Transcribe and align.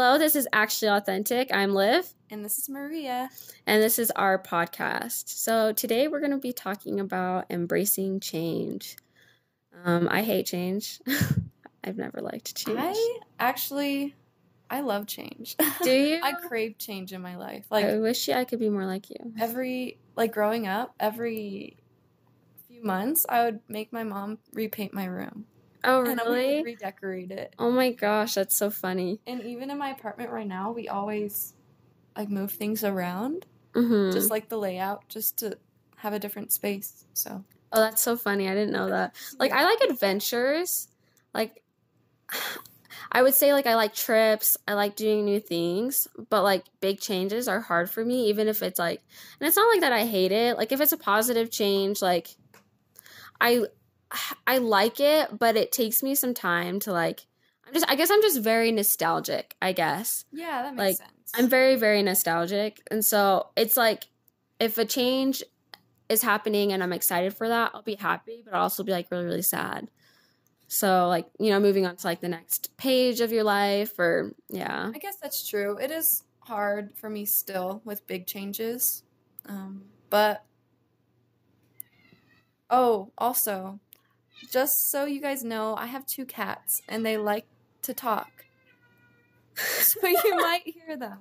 Hello, 0.00 0.16
this 0.16 0.36
is 0.36 0.46
Actually 0.52 0.90
Authentic. 0.90 1.52
I'm 1.52 1.74
Liv. 1.74 2.08
And 2.30 2.44
this 2.44 2.56
is 2.56 2.68
Maria. 2.68 3.28
And 3.66 3.82
this 3.82 3.98
is 3.98 4.12
our 4.12 4.40
podcast. 4.40 5.28
So 5.28 5.72
today 5.72 6.06
we're 6.06 6.20
going 6.20 6.30
to 6.30 6.38
be 6.38 6.52
talking 6.52 7.00
about 7.00 7.46
embracing 7.50 8.20
change. 8.20 8.96
Um, 9.84 10.06
I 10.08 10.22
hate 10.22 10.46
change. 10.46 11.00
I've 11.84 11.96
never 11.96 12.20
liked 12.20 12.54
change. 12.54 12.78
I 12.80 13.18
actually, 13.40 14.14
I 14.70 14.82
love 14.82 15.08
change. 15.08 15.56
Do 15.82 15.90
you? 15.90 16.20
I 16.22 16.30
crave 16.34 16.78
change 16.78 17.12
in 17.12 17.20
my 17.20 17.34
life. 17.34 17.66
Like 17.68 17.86
I 17.86 17.98
wish 17.98 18.28
I 18.28 18.44
could 18.44 18.60
be 18.60 18.70
more 18.70 18.86
like 18.86 19.10
you. 19.10 19.16
every, 19.40 19.98
like 20.14 20.32
growing 20.32 20.68
up, 20.68 20.94
every 21.00 21.76
few 22.68 22.84
months, 22.84 23.26
I 23.28 23.46
would 23.46 23.58
make 23.66 23.92
my 23.92 24.04
mom 24.04 24.38
repaint 24.52 24.94
my 24.94 25.06
room. 25.06 25.46
Oh, 25.84 26.00
And 26.04 26.20
I 26.20 26.24
would 26.28 26.42
really? 26.44 26.64
redecorate 26.64 27.30
it. 27.30 27.54
Oh 27.58 27.70
my 27.70 27.92
gosh, 27.92 28.34
that's 28.34 28.56
so 28.56 28.70
funny. 28.70 29.22
And 29.26 29.42
even 29.42 29.70
in 29.70 29.78
my 29.78 29.90
apartment 29.90 30.30
right 30.30 30.46
now, 30.46 30.72
we 30.72 30.88
always 30.88 31.54
like 32.16 32.30
move 32.30 32.52
things 32.52 32.84
around, 32.84 33.46
hmm 33.74 34.10
just 34.12 34.30
like 34.30 34.48
the 34.48 34.58
layout, 34.58 35.08
just 35.08 35.38
to 35.38 35.60
have 35.98 36.14
a 36.14 36.20
different 36.20 36.52
space. 36.52 37.06
So 37.14 37.44
oh, 37.72 37.80
that's 37.80 38.02
so 38.02 38.16
funny. 38.16 38.48
I 38.48 38.54
didn't 38.54 38.72
know 38.72 38.88
that. 38.90 39.14
Like, 39.38 39.52
I 39.52 39.64
like 39.64 39.80
adventures. 39.90 40.88
Like, 41.34 41.62
I 43.12 43.22
would 43.22 43.34
say, 43.34 43.52
like, 43.52 43.66
I 43.66 43.76
like 43.76 43.94
trips. 43.94 44.56
I 44.68 44.74
like 44.74 44.96
doing 44.96 45.24
new 45.24 45.40
things. 45.40 46.08
But, 46.30 46.42
like, 46.42 46.66
big 46.80 47.00
changes 47.00 47.48
are 47.48 47.60
hard 47.60 47.90
for 47.90 48.04
me, 48.04 48.28
even 48.28 48.48
if 48.48 48.62
it's 48.62 48.78
like, 48.78 49.02
and 49.40 49.48
it's 49.48 49.56
not 49.56 49.70
like 49.72 49.82
that 49.82 49.92
I 49.92 50.06
hate 50.06 50.32
it. 50.32 50.56
Like, 50.56 50.72
if 50.72 50.80
it's 50.80 50.92
a 50.92 50.98
positive 50.98 51.50
change, 51.50 52.02
like, 52.02 52.28
I, 53.40 53.66
I 54.46 54.58
like 54.58 55.00
it, 55.00 55.38
but 55.38 55.56
it 55.56 55.72
takes 55.72 56.02
me 56.02 56.14
some 56.14 56.34
time 56.34 56.80
to, 56.80 56.92
like, 56.92 57.26
I'm 57.66 57.74
just, 57.74 57.86
I 57.88 57.94
guess 57.96 58.10
I'm 58.10 58.22
just 58.22 58.40
very 58.40 58.72
nostalgic, 58.72 59.54
I 59.60 59.72
guess. 59.72 60.24
yeah, 60.32 60.62
that 60.62 60.76
Like, 60.76 60.76
makes 60.76 60.98
sense. 60.98 61.32
I'm 61.34 61.48
very, 61.48 61.76
very 61.76 62.02
nostalgic. 62.02 62.80
And 62.90 63.04
so 63.04 63.48
it's 63.56 63.76
like 63.76 64.04
if 64.58 64.78
a 64.78 64.84
change 64.86 65.42
is 66.08 66.22
happening 66.22 66.72
and 66.72 66.82
I'm 66.82 66.92
excited 66.94 67.34
for 67.34 67.48
that, 67.48 67.72
I'll 67.74 67.82
be 67.82 67.96
happy, 67.96 68.42
but 68.44 68.54
I'll 68.54 68.62
also 68.62 68.82
be 68.82 68.92
like 68.92 69.10
really, 69.10 69.24
really 69.24 69.42
sad. 69.42 69.90
So 70.68 71.08
like, 71.08 71.28
you 71.38 71.50
know, 71.50 71.60
moving 71.60 71.86
on 71.86 71.96
to 71.96 72.06
like 72.06 72.20
the 72.20 72.28
next 72.28 72.76
page 72.76 73.20
of 73.20 73.32
your 73.32 73.44
life 73.44 73.98
or 73.98 74.34
yeah. 74.48 74.90
I 74.94 74.98
guess 74.98 75.16
that's 75.16 75.46
true. 75.46 75.78
It 75.78 75.90
is 75.90 76.24
hard 76.40 76.96
for 76.96 77.10
me 77.10 77.26
still 77.26 77.82
with 77.84 78.06
big 78.06 78.26
changes. 78.26 79.02
Um, 79.46 79.84
but 80.10 80.44
oh, 82.70 83.12
also, 83.18 83.80
just 84.50 84.90
so 84.90 85.04
you 85.04 85.20
guys 85.20 85.44
know, 85.44 85.74
I 85.76 85.86
have 85.86 86.06
two 86.06 86.24
cats 86.24 86.82
and 86.88 87.04
they 87.04 87.16
like 87.16 87.46
to 87.82 87.94
talk. 87.94 88.30
So 89.80 90.06
you 90.06 90.36
might 90.36 90.62
hear 90.66 90.96
them. 90.96 91.18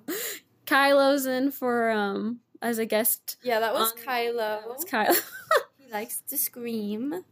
Kylo's 0.68 1.26
in 1.26 1.50
for 1.52 1.90
um 1.90 2.40
as 2.62 2.78
a 2.78 2.86
guest. 2.86 3.38
Yeah, 3.42 3.60
that 3.62 3.74
was 3.74 3.92
on- 3.94 3.98
Kylo. 3.98 4.38
That 4.62 4.68
was 4.68 4.86
Kylo. 4.86 5.16
he 5.80 5.92
likes 5.92 6.22
to 6.30 6.38
scream. 6.38 7.24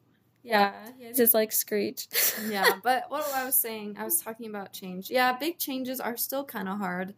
yeah, 0.43 0.73
he 0.97 1.05
his 1.05 1.33
like 1.35 1.51
screech. 1.51 2.07
Yeah, 2.49 2.77
but 2.83 3.03
what 3.09 3.31
I 3.35 3.45
was 3.45 3.55
saying, 3.55 3.97
I 3.99 4.03
was 4.03 4.19
talking 4.21 4.49
about 4.49 4.73
change. 4.73 5.11
Yeah, 5.11 5.33
big 5.37 5.59
changes 5.59 5.99
are 5.99 6.17
still 6.17 6.43
kind 6.43 6.67
of 6.67 6.79
hard, 6.79 7.13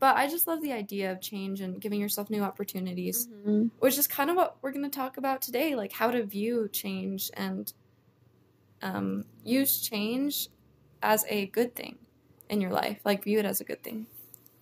but 0.00 0.16
I 0.16 0.26
just 0.28 0.46
love 0.48 0.60
the 0.60 0.72
idea 0.72 1.12
of 1.12 1.20
change 1.20 1.60
and 1.60 1.80
giving 1.80 2.00
yourself 2.00 2.30
new 2.30 2.42
opportunities. 2.42 3.28
Mhm. 3.46 3.70
which 3.78 3.98
is 3.98 4.06
kind 4.08 4.30
of 4.30 4.36
what 4.36 4.56
we're 4.62 4.72
going 4.72 4.84
to 4.84 4.90
talk 4.90 5.16
about 5.16 5.42
today 5.42 5.76
like 5.76 5.92
how 5.92 6.10
to 6.10 6.24
view 6.24 6.68
change 6.72 7.30
and 7.34 7.72
um, 8.82 9.24
use 9.44 9.80
change 9.80 10.48
as 11.02 11.24
a 11.28 11.46
good 11.46 11.74
thing 11.74 11.98
in 12.48 12.60
your 12.60 12.72
life 12.72 12.98
like 13.04 13.24
view 13.24 13.38
it 13.38 13.44
as 13.44 13.60
a 13.60 13.64
good 13.64 13.82
thing. 13.82 14.06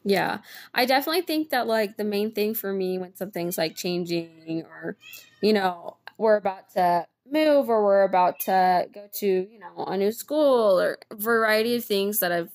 Yeah, 0.04 0.38
I 0.72 0.86
definitely 0.86 1.22
think 1.22 1.50
that 1.50 1.66
like 1.66 1.96
the 1.96 2.04
main 2.04 2.30
thing 2.30 2.54
for 2.54 2.72
me 2.72 2.96
when 2.96 3.16
something's 3.16 3.58
like 3.58 3.74
changing 3.74 4.62
or, 4.62 4.96
you 5.40 5.52
know, 5.52 5.96
we're 6.16 6.36
about 6.36 6.70
to 6.74 7.06
move 7.30 7.68
or 7.68 7.84
we're 7.84 8.04
about 8.04 8.38
to 8.40 8.86
go 8.94 9.08
to, 9.14 9.26
you 9.26 9.58
know, 9.58 9.84
a 9.84 9.96
new 9.96 10.12
school 10.12 10.80
or 10.80 10.98
variety 11.12 11.74
of 11.74 11.84
things 11.84 12.20
that 12.20 12.30
have 12.30 12.50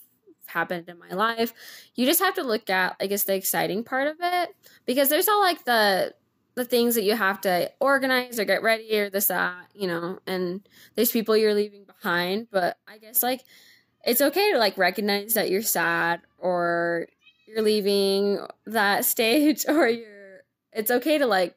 happened 0.45 0.88
in 0.88 0.97
my 0.97 1.09
life, 1.09 1.53
you 1.95 2.05
just 2.05 2.22
have 2.22 2.35
to 2.35 2.43
look 2.43 2.69
at, 2.69 2.95
I 3.01 3.07
guess, 3.07 3.23
the 3.23 3.35
exciting 3.35 3.83
part 3.83 4.07
of 4.07 4.16
it 4.22 4.55
because 4.85 5.09
there's 5.09 5.28
all 5.28 5.41
like 5.41 5.66
the 5.66 6.13
the 6.56 6.66
things 6.66 6.95
that 6.95 7.03
you 7.03 7.16
have 7.16 7.41
to 7.41 7.72
organize 7.79 8.39
or 8.39 8.45
get 8.45 8.63
ready 8.63 8.97
or 9.00 9.09
this 9.09 9.28
that, 9.28 9.67
you 9.73 9.88
know, 9.88 10.19
and 10.28 10.62
there's 10.95 11.12
people 11.12 11.38
you're 11.38 11.53
leaving 11.53 11.85
behind, 11.85 12.47
but 12.51 12.78
I 12.88 12.97
guess 12.97 13.23
like 13.23 13.44
it's 14.06 14.22
okay 14.22 14.51
to 14.51 14.57
like 14.57 14.78
recognize 14.78 15.35
that 15.35 15.50
you're 15.50 15.61
sad 15.61 16.22
or 16.38 17.07
you're 17.47 17.61
leaving 17.61 18.40
that 18.66 19.06
stage 19.06 19.66
or 19.67 19.88
you're 19.88 20.44
it's 20.73 20.91
okay 20.91 21.17
to 21.17 21.25
like 21.25 21.56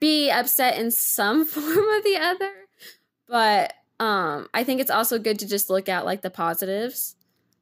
be 0.00 0.30
upset 0.30 0.78
in 0.78 0.90
some 0.90 1.44
form 1.46 1.66
or 1.66 2.02
the 2.02 2.18
other. 2.20 2.52
But 3.28 3.72
um 3.98 4.48
i 4.52 4.62
think 4.64 4.80
it's 4.80 4.90
also 4.90 5.18
good 5.18 5.38
to 5.38 5.46
just 5.46 5.70
look 5.70 5.88
at 5.88 6.04
like 6.04 6.22
the 6.22 6.30
positives 6.30 7.16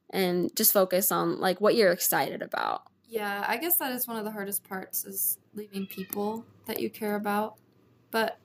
and 0.09 0.55
just 0.55 0.73
focus 0.73 1.11
on 1.11 1.39
like 1.39 1.61
what 1.61 1.75
you're 1.75 1.91
excited 1.91 2.41
about 2.41 2.83
yeah 3.07 3.45
i 3.47 3.57
guess 3.57 3.77
that 3.77 3.91
is 3.91 4.07
one 4.07 4.17
of 4.17 4.23
the 4.23 4.31
hardest 4.31 4.67
parts 4.67 5.05
is 5.05 5.37
leaving 5.53 5.85
people 5.85 6.45
that 6.65 6.79
you 6.79 6.89
care 6.89 7.15
about 7.15 7.55
but 8.11 8.37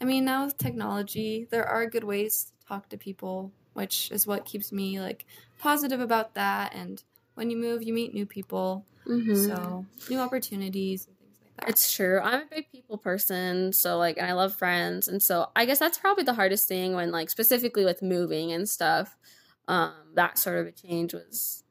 i 0.00 0.04
mean 0.04 0.24
now 0.24 0.44
with 0.44 0.56
technology 0.56 1.46
there 1.50 1.66
are 1.66 1.86
good 1.86 2.04
ways 2.04 2.52
to 2.60 2.66
talk 2.66 2.88
to 2.88 2.96
people 2.96 3.52
which 3.74 4.10
is 4.10 4.26
what 4.26 4.44
keeps 4.44 4.72
me 4.72 5.00
like 5.00 5.26
positive 5.58 6.00
about 6.00 6.34
that 6.34 6.74
and 6.74 7.02
when 7.34 7.50
you 7.50 7.56
move 7.56 7.82
you 7.82 7.92
meet 7.92 8.14
new 8.14 8.26
people 8.26 8.84
mm-hmm. 9.06 9.34
so 9.34 9.84
new 10.08 10.18
opportunities 10.18 11.06
and 11.06 11.16
things 11.18 11.36
like 11.42 11.56
that 11.56 11.68
It's 11.68 11.94
true. 11.94 12.20
I'm 12.20 12.42
a 12.42 12.46
big 12.46 12.70
people 12.70 12.98
person, 12.98 13.72
so 13.72 13.98
like, 13.98 14.16
and 14.18 14.26
I 14.26 14.32
love 14.32 14.54
friends, 14.54 15.08
and 15.08 15.22
so 15.22 15.50
I 15.54 15.64
guess 15.64 15.78
that's 15.78 15.98
probably 15.98 16.24
the 16.24 16.34
hardest 16.34 16.68
thing 16.68 16.94
when 16.94 17.10
like 17.10 17.30
specifically 17.30 17.84
with 17.84 18.02
moving 18.02 18.52
and 18.52 18.68
stuff. 18.68 19.16
Um, 19.68 19.92
that 20.14 20.36
sort 20.36 20.58
of 20.58 20.66
a 20.66 20.72
change 20.72 21.14
was 21.14 21.62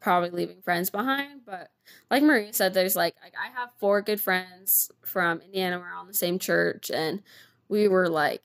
probably 0.00 0.30
leaving 0.30 0.62
friends 0.62 0.90
behind. 0.90 1.40
But 1.44 1.70
like 2.10 2.22
Maria 2.22 2.52
said, 2.52 2.74
there's 2.74 2.96
like, 2.96 3.14
like 3.22 3.34
I 3.42 3.58
have 3.58 3.70
four 3.78 4.02
good 4.02 4.20
friends 4.20 4.90
from 5.04 5.40
Indiana. 5.40 5.78
We're 5.78 5.94
all 5.94 6.02
in 6.02 6.08
the 6.08 6.14
same 6.14 6.38
church, 6.38 6.90
and 6.90 7.22
we 7.68 7.88
were 7.88 8.08
like, 8.08 8.42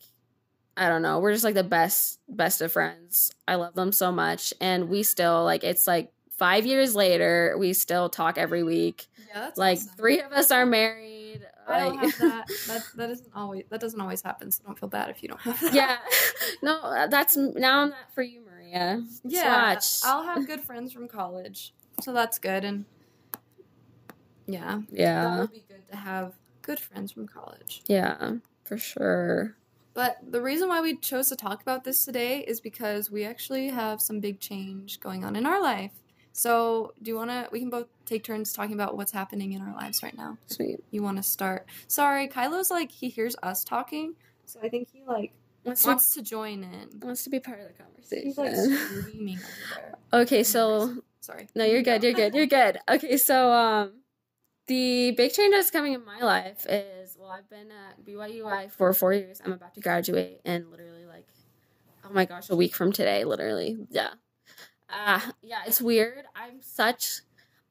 I 0.75 0.90
don't 0.90 1.02
know, 1.02 1.19
we're 1.19 1.34
just 1.34 1.44
like 1.44 1.56
the 1.56 1.63
best 1.63 2.19
best 2.28 2.62
of 2.62 2.72
friends. 2.72 3.31
I 3.47 3.56
love 3.56 3.75
them 3.75 3.92
so 3.92 4.12
much, 4.12 4.53
and 4.59 4.90
we 4.90 5.03
still 5.03 5.44
like 5.44 5.63
it's 5.63 5.88
like 5.88 6.12
five 6.38 6.66
years 6.66 6.96
later, 6.96 7.56
we 7.58 7.74
still 7.74 8.09
talk 8.09 8.38
every 8.38 8.63
week 8.63 9.08
yeah 9.34 9.42
that's 9.42 9.58
like 9.58 9.78
awesome. 9.78 9.92
three 9.97 10.19
of 10.22 10.31
us 10.31 10.52
are 10.52 10.66
married 10.66 11.42
I 11.68 11.80
don't 11.80 11.97
have 11.97 12.18
that. 12.19 12.47
That 12.68 12.84
that 12.97 13.09
isn't 13.09 13.30
always 13.34 13.63
that 13.69 13.80
doesn't 13.80 14.00
always 14.00 14.22
happen. 14.22 14.52
So 14.52 14.63
don't 14.66 14.78
feel 14.78 14.90
bad 14.90 15.09
if 15.09 15.24
you 15.24 15.30
don't 15.30 15.42
have 15.42 15.59
that. 15.62 15.74
yeah 15.74 15.97
no 16.62 17.08
that's 17.09 17.38
now 17.38 17.81
i'm 17.84 17.90
not 17.90 18.13
for 18.13 18.22
you 18.22 18.42
maria 18.46 18.53
yeah. 18.72 19.00
Uh, 19.25 19.79
Swatch. 19.79 20.00
I'll 20.03 20.24
have 20.24 20.47
good 20.47 20.62
friends 20.62 20.91
from 20.94 21.07
college, 21.07 21.74
so 22.01 22.13
that's 22.13 22.40
good. 22.40 22.63
And 22.63 22.85
yeah, 24.47 24.81
yeah, 24.91 25.24
that 25.24 25.38
yeah 25.38 25.40
would 25.41 25.51
be 25.51 25.63
good 25.68 25.88
to 25.90 25.96
have 25.96 26.34
good 26.62 26.79
friends 26.79 27.12
from 27.12 27.28
college. 27.28 27.81
yeah 27.88 28.34
for 28.66 28.78
sure 28.78 29.56
But 29.94 30.18
the 30.29 30.41
reason 30.41 30.69
why 30.69 30.81
we 30.81 30.97
chose 30.97 31.29
to 31.29 31.35
talk 31.35 31.62
about 31.62 31.84
this 31.84 32.03
today 32.06 32.40
is 32.40 32.59
because 32.59 33.12
we 33.12 33.25
actually 33.25 33.69
have 33.69 34.01
some 34.01 34.19
big 34.19 34.40
change 34.40 35.00
going 35.00 35.24
on 35.24 35.35
in 35.35 35.45
our 35.45 35.62
life. 35.62 35.91
So, 36.35 36.94
do 37.01 37.12
you 37.12 37.16
want 37.18 37.30
to? 37.30 37.47
We 37.51 37.59
can 37.59 37.69
both 37.69 37.88
take 38.06 38.24
turns 38.24 38.53
talking 38.53 38.74
about 38.74 38.97
what's 38.97 39.12
happening 39.12 39.53
in 39.53 39.62
our 39.62 39.74
lives 39.75 40.01
right 40.01 40.18
now. 40.18 40.38
sweet 40.47 40.80
You 40.90 41.03
want 41.03 41.18
to 41.18 41.24
start? 41.24 41.68
Sorry, 41.88 42.27
Kylo's 42.27 42.71
like 42.71 42.92
he 42.92 43.09
hears 43.09 43.36
us 43.44 43.63
talking, 43.63 44.16
so 44.45 44.59
I 44.63 44.69
think 44.69 44.88
he 44.92 45.04
like 45.06 45.31
wants, 45.63 45.86
wants 45.86 46.13
to 46.13 46.21
join 46.21 46.63
in. 46.63 46.89
wants 47.01 47.24
to 47.24 47.30
be 47.30 47.39
part 47.39 47.60
of 47.60 47.68
the 47.68 47.74
conversation. 47.74 48.25
He's 48.27 48.38
like 48.38 48.54
conversation 48.54 49.01
screaming 49.10 49.38
over 49.38 49.98
there. 50.12 50.21
okay 50.21 50.44
so 50.44 50.98
Sorry. 51.21 51.48
no 51.56 51.63
you're 51.65 51.81
good 51.81 52.04
you're 52.04 52.13
good 52.13 52.36
you're 52.36 52.45
good 52.48 52.80
okay 52.89 53.18
so 53.18 53.51
um 53.51 53.94
the 54.68 55.12
big 55.12 55.31
change 55.33 55.54
that's 55.54 55.71
coming 55.71 55.94
in 55.94 56.06
my 56.06 56.19
life 56.19 56.65
is 56.69 57.15
well 57.19 57.30
i've 57.30 57.50
been 57.50 57.68
at 57.71 58.06
byui 58.06 58.69
for 58.71 58.94
four 58.94 59.13
years 59.13 59.42
i'm 59.45 59.54
about 59.54 59.74
to 59.74 59.81
graduate 59.81 60.39
and 60.45 60.69
literally 60.69 61.06
like 61.06 61.27
oh 62.06 62.13
my 62.13 62.25
gosh 62.25 62.50
a 62.50 62.56
week 62.56 62.75
from 62.75 62.92
today 62.92 63.24
literally 63.24 63.77
yeah 63.89 64.09
uh 64.89 65.19
yeah 65.42 65.62
it's 65.66 65.81
weird 65.81 66.24
i'm 66.36 66.62
such 66.62 67.21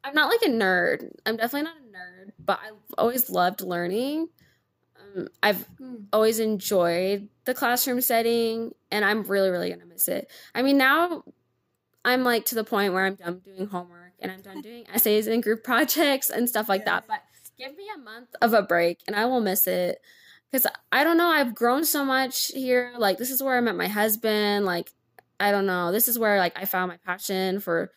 i'm 0.04 0.14
not 0.14 0.28
like 0.28 0.42
a 0.42 0.50
nerd 0.52 1.10
i'm 1.26 1.36
definitely 1.36 1.62
not 1.62 1.76
a 1.76 1.96
nerd 1.96 2.32
but 2.44 2.58
i've 2.64 2.94
always 2.98 3.30
loved 3.30 3.60
learning 3.60 4.28
um, 5.16 5.28
i've 5.42 5.64
Hmm. 5.78 5.96
always 6.12 6.38
enjoyed 6.40 7.28
the 7.44 7.54
classroom 7.54 8.00
setting 8.00 8.72
and 8.90 9.04
I'm 9.04 9.22
really, 9.24 9.50
really 9.50 9.70
gonna 9.70 9.86
miss 9.86 10.08
it. 10.08 10.30
I 10.54 10.62
mean 10.62 10.78
now 10.78 11.24
I'm 12.04 12.24
like 12.24 12.44
to 12.46 12.54
the 12.54 12.64
point 12.64 12.92
where 12.92 13.04
I'm 13.06 13.14
done 13.14 13.40
doing 13.44 13.66
homework 13.66 14.12
and 14.20 14.30
I'm 14.30 14.40
done 14.42 14.60
doing 14.68 14.84
essays 14.92 15.26
and 15.26 15.42
group 15.42 15.64
projects 15.64 16.30
and 16.30 16.48
stuff 16.48 16.68
like 16.68 16.84
that. 16.84 17.04
But 17.08 17.22
give 17.58 17.76
me 17.76 17.84
a 17.94 17.98
month 17.98 18.28
of 18.40 18.54
a 18.54 18.62
break 18.62 19.00
and 19.06 19.14
I 19.16 19.26
will 19.26 19.40
miss 19.40 19.66
it. 19.66 19.98
Cause 20.52 20.66
I 20.90 21.02
don't 21.04 21.16
know, 21.16 21.28
I've 21.28 21.54
grown 21.54 21.84
so 21.84 22.04
much 22.04 22.48
here. 22.48 22.92
Like 22.98 23.18
this 23.18 23.30
is 23.30 23.42
where 23.42 23.56
I 23.56 23.60
met 23.60 23.76
my 23.76 23.88
husband. 23.88 24.66
Like, 24.66 24.92
I 25.40 25.50
don't 25.50 25.66
know. 25.66 25.90
This 25.92 26.08
is 26.08 26.18
where 26.18 26.38
like 26.38 26.52
I 26.56 26.66
found 26.66 26.88
my 26.90 26.98
passion 26.98 27.58
for, 27.58 27.90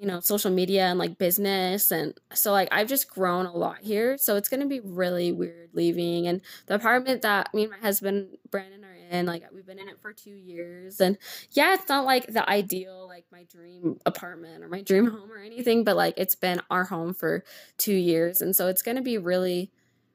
you 0.00 0.06
know, 0.06 0.20
social 0.20 0.50
media 0.50 0.86
and 0.86 0.98
like 0.98 1.18
business. 1.18 1.90
And 1.90 2.18
so, 2.32 2.52
like, 2.52 2.68
I've 2.72 2.88
just 2.88 3.10
grown 3.10 3.44
a 3.44 3.52
lot 3.52 3.80
here. 3.82 4.16
So 4.16 4.36
it's 4.36 4.48
going 4.48 4.62
to 4.62 4.66
be 4.66 4.80
really 4.80 5.30
weird 5.30 5.70
leaving. 5.74 6.26
And 6.26 6.40
the 6.66 6.74
apartment 6.76 7.20
that 7.22 7.52
me 7.52 7.64
and 7.64 7.70
my 7.70 7.78
husband, 7.78 8.38
Brandon, 8.50 8.82
are 8.82 8.96
in, 9.10 9.26
like, 9.26 9.44
we've 9.52 9.66
been 9.66 9.78
in 9.78 9.88
it 9.88 10.00
for 10.00 10.14
two 10.14 10.30
years. 10.30 11.00
And 11.00 11.18
yeah, 11.52 11.74
it's 11.74 11.88
not 11.88 12.06
like 12.06 12.26
the 12.28 12.48
ideal, 12.48 13.06
like, 13.06 13.26
my 13.30 13.44
dream 13.44 14.00
apartment 14.06 14.64
or 14.64 14.68
my 14.68 14.80
dream 14.80 15.06
home 15.06 15.30
or 15.30 15.38
anything, 15.38 15.84
but 15.84 15.96
like, 15.96 16.14
it's 16.16 16.34
been 16.34 16.62
our 16.70 16.84
home 16.84 17.12
for 17.12 17.44
two 17.76 17.94
years. 17.94 18.40
And 18.40 18.56
so 18.56 18.68
it's 18.68 18.82
going 18.82 18.96
to 18.96 19.02
be 19.02 19.18
really, 19.18 19.70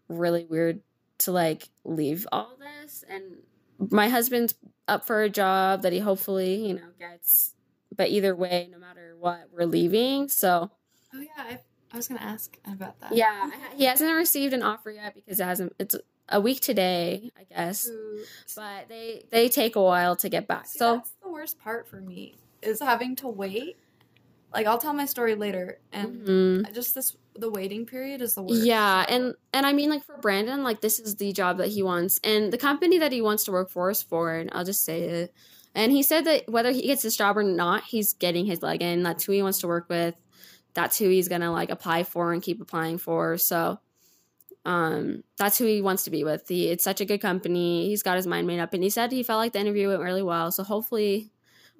really 0.10 0.46
weird 0.46 0.82
to 1.20 1.32
like 1.32 1.70
leave 1.84 2.28
all 2.32 2.58
this. 2.60 3.04
And 3.10 3.24
my 3.92 4.10
husband's 4.10 4.56
up 4.88 5.06
for 5.06 5.24
a 5.24 5.30
job 5.30 5.82
that 5.84 5.94
he 5.94 6.00
hopefully, 6.00 6.68
you 6.68 6.74
know, 6.74 6.90
gets 7.00 7.55
but 7.96 8.10
either 8.10 8.36
way, 8.36 8.70
no 8.72 8.78
matter 8.78 9.16
what, 9.20 9.50
we're 9.52 9.66
leaving. 9.66 10.28
So, 10.30 10.72
oh 11.14 11.20
yeah, 11.20 11.28
I, 11.38 11.60
I 11.92 11.98
was 11.98 12.08
gonna 12.08 12.22
ask 12.22 12.58
about 12.66 13.00
that. 13.02 13.16
Yeah, 13.16 13.50
he 13.76 13.86
hasn't 13.86 14.14
received 14.16 14.54
an 14.54 14.64
offer 14.64 14.92
yet 14.92 15.16
because 15.16 15.40
it 15.40 15.46
hasn't. 15.46 15.74
It's 15.80 15.96
a 16.30 16.42
week 16.42 16.60
today, 16.60 17.32
I 17.38 17.44
guess. 17.44 17.88
Oops. 17.88 18.56
But 18.56 18.90
they 18.90 19.26
they 19.32 19.50
take 19.50 19.76
a 19.76 19.82
while 19.82 20.16
to 20.18 20.30
get 20.30 20.48
back. 20.48 20.68
See, 20.68 20.80
so 20.80 20.96
that's 20.96 21.14
the 21.22 21.30
worst 21.30 21.60
part 21.60 21.88
for 21.88 22.02
me 22.02 22.36
is 22.62 22.80
having 22.80 23.16
to 23.18 23.28
wait. 23.28 23.78
Like 24.54 24.68
I'll 24.68 24.78
tell 24.78 24.94
my 24.94 25.06
story 25.06 25.36
later, 25.36 25.80
and 25.92 26.28
mm-hmm. 26.28 26.74
just 26.74 26.96
this 26.96 27.16
the 27.38 27.50
waiting 27.50 27.86
period 27.86 28.22
is 28.22 28.36
the 28.36 28.42
worst. 28.42 28.64
Yeah, 28.64 29.06
and 29.08 29.36
and 29.54 29.66
I 29.66 29.74
mean 29.74 29.90
like 29.90 30.04
for 30.04 30.18
Brandon, 30.18 30.64
like 30.64 30.82
this 30.82 31.00
is 31.00 31.16
the 31.16 31.34
job 31.34 31.58
that 31.58 31.68
he 31.68 31.84
wants, 31.84 32.20
and 32.24 32.54
the 32.54 32.58
company 32.58 32.98
that 33.00 33.12
he 33.12 33.22
wants 33.22 33.44
to 33.46 33.52
work 33.52 33.70
for 33.70 33.90
is 33.90 34.02
Ford. 34.02 34.50
I'll 34.54 34.64
just 34.64 34.86
say 34.86 35.02
it. 35.02 35.34
And 35.76 35.92
he 35.92 36.02
said 36.04 36.26
that 36.26 36.50
whether 36.50 36.72
he 36.72 36.84
gets 36.84 37.04
this 37.04 37.18
job 37.18 37.38
or 37.38 37.44
not, 37.44 37.84
he's 37.84 38.14
getting 38.14 38.46
his 38.46 38.64
leg 38.64 38.82
in. 38.82 39.04
That's 39.04 39.26
who 39.26 39.34
he 39.34 39.44
wants 39.44 39.60
to 39.60 39.68
work 39.68 39.90
with. 39.90 40.16
That's 40.74 40.98
who 40.98 41.10
he's 41.10 41.28
gonna 41.28 41.52
like 41.52 41.70
apply 41.70 42.04
for 42.04 42.32
and 42.34 42.42
keep 42.42 42.62
applying 42.62 42.98
for. 42.98 43.38
So 43.38 43.80
um 44.64 45.24
that's 45.38 45.58
who 45.58 45.66
he 45.66 45.82
wants 45.82 46.06
to 46.06 46.12
be 46.12 46.24
with. 46.24 46.48
He, 46.48 46.70
it's 46.70 46.84
such 46.84 47.02
a 47.02 47.06
good 47.06 47.22
company. 47.22 47.88
He's 47.90 48.04
got 48.04 48.16
his 48.16 48.26
mind 48.26 48.48
made 48.48 48.60
up 48.60 48.74
and 48.74 48.82
he 48.82 48.90
said 48.90 49.12
he 49.12 49.22
felt 49.22 49.40
like 49.40 49.54
the 49.54 49.60
interview 49.60 49.90
went 49.90 50.02
really 50.02 50.24
well. 50.24 50.52
So 50.52 50.64
hopefully 50.64 51.32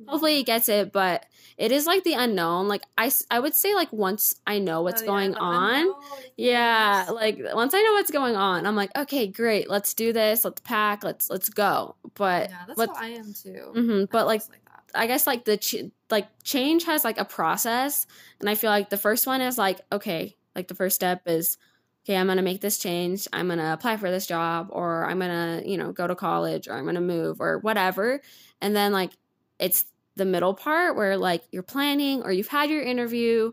hopefully 0.08 0.36
he 0.36 0.44
gets 0.44 0.70
it, 0.70 0.92
but 0.92 1.26
it 1.58 1.72
is 1.72 1.86
like 1.86 2.04
the 2.04 2.14
unknown. 2.14 2.68
Like 2.68 2.84
I, 2.98 3.12
I 3.32 3.40
would 3.40 3.56
say 3.56 3.74
like 3.74 3.92
once 3.94 4.36
I 4.46 4.60
know 4.60 4.82
what's 4.82 5.02
oh, 5.02 5.06
going 5.06 5.36
on, 5.36 5.94
yeah, 6.36 7.08
like 7.12 7.40
once 7.54 7.74
I 7.74 7.82
know 7.82 7.94
what's 7.94 8.12
going 8.12 8.36
on, 8.36 8.66
I'm 8.66 8.76
like, 8.76 8.92
okay, 8.98 9.28
great, 9.28 9.70
let's 9.70 9.94
do 9.94 10.12
this, 10.12 10.44
let's 10.44 10.62
pack, 10.62 11.04
let's 11.04 11.30
let's 11.30 11.50
go. 11.50 11.96
But 12.16 12.50
yeah, 12.50 12.64
that's 12.68 12.78
what 12.78 12.96
I 12.98 13.10
am 13.10 13.34
too. 13.34 13.72
Mm-hmm, 13.76 14.06
but 14.12 14.26
like, 14.26 14.42
like 14.50 14.62
I 14.94 15.08
guess 15.08 15.28
like 15.28 15.46
the 15.46 15.58
ch- 15.58 15.92
like 16.10 16.28
change 16.44 16.86
has 16.86 17.04
like 17.04 17.20
a 17.20 17.26
process, 17.26 18.08
and 18.40 18.50
I 18.50 18.56
feel 18.56 18.70
like 18.70 18.90
the 18.90 18.98
first 18.98 19.28
one 19.28 19.42
is 19.42 19.58
like 19.58 19.82
okay, 19.92 20.36
like 20.56 20.68
the 20.68 20.76
first 20.76 20.96
step 20.96 21.24
is 21.26 21.58
okay, 22.06 22.18
I'm 22.18 22.28
gonna 22.28 22.42
make 22.42 22.62
this 22.62 22.78
change, 22.78 23.28
I'm 23.34 23.48
gonna 23.50 23.74
apply 23.74 23.98
for 23.98 24.10
this 24.10 24.28
job, 24.28 24.70
or 24.72 25.06
I'm 25.06 25.20
gonna 25.20 25.62
you 25.66 25.78
know 25.78 25.92
go 25.92 26.08
to 26.08 26.16
college, 26.16 26.68
or 26.68 26.74
I'm 26.74 26.86
gonna 26.86 27.02
move, 27.02 27.42
or 27.42 27.60
whatever, 27.60 28.22
and 28.62 28.76
then 28.76 28.92
like 28.92 29.12
it's 29.60 29.86
the 30.16 30.26
middle 30.26 30.54
part 30.54 30.96
where 30.96 31.18
like 31.18 31.44
you're 31.52 31.64
planning 31.64 32.24
or 32.24 32.32
you've 32.32 32.48
had 32.48 32.70
your 32.70 32.82
interview 32.82 33.52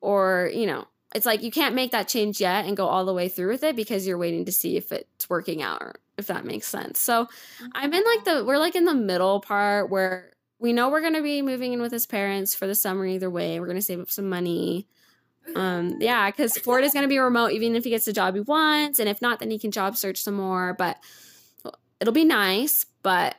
or 0.00 0.50
you 0.52 0.66
know 0.66 0.84
it's 1.14 1.26
like 1.26 1.42
you 1.42 1.50
can't 1.50 1.74
make 1.74 1.92
that 1.92 2.08
change 2.08 2.40
yet 2.40 2.64
and 2.64 2.76
go 2.76 2.86
all 2.86 3.04
the 3.04 3.14
way 3.14 3.28
through 3.28 3.48
with 3.48 3.62
it 3.62 3.76
because 3.76 4.06
you're 4.06 4.18
waiting 4.18 4.44
to 4.44 4.52
see 4.52 4.76
if 4.76 4.92
it's 4.92 5.28
working 5.28 5.62
out 5.62 5.82
or 5.82 5.94
if 6.22 6.28
that 6.28 6.44
makes 6.44 6.66
sense 6.66 6.98
so 6.98 7.28
i'm 7.74 7.92
in 7.92 8.02
like 8.04 8.24
the 8.24 8.44
we're 8.44 8.58
like 8.58 8.74
in 8.74 8.84
the 8.84 8.94
middle 8.94 9.40
part 9.40 9.90
where 9.90 10.32
we 10.58 10.72
know 10.72 10.88
we're 10.88 11.00
going 11.00 11.14
to 11.14 11.22
be 11.22 11.42
moving 11.42 11.72
in 11.72 11.82
with 11.82 11.92
his 11.92 12.06
parents 12.06 12.54
for 12.54 12.66
the 12.66 12.74
summer 12.74 13.04
either 13.06 13.28
way 13.28 13.60
we're 13.60 13.66
going 13.66 13.76
to 13.76 13.82
save 13.82 14.00
up 14.00 14.10
some 14.10 14.28
money 14.28 14.86
um 15.56 15.96
yeah 16.00 16.30
because 16.30 16.56
ford 16.58 16.84
is 16.84 16.92
going 16.92 17.02
to 17.02 17.08
be 17.08 17.18
remote 17.18 17.52
even 17.52 17.74
if 17.74 17.84
he 17.84 17.90
gets 17.90 18.04
the 18.04 18.12
job 18.12 18.34
he 18.34 18.40
wants 18.40 18.98
and 18.98 19.08
if 19.08 19.20
not 19.20 19.40
then 19.40 19.50
he 19.50 19.58
can 19.58 19.70
job 19.70 19.96
search 19.96 20.22
some 20.22 20.34
more 20.34 20.74
but 20.74 20.98
it'll 22.00 22.14
be 22.14 22.24
nice 22.24 22.86
but 23.02 23.36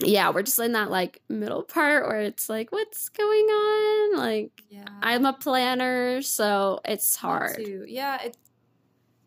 yeah, 0.00 0.30
we're 0.30 0.42
just 0.42 0.58
in 0.58 0.72
that 0.72 0.90
like 0.90 1.22
middle 1.28 1.62
part 1.62 2.06
where 2.06 2.20
it's 2.20 2.48
like, 2.48 2.70
what's 2.70 3.08
going 3.08 3.46
on? 3.46 4.16
Like, 4.16 4.62
yeah. 4.68 4.84
I'm 5.02 5.26
a 5.26 5.32
planner, 5.32 6.22
so 6.22 6.80
it's 6.84 7.16
hard. 7.16 7.60
Yeah, 7.86 8.22
it, 8.22 8.36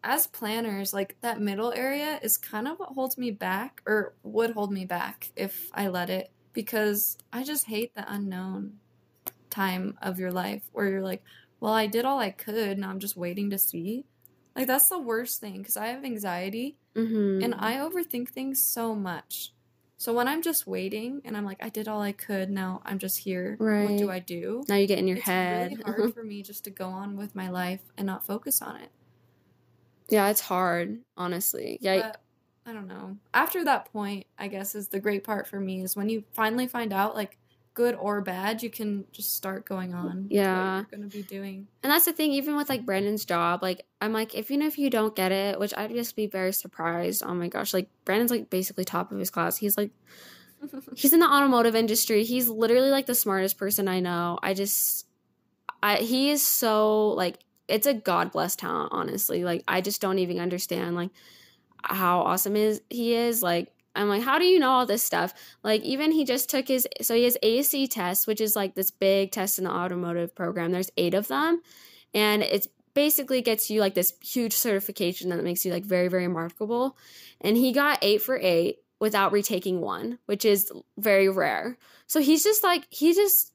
as 0.03 0.27
planners, 0.27 0.93
like 0.93 1.15
that 1.21 1.41
middle 1.41 1.71
area 1.73 2.19
is 2.21 2.37
kind 2.37 2.67
of 2.67 2.79
what 2.79 2.89
holds 2.89 3.17
me 3.17 3.31
back, 3.31 3.81
or 3.85 4.13
would 4.23 4.51
hold 4.51 4.71
me 4.71 4.85
back 4.85 5.31
if 5.35 5.69
I 5.73 5.87
let 5.87 6.09
it, 6.09 6.31
because 6.53 7.17
I 7.31 7.43
just 7.43 7.65
hate 7.65 7.95
the 7.95 8.11
unknown 8.11 8.79
time 9.49 9.97
of 10.01 10.19
your 10.19 10.31
life 10.31 10.63
where 10.71 10.89
you're 10.89 11.01
like, 11.01 11.23
well, 11.59 11.73
I 11.73 11.87
did 11.87 12.05
all 12.05 12.19
I 12.19 12.31
could, 12.31 12.77
and 12.77 12.85
I'm 12.85 12.99
just 12.99 13.17
waiting 13.17 13.49
to 13.51 13.57
see. 13.57 14.05
Like 14.55 14.67
that's 14.67 14.89
the 14.89 14.99
worst 14.99 15.39
thing 15.39 15.59
because 15.59 15.77
I 15.77 15.87
have 15.87 16.03
anxiety 16.03 16.77
mm-hmm. 16.93 17.41
and 17.41 17.55
I 17.57 17.77
overthink 17.77 18.29
things 18.29 18.61
so 18.61 18.93
much 18.93 19.53
so 20.01 20.13
when 20.13 20.27
I'm 20.27 20.41
just 20.41 20.65
waiting 20.65 21.21
and 21.25 21.37
I'm 21.37 21.45
like, 21.45 21.59
I 21.61 21.69
did 21.69 21.87
all 21.87 22.01
I 22.01 22.11
could, 22.11 22.49
now 22.49 22.81
I'm 22.83 22.97
just 22.97 23.19
here. 23.19 23.55
Right. 23.59 23.87
What 23.87 23.99
do 23.99 24.09
I 24.09 24.17
do? 24.17 24.63
Now 24.67 24.73
you 24.73 24.87
get 24.87 24.97
in 24.97 25.07
your 25.07 25.17
it's 25.17 25.27
head. 25.27 25.73
It's 25.73 25.83
really 25.85 26.01
hard 26.01 26.13
for 26.15 26.23
me 26.23 26.41
just 26.41 26.63
to 26.63 26.71
go 26.71 26.87
on 26.87 27.17
with 27.17 27.35
my 27.35 27.51
life 27.51 27.81
and 27.95 28.07
not 28.07 28.25
focus 28.25 28.63
on 28.63 28.77
it. 28.77 28.89
Yeah, 30.11 30.29
it's 30.29 30.41
hard, 30.41 30.99
honestly. 31.17 31.79
Yeah. 31.81 32.01
But, 32.01 32.21
I 32.65 32.73
don't 32.73 32.87
know. 32.87 33.17
After 33.33 33.63
that 33.63 33.91
point, 33.91 34.27
I 34.37 34.47
guess 34.47 34.75
is 34.75 34.89
the 34.89 34.99
great 34.99 35.23
part 35.23 35.47
for 35.47 35.59
me 35.59 35.81
is 35.81 35.95
when 35.95 36.09
you 36.09 36.23
finally 36.33 36.67
find 36.67 36.93
out 36.93 37.15
like 37.15 37.39
good 37.73 37.95
or 37.95 38.21
bad, 38.21 38.61
you 38.61 38.69
can 38.69 39.05
just 39.11 39.35
start 39.35 39.65
going 39.65 39.93
on. 39.93 40.27
Yeah, 40.29 40.83
going 40.91 41.09
to 41.09 41.15
be 41.15 41.23
doing. 41.23 41.67
And 41.81 41.91
that's 41.91 42.05
the 42.05 42.13
thing. 42.13 42.33
Even 42.33 42.55
with 42.57 42.69
like 42.69 42.85
Brandon's 42.85 43.25
job, 43.25 43.63
like 43.63 43.85
I'm 43.99 44.13
like, 44.13 44.35
even 44.35 44.61
if 44.61 44.77
you 44.77 44.89
don't 44.89 45.15
get 45.15 45.31
it, 45.31 45.59
which 45.59 45.73
I'd 45.75 45.91
just 45.91 46.15
be 46.15 46.27
very 46.27 46.53
surprised. 46.53 47.23
Oh 47.25 47.33
my 47.33 47.47
gosh, 47.47 47.73
like 47.73 47.89
Brandon's 48.05 48.31
like 48.31 48.49
basically 48.49 48.85
top 48.85 49.11
of 49.11 49.17
his 49.17 49.29
class. 49.29 49.57
He's 49.57 49.77
like, 49.77 49.91
he's 50.95 51.13
in 51.13 51.19
the 51.19 51.29
automotive 51.29 51.75
industry. 51.75 52.25
He's 52.25 52.49
literally 52.49 52.91
like 52.91 53.05
the 53.05 53.15
smartest 53.15 53.57
person 53.57 53.87
I 53.87 54.01
know. 54.01 54.37
I 54.43 54.53
just, 54.53 55.07
I 55.81 55.95
he 55.97 56.29
is 56.31 56.45
so 56.45 57.07
like 57.09 57.39
it's 57.71 57.87
a 57.87 57.93
god 57.93 58.31
blessed 58.31 58.59
talent. 58.59 58.89
Honestly, 58.91 59.43
like 59.43 59.63
I 59.67 59.81
just 59.81 60.01
don't 60.01 60.19
even 60.19 60.39
understand 60.39 60.95
like 60.95 61.11
how 61.83 62.21
awesome 62.21 62.55
is 62.55 62.81
he 62.89 63.15
is 63.15 63.41
like 63.41 63.71
I'm 63.95 64.07
like, 64.07 64.23
how 64.23 64.39
do 64.39 64.45
you 64.45 64.59
know 64.59 64.69
all 64.71 64.85
this 64.85 65.03
stuff? 65.03 65.33
Like, 65.63 65.81
even 65.81 66.11
he 66.11 66.23
just 66.23 66.49
took 66.49 66.67
his, 66.67 66.87
so 67.01 67.13
he 67.13 67.25
has 67.25 67.37
ASE 67.43 67.89
test, 67.89 68.25
which 68.25 68.39
is 68.39 68.55
like 68.55 68.73
this 68.73 68.91
big 68.91 69.31
test 69.31 69.57
in 69.57 69.65
the 69.65 69.71
automotive 69.71 70.33
program. 70.33 70.71
There's 70.71 70.91
eight 70.97 71.13
of 71.13 71.27
them. 71.27 71.61
And 72.13 72.41
it's 72.41 72.67
basically 72.93 73.41
gets 73.41 73.69
you 73.69 73.79
like 73.79 73.93
this 73.93 74.13
huge 74.21 74.53
certification 74.53 75.29
that 75.29 75.43
makes 75.43 75.65
you 75.65 75.71
like 75.71 75.85
very, 75.85 76.07
very 76.07 76.27
remarkable. 76.27 76.97
And 77.41 77.57
he 77.57 77.71
got 77.71 77.99
eight 78.01 78.21
for 78.21 78.37
eight 78.37 78.79
without 78.99 79.31
retaking 79.31 79.81
one, 79.81 80.19
which 80.25 80.45
is 80.45 80.71
very 80.97 81.27
rare. 81.27 81.77
So 82.07 82.21
he's 82.21 82.43
just 82.43 82.63
like, 82.63 82.85
he 82.89 83.13
just 83.13 83.53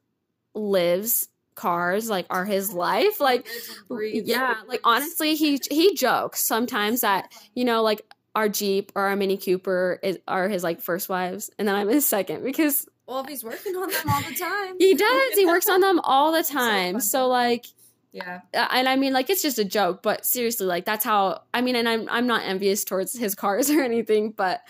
lives 0.55 1.29
cars 1.57 2.09
like 2.09 2.27
are 2.31 2.45
his 2.45 2.73
life 2.73 3.19
like 3.19 3.47
yeah 3.91 4.57
like 4.69 4.81
honestly 4.85 5.35
he 5.35 5.59
he 5.71 5.95
jokes 5.95 6.41
sometimes 6.41 7.01
that 7.01 7.33
you 7.55 7.65
know 7.65 7.83
like 7.83 8.03
our 8.37 8.51
Jeep 8.51 8.93
or 8.95 9.07
our 9.07 9.17
Mini 9.17 9.39
Cooper 9.39 9.99
is, 10.03 10.19
are 10.29 10.47
his 10.49 10.63
like 10.63 10.81
first 10.83 11.09
wives, 11.09 11.51
and 11.59 11.67
then 11.67 11.75
I'm 11.75 11.89
his 11.89 12.07
second 12.07 12.45
because 12.45 12.87
well, 13.07 13.25
he's 13.25 13.43
working 13.43 13.75
on 13.77 13.91
them 13.91 14.11
all 14.11 14.21
the 14.21 14.35
time, 14.35 14.77
he 14.79 14.95
does. 14.95 15.35
He 15.35 15.47
works 15.47 15.69
on 15.69 15.81
them 15.81 16.01
all 16.05 16.33
the 16.33 16.43
time. 16.49 17.01
So, 17.01 17.21
so 17.21 17.29
like, 17.29 17.67
yeah. 18.17 18.41
And 18.71 18.89
I 18.89 18.97
mean, 18.97 19.13
like, 19.13 19.31
it's 19.31 19.43
just 19.43 19.59
a 19.59 19.65
joke, 19.65 20.03
but 20.03 20.25
seriously, 20.25 20.67
like, 20.67 20.85
that's 20.85 21.05
how. 21.05 21.43
I 21.53 21.61
mean, 21.61 21.77
and 21.77 21.89
I'm 21.89 22.09
I'm 22.11 22.27
not 22.27 22.43
envious 22.45 22.85
towards 22.85 23.17
his 23.17 23.35
cars 23.35 23.71
or 23.71 23.83
anything, 23.83 24.31
but 24.31 24.63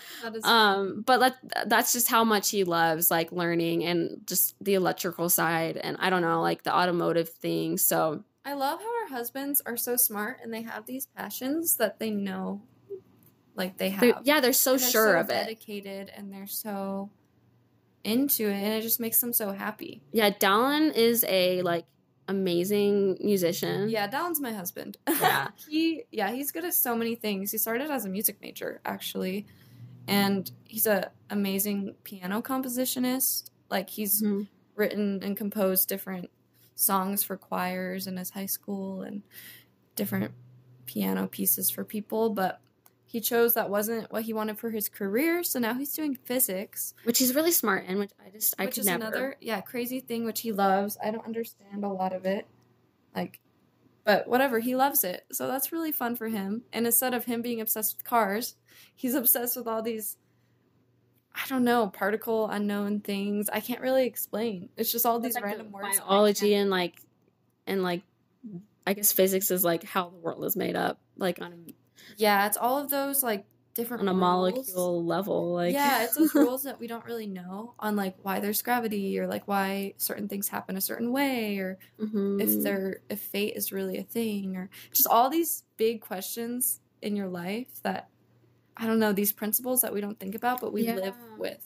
um, 0.43 1.03
but 1.05 1.19
let, 1.19 1.35
that's 1.65 1.93
just 1.93 2.07
how 2.07 2.23
much 2.23 2.49
he 2.49 2.63
loves 2.63 3.09
like 3.09 3.31
learning 3.31 3.83
and 3.83 4.21
just 4.25 4.55
the 4.61 4.73
electrical 4.75 5.29
side, 5.29 5.77
and 5.77 5.97
I 5.99 6.09
don't 6.09 6.21
know, 6.21 6.41
like 6.41 6.63
the 6.63 6.75
automotive 6.75 7.29
thing. 7.29 7.77
So 7.77 8.23
I 8.47 8.53
love 8.53 8.79
how 8.79 9.01
our 9.03 9.09
husbands 9.09 9.61
are 9.65 9.75
so 9.75 9.97
smart 9.97 10.39
and 10.41 10.53
they 10.53 10.61
have 10.61 10.85
these 10.85 11.05
passions 11.05 11.75
that 11.77 11.99
they 11.99 12.11
know 12.11 12.61
like 13.55 13.77
they 13.77 13.89
have. 13.89 13.99
They're, 13.99 14.15
yeah, 14.23 14.39
they're 14.39 14.53
so 14.53 14.77
they're 14.77 14.89
sure 14.89 15.13
so 15.15 15.19
of 15.19 15.27
dedicated 15.27 15.85
it. 15.85 16.05
Dedicated 16.05 16.13
and 16.15 16.31
they're 16.31 16.47
so 16.47 17.09
into 18.05 18.47
it 18.47 18.53
and 18.53 18.73
it 18.73 18.81
just 18.83 19.01
makes 19.01 19.19
them 19.19 19.33
so 19.33 19.51
happy. 19.51 20.01
Yeah, 20.13 20.29
Dallin 20.29 20.95
is 20.95 21.25
a 21.27 21.61
like 21.63 21.85
amazing 22.27 23.17
musician. 23.21 23.89
Yeah, 23.89 24.07
Dallin's 24.07 24.39
my 24.39 24.53
husband. 24.53 24.97
Yeah. 25.07 25.47
he 25.67 26.03
yeah, 26.11 26.31
he's 26.31 26.51
good 26.51 26.65
at 26.65 26.73
so 26.73 26.95
many 26.95 27.15
things. 27.15 27.51
He 27.51 27.57
started 27.57 27.89
as 27.89 28.05
a 28.05 28.09
music 28.09 28.37
major 28.41 28.81
actually. 28.85 29.45
And 30.07 30.49
he's 30.63 30.87
a 30.87 31.11
amazing 31.29 31.95
piano 32.03 32.41
compositionist. 32.41 33.49
Like 33.69 33.89
he's 33.89 34.21
mm-hmm. 34.21 34.43
written 34.75 35.21
and 35.23 35.35
composed 35.35 35.89
different 35.89 36.29
songs 36.75 37.23
for 37.23 37.35
choirs 37.35 38.07
in 38.07 38.17
his 38.17 38.29
high 38.29 38.45
school 38.45 39.01
and 39.01 39.23
different 39.95 40.31
piano 40.85 41.27
pieces 41.27 41.69
for 41.69 41.83
people, 41.83 42.29
but 42.29 42.61
he 43.09 43.21
chose 43.21 43.53
that 43.53 43.69
wasn't 43.69 44.11
what 44.11 44.23
he 44.23 44.33
wanted 44.33 44.59
for 44.59 44.69
his 44.69 44.89
career. 44.89 45.41
So 45.43 45.59
now 45.59 45.73
he's 45.73 45.93
doing 45.93 46.15
physics, 46.25 46.93
which 47.05 47.19
he's 47.19 47.33
really 47.33 47.53
smart 47.53 47.85
in, 47.85 47.97
which 47.99 48.11
I 48.25 48.29
just 48.29 48.53
I 48.59 48.65
which 48.65 48.75
could 48.75 48.81
is 48.81 48.85
never. 48.87 49.05
another 49.05 49.35
yeah 49.39 49.61
crazy 49.61 50.01
thing 50.01 50.25
which 50.25 50.41
he 50.41 50.51
loves. 50.51 50.97
I 51.03 51.11
don't 51.11 51.25
understand 51.25 51.83
a 51.85 51.87
lot 51.89 52.11
of 52.13 52.25
it, 52.25 52.45
like, 53.15 53.39
but 54.03 54.27
whatever 54.27 54.59
he 54.59 54.75
loves 54.75 55.03
it. 55.05 55.25
So 55.31 55.47
that's 55.47 55.71
really 55.71 55.91
fun 55.93 56.15
for 56.17 56.27
him. 56.27 56.63
And 56.73 56.85
instead 56.85 57.13
of 57.13 57.23
him 57.25 57.41
being 57.41 57.61
obsessed 57.61 57.95
with 57.97 58.03
cars, 58.05 58.55
he's 58.95 59.15
obsessed 59.21 59.55
with 59.55 59.67
all 59.67 59.81
these. 59.81 60.17
I 61.33 61.47
don't 61.47 61.63
know 61.63 61.87
particle 61.87 62.49
unknown 62.49 62.99
things. 63.01 63.47
I 63.53 63.59
can't 63.61 63.79
really 63.81 64.05
explain. 64.05 64.69
It's 64.75 64.91
just 64.91 65.05
all 65.05 65.17
It's 65.17 65.27
these 65.27 65.35
like 65.35 65.43
random 65.45 65.67
the 65.67 65.73
words. 65.73 65.99
biology 65.99 66.55
and 66.55 66.69
like 66.69 66.95
and 67.67 67.83
like 67.83 68.01
I 68.87 68.93
guess 68.93 69.11
physics 69.11 69.51
is 69.51 69.63
like 69.63 69.83
how 69.83 70.09
the 70.09 70.17
world 70.17 70.43
is 70.45 70.55
made 70.55 70.75
up, 70.75 70.99
like 71.15 71.39
on 71.41 71.53
a, 71.53 71.73
Yeah, 72.17 72.47
it's 72.47 72.57
all 72.57 72.77
of 72.79 72.89
those 72.89 73.23
like 73.23 73.45
different 73.73 74.01
on 74.01 74.07
a 74.07 74.11
rules. 74.11 74.19
molecule 74.19 75.05
level. 75.05 75.53
Like 75.53 75.73
yeah, 75.73 76.03
it's 76.03 76.15
those 76.15 76.33
rules 76.35 76.63
that 76.63 76.79
we 76.79 76.87
don't 76.87 77.05
really 77.05 77.27
know 77.27 77.73
on 77.79 77.95
like 77.95 78.15
why 78.23 78.39
there's 78.39 78.61
gravity 78.61 79.19
or 79.19 79.27
like 79.27 79.47
why 79.47 79.93
certain 79.97 80.27
things 80.27 80.47
happen 80.47 80.77
a 80.77 80.81
certain 80.81 81.11
way 81.11 81.57
or 81.59 81.77
Mhm. 81.99 82.41
if 82.41 82.63
they're 82.63 83.01
if 83.09 83.19
fate 83.21 83.53
is 83.55 83.71
really 83.71 83.97
a 83.97 84.03
thing 84.03 84.55
or 84.57 84.69
just 84.93 85.07
all 85.07 85.29
these 85.29 85.63
big 85.77 86.01
questions 86.01 86.79
in 87.01 87.15
your 87.15 87.27
life 87.27 87.67
that 87.83 88.09
I 88.75 88.85
don't 88.87 88.99
know 88.99 89.11
these 89.13 89.31
principles 89.31 89.81
that 89.81 89.93
we 89.93 90.01
don't 90.01 90.19
think 90.19 90.35
about 90.35 90.61
but 90.61 90.71
we 90.73 90.83
Yeah. 90.85 90.95
live 90.95 91.15
with. 91.37 91.63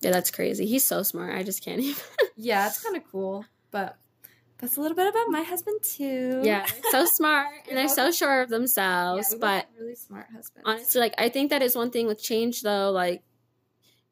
yeah, 0.00 0.10
that's 0.10 0.30
crazy. 0.30 0.66
He's 0.66 0.84
so 0.84 1.02
smart. 1.02 1.34
I 1.36 1.42
just 1.42 1.62
can't 1.64 1.80
even. 1.82 2.02
Yeah, 2.36 2.66
it's 2.66 2.82
kind 2.82 2.96
of 2.96 3.04
cool, 3.10 3.44
but 3.70 3.98
that's 4.62 4.76
a 4.76 4.80
little 4.80 4.96
bit 4.96 5.08
about 5.08 5.26
my 5.28 5.42
husband 5.42 5.82
too. 5.82 6.40
yeah, 6.44 6.64
so 6.90 7.04
smart 7.12 7.48
and 7.68 7.76
they're 7.76 7.88
so 7.88 8.12
sure 8.12 8.42
of 8.42 8.48
themselves. 8.48 9.30
both 9.32 9.40
but 9.40 9.66
really 9.78 9.96
smart 9.96 10.26
husband. 10.32 10.64
honestly, 10.64 11.00
like 11.00 11.14
I 11.18 11.28
think 11.28 11.50
that 11.50 11.62
is 11.62 11.74
one 11.74 11.90
thing 11.90 12.06
with 12.06 12.22
change, 12.22 12.62
though. 12.62 12.92
Like 12.92 13.24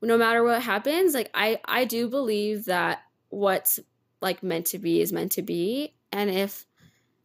no 0.03 0.19
matter 0.19 0.43
what 0.43 0.61
happens, 0.61 1.15
like 1.15 1.31
I 1.33 1.61
I 1.65 1.85
do 1.85 2.09
believe 2.09 2.65
that 2.65 3.03
what's 3.29 3.79
like 4.21 4.43
meant 4.43 4.67
to 4.67 4.79
be 4.79 5.01
is 5.01 5.13
meant 5.13 5.33
to 5.33 5.43
be, 5.43 5.95
and 6.11 6.29
if 6.29 6.67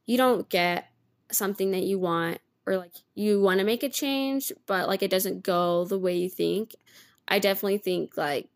you 0.05 0.17
don't 0.17 0.47
get 0.47 0.87
something 1.31 1.71
that 1.71 1.83
you 1.83 1.97
want 1.97 2.39
or 2.67 2.77
like 2.77 2.93
you 3.15 3.41
want 3.41 3.59
to 3.59 3.65
make 3.65 3.83
a 3.83 3.89
change 3.89 4.51
but 4.65 4.87
like 4.87 5.01
it 5.01 5.09
doesn't 5.11 5.43
go 5.43 5.85
the 5.85 5.97
way 5.97 6.15
you 6.15 6.29
think 6.29 6.75
i 7.27 7.39
definitely 7.39 7.77
think 7.77 8.15
like 8.15 8.47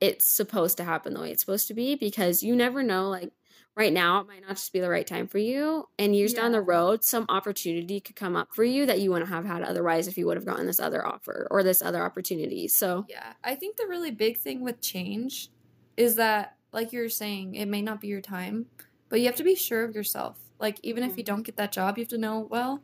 it's 0.00 0.32
supposed 0.32 0.76
to 0.76 0.84
happen 0.84 1.14
the 1.14 1.20
way 1.20 1.30
it's 1.30 1.40
supposed 1.42 1.68
to 1.68 1.74
be 1.74 1.94
because 1.96 2.42
you 2.42 2.54
never 2.54 2.82
know 2.82 3.08
like 3.08 3.32
right 3.76 3.92
now 3.92 4.20
it 4.20 4.26
might 4.28 4.40
not 4.42 4.50
just 4.50 4.72
be 4.72 4.80
the 4.80 4.88
right 4.88 5.06
time 5.06 5.26
for 5.26 5.38
you 5.38 5.84
and 5.98 6.14
years 6.14 6.32
down 6.32 6.52
the 6.52 6.60
road 6.60 7.02
some 7.02 7.26
opportunity 7.28 8.00
could 8.00 8.16
come 8.16 8.36
up 8.36 8.48
for 8.54 8.64
you 8.64 8.86
that 8.86 9.00
you 9.00 9.10
wouldn't 9.10 9.30
have 9.30 9.44
had 9.44 9.62
otherwise 9.62 10.06
if 10.06 10.16
you 10.16 10.26
would 10.26 10.36
have 10.36 10.44
gotten 10.46 10.66
this 10.66 10.78
other 10.80 11.06
offer 11.06 11.48
or 11.50 11.62
this 11.62 11.82
other 11.82 12.02
opportunity 12.04 12.68
so 12.68 13.04
Yeah, 13.08 13.32
I 13.42 13.54
think 13.56 13.76
the 13.76 13.86
really 13.88 14.10
big 14.10 14.38
thing 14.38 14.60
with 14.62 14.80
change 14.80 15.48
is 15.96 16.16
that, 16.16 16.56
like 16.72 16.92
you 16.92 17.00
were 17.00 17.08
saying, 17.08 17.54
it 17.54 17.66
may 17.66 17.82
not 17.82 18.00
be 18.00 18.08
your 18.08 18.20
time, 18.20 18.66
but 19.08 19.20
you 19.20 19.26
have 19.26 19.36
to 19.36 19.44
be 19.44 19.54
sure 19.54 19.84
of 19.84 19.94
yourself. 19.94 20.40
Like, 20.58 20.80
even 20.82 21.04
if 21.04 21.16
you 21.16 21.22
Mhm. 21.22 21.26
don't 21.26 21.42
get 21.42 21.56
that 21.56 21.70
job, 21.72 21.96
you 21.98 22.02
have 22.02 22.08
to 22.08 22.18
know, 22.18 22.40
well, 22.50 22.82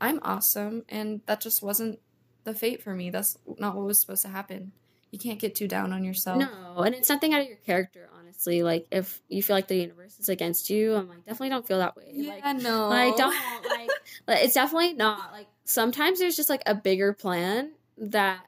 I'm 0.00 0.20
awesome, 0.22 0.84
and 0.88 1.22
that 1.26 1.40
just 1.40 1.62
wasn't 1.62 2.00
the 2.44 2.54
fate 2.54 2.82
for 2.82 2.94
me. 2.94 3.10
That's 3.10 3.36
not 3.58 3.74
what 3.76 3.86
was 3.86 4.00
supposed 4.00 4.22
to 4.22 4.28
happen. 4.28 4.72
You 5.10 5.18
can't 5.18 5.40
get 5.40 5.54
too 5.54 5.68
down 5.68 5.92
on 5.92 6.04
yourself. 6.04 6.38
no 6.38 6.82
and 6.82 6.94
it's 6.94 7.08
nothing 7.08 7.32
out 7.34 7.40
of 7.42 7.48
your 7.48 7.56
character 7.56 8.08
honestly 8.36 8.62
like 8.62 8.86
if 8.90 9.20
you 9.28 9.42
feel 9.42 9.56
like 9.56 9.68
the 9.68 9.76
universe 9.76 10.18
is 10.18 10.28
against 10.28 10.68
you 10.70 10.94
i'm 10.94 11.08
like 11.08 11.24
definitely 11.24 11.48
don't 11.48 11.66
feel 11.66 11.78
that 11.78 11.96
way 11.96 12.04
Yeah, 12.12 12.34
like 12.44 12.56
no. 12.62 12.88
Like, 12.88 13.16
don't 13.16 13.34
like. 13.70 13.90
It's 14.28 14.54
definitely 14.54 14.92
not 14.94 15.32
like. 15.32 15.46
Sometimes 15.64 16.18
there's 16.20 16.36
just 16.36 16.48
like 16.48 16.62
a 16.66 16.74
bigger 16.74 17.12
plan 17.12 17.72
that 17.98 18.40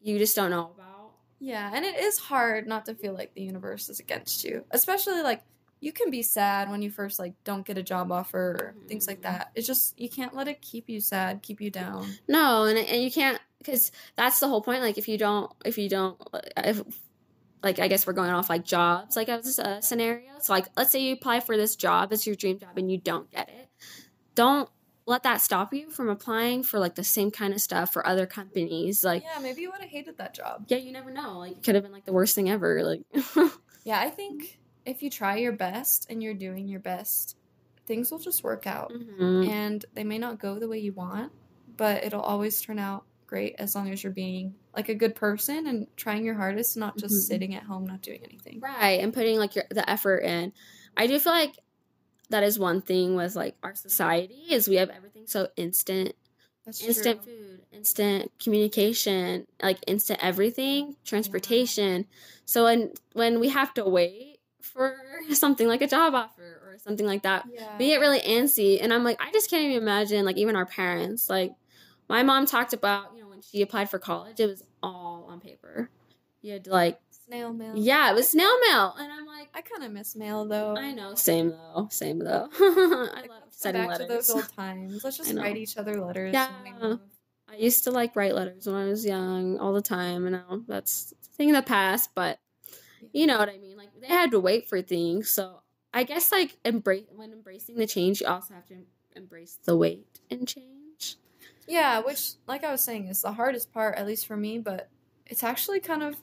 you 0.00 0.18
just 0.18 0.34
don't 0.34 0.50
know 0.50 0.72
about. 0.74 1.12
Yeah, 1.38 1.70
and 1.72 1.84
it 1.84 1.96
is 1.98 2.18
hard 2.18 2.66
not 2.66 2.86
to 2.86 2.94
feel 2.94 3.12
like 3.12 3.34
the 3.34 3.42
universe 3.42 3.88
is 3.88 4.00
against 4.00 4.44
you, 4.44 4.64
especially 4.70 5.22
like 5.22 5.42
you 5.80 5.92
can 5.92 6.10
be 6.10 6.22
sad 6.22 6.70
when 6.70 6.82
you 6.82 6.90
first 6.90 7.18
like 7.18 7.34
don't 7.44 7.64
get 7.66 7.78
a 7.78 7.82
job 7.82 8.10
offer 8.10 8.56
or 8.58 8.74
things 8.88 9.06
like 9.06 9.18
Mhm. 9.20 9.22
that. 9.22 9.50
It's 9.54 9.66
just 9.66 9.98
you 10.00 10.08
can't 10.08 10.34
let 10.34 10.48
it 10.48 10.60
keep 10.62 10.88
you 10.88 11.00
sad, 11.00 11.42
keep 11.42 11.60
you 11.60 11.70
down. 11.70 12.18
No, 12.28 12.64
and 12.64 12.78
and 12.78 13.02
you 13.02 13.10
can't 13.10 13.38
because 13.58 13.92
that's 14.16 14.40
the 14.40 14.48
whole 14.48 14.62
point. 14.62 14.82
Like, 14.82 14.98
if 14.98 15.06
you 15.08 15.16
don't, 15.18 15.50
if 15.64 15.78
you 15.78 15.88
don't, 15.88 16.20
if 16.56 16.82
like 17.64 17.80
I 17.80 17.88
guess 17.88 18.06
we're 18.06 18.12
going 18.12 18.30
off 18.30 18.48
like 18.48 18.64
jobs, 18.64 19.16
like 19.16 19.28
as 19.28 19.58
a 19.58 19.82
scenario. 19.82 20.30
So 20.40 20.52
like, 20.52 20.66
let's 20.76 20.92
say 20.92 21.00
you 21.00 21.14
apply 21.14 21.40
for 21.40 21.56
this 21.56 21.74
job, 21.74 22.12
it's 22.12 22.26
your 22.26 22.36
dream 22.36 22.58
job, 22.60 22.76
and 22.78 22.92
you 22.92 22.98
don't 22.98 23.28
get 23.32 23.48
it. 23.48 23.68
Don't 24.34 24.68
let 25.06 25.22
that 25.24 25.40
stop 25.40 25.74
you 25.74 25.90
from 25.90 26.08
applying 26.08 26.62
for 26.62 26.78
like 26.78 26.94
the 26.94 27.04
same 27.04 27.30
kind 27.30 27.52
of 27.52 27.60
stuff 27.60 27.92
for 27.92 28.06
other 28.06 28.26
companies. 28.26 29.02
Like, 29.04 29.22
yeah, 29.22 29.40
maybe 29.42 29.62
you 29.62 29.70
would 29.70 29.80
have 29.80 29.90
hated 29.90 30.18
that 30.18 30.34
job. 30.34 30.64
yeah, 30.68 30.78
you 30.78 30.92
never 30.92 31.10
know. 31.10 31.38
Like, 31.38 31.52
it 31.52 31.62
could 31.62 31.74
have 31.74 31.84
been 31.84 31.92
like 31.92 32.04
the 32.04 32.12
worst 32.12 32.34
thing 32.34 32.48
ever. 32.50 32.82
Like, 32.84 33.02
Yeah, 33.84 34.00
I 34.00 34.08
think 34.10 34.58
if 34.86 35.02
you 35.02 35.10
try 35.10 35.36
your 35.36 35.52
best 35.52 36.06
and 36.08 36.22
you're 36.22 36.32
doing 36.34 36.68
your 36.68 36.80
best, 36.80 37.36
things 37.86 38.10
will 38.10 38.18
just 38.18 38.42
work 38.42 38.66
out. 38.66 38.92
Mhm. 38.92 39.48
And 39.48 39.84
they 39.94 40.04
may 40.04 40.16
not 40.18 40.38
go 40.38 40.58
the 40.58 40.68
way 40.68 40.78
you 40.78 40.92
want, 40.94 41.32
but 41.76 42.02
it'll 42.02 42.22
always 42.22 42.60
turn 42.62 42.78
out 42.78 43.04
great 43.34 43.56
as 43.58 43.74
long 43.74 43.90
as 43.90 44.02
you're 44.04 44.12
being 44.12 44.54
like 44.76 44.88
a 44.88 44.94
good 44.94 45.14
person 45.16 45.66
and 45.66 45.88
trying 45.96 46.24
your 46.24 46.36
hardest, 46.36 46.76
not 46.76 46.96
just 46.96 47.14
Mhm. 47.14 47.26
sitting 47.28 47.54
at 47.56 47.64
home 47.64 47.84
not 47.84 48.00
doing 48.00 48.20
anything. 48.22 48.60
right 48.60 49.00
and 49.02 49.12
putting 49.12 49.38
like 49.38 49.56
your 49.56 49.64
the 49.70 49.88
effort 49.90 50.18
in 50.18 50.52
i 50.96 51.06
do 51.08 51.18
feel 51.18 51.32
like 51.32 51.54
that 52.30 52.44
is 52.44 52.58
one 52.58 52.80
thing 52.80 53.16
with 53.16 53.34
like 53.34 53.56
our 53.64 53.74
society 53.74 54.42
is 54.50 54.68
we 54.68 54.76
have 54.76 54.88
everything 54.90 55.26
so 55.26 55.48
instant 55.56 56.14
That's 56.64 56.80
instant 56.80 57.22
true. 57.24 57.32
food 57.32 57.60
instant 57.72 58.30
communication 58.38 59.46
like 59.62 59.78
instant 59.88 60.20
everything 60.22 60.94
transportation 61.04 62.06
so 62.44 62.64
when 62.64 62.92
when 63.14 63.40
we 63.40 63.48
have 63.48 63.74
to 63.74 63.84
wait 63.84 64.38
for 64.62 64.96
something 65.32 65.66
like 65.66 65.82
a 65.82 65.88
job 65.88 66.14
offer 66.14 66.60
or 66.64 66.78
something 66.78 67.06
like 67.06 67.22
that 67.22 67.44
Yeah. 67.52 67.76
we 67.78 67.86
get 67.88 68.00
really 68.00 68.20
antsy 68.20 68.78
and 68.80 68.92
i'm 68.94 69.02
like 69.04 69.20
i 69.20 69.30
just 69.32 69.50
can't 69.50 69.64
even 69.64 69.82
imagine 69.82 70.24
like 70.24 70.36
even 70.36 70.56
our 70.56 70.66
parents 70.66 71.28
like 71.28 71.52
my 72.08 72.22
mom 72.22 72.46
talked 72.46 72.72
about 72.72 73.12
you 73.14 73.22
know 73.22 73.23
she 73.50 73.62
applied 73.62 73.90
for 73.90 73.98
college 73.98 74.38
it 74.40 74.46
was 74.46 74.62
all 74.82 75.26
on 75.30 75.40
paper 75.40 75.90
you 76.42 76.52
had 76.52 76.64
to 76.64 76.70
like 76.70 77.00
Snail 77.26 77.54
mail. 77.54 77.72
yeah, 77.74 78.10
it 78.10 78.14
was 78.14 78.28
snail 78.28 78.52
mail, 78.68 78.94
and 78.98 79.10
I'm 79.10 79.24
like, 79.24 79.48
I 79.54 79.62
kind 79.62 79.82
of 79.82 79.90
miss 79.92 80.14
mail 80.14 80.44
though. 80.44 80.76
I 80.76 80.92
know, 80.92 81.14
same 81.14 81.48
though, 81.52 81.88
same 81.90 82.18
though. 82.18 82.50
I 82.60 83.08
Like, 83.14 83.30
love 83.30 83.42
sending 83.48 83.82
back 83.84 83.92
letters. 83.92 84.06
to 84.08 84.12
those 84.12 84.30
old 84.30 84.52
times. 84.56 85.02
Let's 85.02 85.16
just 85.16 85.32
write 85.34 85.56
each 85.56 85.78
other 85.78 85.98
letters. 86.04 86.34
Yeah. 86.34 86.50
when 86.62 86.74
we 86.82 86.88
move. 86.88 87.00
I 87.50 87.56
used 87.56 87.84
to 87.84 87.92
like 87.92 88.14
write 88.14 88.34
letters 88.34 88.66
when 88.66 88.76
I 88.76 88.84
was 88.84 89.06
young 89.06 89.58
all 89.58 89.72
the 89.72 89.80
time, 89.80 90.26
and 90.26 90.32
now 90.32 90.60
that's 90.68 91.14
a 91.18 91.36
thing 91.36 91.48
in 91.48 91.54
the 91.54 91.62
past. 91.62 92.10
But 92.14 92.38
you 93.14 93.26
know 93.26 93.38
what 93.38 93.48
I 93.48 93.56
mean? 93.56 93.78
Like 93.78 93.88
they 93.98 94.06
had 94.08 94.30
to 94.32 94.38
wait 94.40 94.68
for 94.68 94.82
things, 94.82 95.30
so 95.30 95.62
I 95.94 96.02
guess 96.04 96.30
like 96.30 96.58
embrace 96.62 97.06
when 97.10 97.32
embracing 97.32 97.76
the 97.76 97.86
change, 97.86 98.20
you 98.20 98.26
also 98.26 98.52
have 98.52 98.66
to 98.66 98.76
embrace 99.16 99.58
the 99.64 99.78
wait 99.78 100.20
and 100.30 100.46
change. 100.46 100.73
Yeah, 101.66 102.00
which, 102.00 102.32
like 102.46 102.62
I 102.64 102.70
was 102.70 102.80
saying, 102.82 103.08
is 103.08 103.22
the 103.22 103.32
hardest 103.32 103.72
part, 103.72 103.96
at 103.96 104.06
least 104.06 104.26
for 104.26 104.36
me. 104.36 104.58
But 104.58 104.88
it's 105.26 105.42
actually 105.42 105.80
kind 105.80 106.02
of 106.02 106.16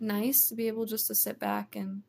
nice 0.00 0.48
to 0.48 0.54
be 0.54 0.68
able 0.68 0.86
just 0.86 1.06
to 1.08 1.14
sit 1.14 1.38
back 1.38 1.74
and 1.76 2.02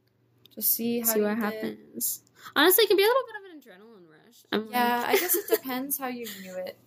just 0.54 0.74
see 0.74 1.00
how 1.00 1.14
See 1.14 1.22
what 1.22 1.30
did. 1.36 1.38
happens. 1.40 2.22
Honestly, 2.56 2.84
it 2.84 2.88
can 2.88 2.98
be 2.98 3.04
a 3.04 3.08
little 3.08 3.24
bit 3.28 3.36
of 3.36 3.52
an 3.52 3.82
adrenaline 3.82 4.10
rush. 4.10 4.44
I'm 4.52 4.68
Yeah, 4.72 4.98
like- 5.00 5.08
I 5.10 5.18
guess 5.18 5.36
it 5.36 5.46
depends 5.50 5.98
how 5.98 6.08
you 6.08 6.28
view 6.28 6.56
it. 6.58 6.78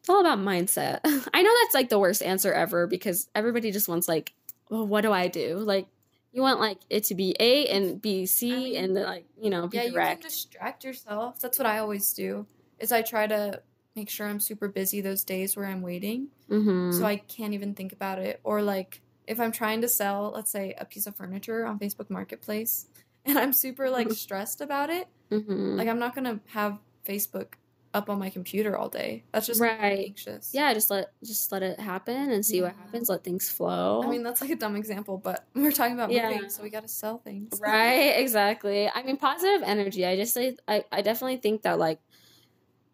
It's 0.00 0.08
all 0.08 0.20
about 0.20 0.38
mindset. 0.38 1.00
I 1.34 1.42
know 1.42 1.52
that's 1.62 1.74
like 1.74 1.88
the 1.90 1.98
worst 1.98 2.22
answer 2.22 2.52
ever 2.52 2.86
because 2.86 3.28
everybody 3.34 3.70
just 3.70 3.88
wants 3.88 4.08
like, 4.08 4.32
well, 4.70 4.86
what 4.86 5.02
do 5.02 5.12
I 5.12 5.28
do? 5.28 5.58
Like 5.58 5.86
you 6.32 6.42
want 6.42 6.58
like 6.60 6.78
it 6.88 7.04
to 7.04 7.14
be 7.14 7.36
A 7.38 7.66
and 7.66 8.00
B, 8.00 8.24
C, 8.26 8.52
I 8.52 8.56
mean, 8.56 8.76
and 8.84 8.94
like 8.94 9.26
you 9.40 9.50
know 9.50 9.66
be 9.68 9.76
yeah, 9.76 9.82
you 9.84 9.92
can 9.92 10.20
distract 10.20 10.84
yourself. 10.84 11.40
That's 11.40 11.58
what 11.58 11.66
I 11.66 11.78
always 11.78 12.12
do. 12.12 12.46
Is 12.78 12.92
I 12.92 13.02
try 13.02 13.26
to 13.26 13.60
make 13.96 14.08
sure 14.08 14.26
I'm 14.28 14.40
super 14.40 14.68
busy 14.68 15.00
those 15.00 15.24
days 15.24 15.56
where 15.56 15.66
I'm 15.66 15.82
waiting, 15.82 16.28
mm-hmm. 16.48 16.92
so 16.98 17.04
I 17.04 17.16
can't 17.16 17.54
even 17.54 17.74
think 17.74 17.92
about 17.92 18.18
it. 18.18 18.40
Or 18.44 18.62
like 18.62 19.00
if 19.26 19.40
I'm 19.40 19.52
trying 19.52 19.80
to 19.82 19.88
sell, 19.88 20.32
let's 20.34 20.50
say, 20.50 20.74
a 20.78 20.84
piece 20.84 21.06
of 21.06 21.16
furniture 21.16 21.64
on 21.66 21.78
Facebook 21.78 22.10
Marketplace, 22.10 22.86
and 23.24 23.38
I'm 23.38 23.52
super 23.52 23.90
like 23.90 24.10
stressed 24.12 24.60
about 24.60 24.90
it, 24.90 25.08
mm-hmm. 25.30 25.76
like 25.76 25.88
I'm 25.88 25.98
not 25.98 26.14
gonna 26.14 26.40
have 26.48 26.78
Facebook 27.06 27.54
up 27.92 28.08
on 28.08 28.20
my 28.20 28.30
computer 28.30 28.76
all 28.78 28.88
day. 28.88 29.24
That's 29.32 29.48
just 29.48 29.60
Right. 29.60 30.06
anxious. 30.06 30.52
yeah, 30.54 30.72
just 30.72 30.90
let 30.90 31.12
just 31.24 31.50
let 31.50 31.62
it 31.64 31.80
happen 31.80 32.30
and 32.30 32.46
see 32.46 32.62
what 32.62 32.76
happens. 32.76 33.08
Let 33.08 33.24
things 33.24 33.48
flow. 33.50 34.02
I 34.04 34.06
mean 34.06 34.22
that's 34.22 34.40
like 34.40 34.50
a 34.50 34.56
dumb 34.56 34.76
example, 34.76 35.18
but 35.18 35.44
we're 35.54 35.72
talking 35.72 35.94
about 35.94 36.12
Yeah. 36.12 36.30
moving, 36.30 36.50
so 36.50 36.62
we 36.62 36.70
gotta 36.70 36.86
sell 36.88 37.18
things. 37.18 37.58
right? 37.60 38.14
Exactly. 38.18 38.88
I 38.88 39.02
mean, 39.02 39.16
positive 39.16 39.62
energy. 39.64 40.06
I 40.06 40.14
just 40.16 40.32
say 40.34 40.56
I 40.68 40.84
I 40.92 41.02
definitely 41.02 41.38
think 41.38 41.62
that 41.62 41.78
like 41.80 41.98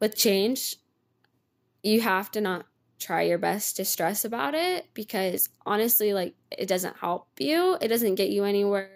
with 0.00 0.16
change, 0.16 0.76
you 1.86 2.00
have 2.00 2.30
to 2.32 2.40
not 2.40 2.66
try 2.98 3.22
your 3.22 3.38
best 3.38 3.76
to 3.76 3.84
stress 3.84 4.24
about 4.24 4.54
it 4.54 4.86
because 4.94 5.48
honestly, 5.64 6.12
like 6.12 6.34
it 6.50 6.66
doesn't 6.66 6.96
help 6.96 7.28
you. 7.38 7.76
It 7.80 7.88
doesn't 7.88 8.16
get 8.16 8.30
you 8.30 8.44
anywhere. 8.44 8.90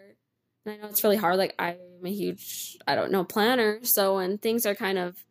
And 0.65 0.75
I 0.75 0.79
know 0.79 0.89
it's 0.89 1.05
really 1.05 1.17
hard. 1.17 1.37
Like 1.37 1.55
I'm 1.59 1.77
a 2.05 2.11
huge 2.11 2.79
I 2.87 2.95
don't 2.95 3.13
know 3.13 3.25
planner, 3.25 3.81
so 3.83 4.17
when 4.17 4.39
things 4.39 4.67
are 4.67 4.75
kind 4.75 4.99
of 4.99 5.25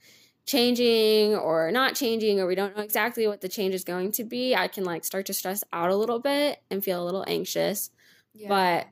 changing 0.45 1.35
or 1.35 1.71
not 1.71 1.95
changing 1.95 2.39
or 2.39 2.47
we 2.47 2.55
don't 2.55 2.75
know 2.75 2.81
exactly 2.81 3.27
what 3.27 3.41
the 3.41 3.49
change 3.49 3.75
is 3.75 3.83
going 3.83 4.11
to 4.13 4.23
be, 4.23 4.55
I 4.55 4.67
can 4.67 4.83
like 4.83 5.03
start 5.03 5.25
to 5.27 5.33
stress 5.33 5.63
out 5.73 5.91
a 5.91 5.95
little 5.95 6.19
bit 6.19 6.59
and 6.71 6.83
feel 6.83 7.03
a 7.03 7.05
little 7.05 7.25
anxious. 7.27 7.91
Yeah. 8.33 8.49
But 8.49 8.87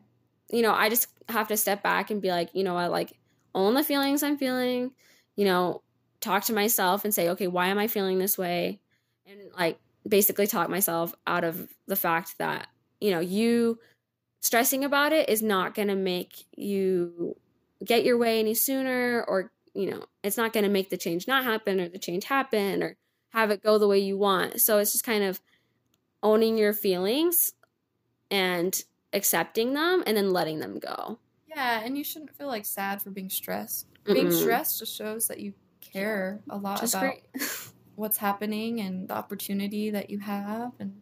you 0.50 0.62
know, 0.62 0.74
I 0.74 0.90
just 0.90 1.08
have 1.30 1.48
to 1.50 1.58
step 1.58 1.84
back 1.84 2.10
and 2.10 2.22
be 2.22 2.30
like, 2.30 2.50
you 2.54 2.64
know 2.64 2.74
what, 2.74 2.92
like 2.92 3.18
own 3.56 3.74
the 3.74 3.84
feelings 3.84 4.24
I'm 4.24 4.38
feeling, 4.38 4.92
you 5.36 5.46
know, 5.46 5.82
talk 6.28 6.44
to 6.46 6.54
myself 6.54 7.06
and 7.06 7.14
say, 7.14 7.30
okay, 7.30 7.48
why 7.48 7.68
am 7.68 7.78
I 7.78 7.88
feeling 7.88 8.20
this 8.20 8.38
way? 8.38 8.80
And 9.26 9.40
like 9.58 9.80
basically 10.08 10.48
talk 10.48 10.70
myself 10.70 11.14
out 11.26 11.44
of 11.44 11.70
the 11.88 11.96
fact 11.96 12.38
that, 12.40 12.68
you 13.00 13.12
know, 13.12 13.20
you 13.20 13.80
stressing 14.42 14.84
about 14.84 15.14
it 15.14 15.30
is 15.30 15.42
not 15.42 15.74
going 15.74 15.88
to 15.88 15.96
make 15.96 16.46
you 16.56 17.36
get 17.84 18.04
your 18.04 18.18
way 18.18 18.40
any 18.40 18.54
sooner 18.54 19.24
or, 19.28 19.52
you 19.74 19.90
know, 19.90 20.04
it's 20.24 20.38
not 20.38 20.54
going 20.54 20.64
to 20.64 20.70
make 20.70 20.90
the 20.90 20.98
change 20.98 21.28
not 21.28 21.44
happen 21.44 21.80
or 21.80 21.90
the 21.90 22.00
change 22.00 22.26
happen 22.26 22.84
or 22.84 22.98
have 23.30 23.52
it 23.52 23.64
go 23.64 23.78
the 23.78 23.88
way 23.88 24.00
you 24.00 24.18
want. 24.18 24.62
So 24.62 24.78
it's 24.80 24.92
just 24.92 25.04
kind 25.04 25.24
of 25.24 25.42
owning 26.24 26.58
your 26.58 26.74
feelings 26.74 27.54
and 28.32 28.84
accepting 29.14 29.74
them 29.74 30.04
and 30.06 30.18
then 30.18 30.32
letting 30.32 30.60
them 30.60 30.80
go. 30.80 31.20
Yeah, 31.48 31.82
and 31.84 31.98
you 31.98 32.04
shouldn't 32.04 32.36
feel 32.36 32.48
like 32.48 32.66
sad 32.66 33.02
for 33.02 33.10
being 33.10 33.30
stressed. 33.30 33.88
Being 34.06 34.32
stressed 34.32 34.80
just 34.80 34.96
shows 34.96 35.28
that 35.28 35.40
you 35.40 35.54
care 35.92 36.42
a 36.50 36.58
lot 36.58 36.82
about 36.94 37.16
what's 37.96 38.18
happening 38.18 38.80
and 38.82 39.08
the 39.08 39.14
opportunity 39.14 39.90
that 39.90 40.10
you 40.10 40.20
have 40.20 40.74
and 40.80 41.02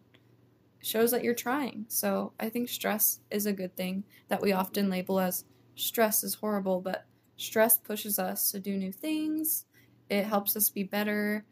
shows 0.82 1.12
that 1.12 1.24
you're 1.24 1.34
trying. 1.34 1.86
So 1.88 2.34
I 2.40 2.50
think 2.50 2.70
stress 2.70 3.20
is 3.32 3.46
a 3.46 3.54
good 3.54 3.76
thing 3.76 4.04
that 4.28 4.42
we 4.42 4.54
often 4.54 4.90
label 4.90 5.20
as 5.20 5.46
stress 5.76 6.24
is 6.24 6.36
horrible, 6.36 6.80
but 6.80 7.06
stress 7.38 7.78
pushes 7.78 8.20
us 8.20 8.52
to 8.52 8.60
do 8.60 8.78
new 8.78 8.92
things. 8.92 9.66
It 10.10 10.26
helps 10.26 10.56
us 10.56 10.70
be 10.70 10.84
better. 10.84 11.44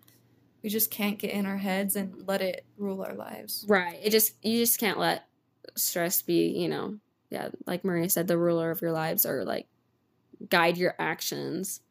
We 0.61 0.69
just 0.69 0.91
can't 0.91 1.17
get 1.17 1.31
in 1.31 1.45
our 1.45 1.57
heads 1.57 1.95
and 1.95 2.27
let 2.27 2.41
it 2.41 2.65
rule 2.77 3.03
our 3.03 3.15
lives. 3.15 3.65
Right. 3.67 3.99
It 4.01 4.11
just 4.11 4.35
you 4.43 4.59
just 4.59 4.79
can't 4.79 4.99
let 4.99 5.27
stress 5.75 6.21
be, 6.21 6.49
you 6.49 6.69
know, 6.69 6.99
yeah, 7.29 7.49
like 7.65 7.83
Maria 7.83 8.09
said, 8.09 8.27
the 8.27 8.37
ruler 8.37 8.69
of 8.69 8.81
your 8.81 8.91
lives 8.91 9.25
or 9.25 9.43
like 9.43 9.67
guide 10.49 10.77
your 10.77 10.95
actions. 10.99 11.81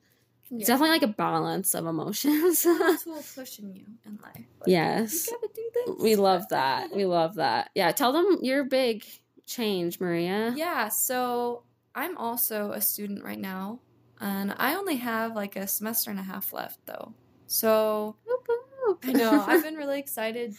It's 0.52 0.68
Yeah. 0.68 0.74
definitely 0.74 0.90
like 0.90 1.02
a 1.02 1.08
balance 1.14 1.74
of 1.74 1.86
emotions. 1.86 2.64
a 2.66 2.96
tool 3.02 3.22
pushing 3.34 3.74
you 3.74 3.86
in 4.04 4.18
life. 4.22 4.34
Like, 4.60 4.66
yes. 4.66 5.26
You 5.26 5.32
gotta 5.40 5.52
do 5.54 5.70
this. 5.74 6.02
We 6.02 6.16
love 6.16 6.48
that. 6.50 6.94
We 6.94 7.04
love 7.18 7.36
that. 7.36 7.70
Yeah, 7.74 7.90
tell 7.92 8.12
them 8.12 8.38
your 8.42 8.64
big 8.64 9.04
change, 9.46 9.98
Maria. 9.98 10.52
Yeah, 10.56 10.88
so 10.88 11.64
I'm 11.94 12.16
also 12.18 12.72
a 12.72 12.80
student 12.80 13.24
right 13.24 13.38
now, 13.38 13.80
and 14.20 14.54
I 14.56 14.74
only 14.74 14.96
have 14.96 15.34
like 15.34 15.56
a 15.56 15.66
semester 15.66 16.10
and 16.10 16.20
a 16.20 16.22
half 16.22 16.52
left 16.52 16.78
though. 16.86 17.14
So 17.46 18.16
Whoop, 18.26 18.46
whoop. 18.86 18.98
I 19.04 19.12
know 19.12 19.44
I've 19.46 19.62
been 19.62 19.74
really 19.76 19.98
excited 19.98 20.54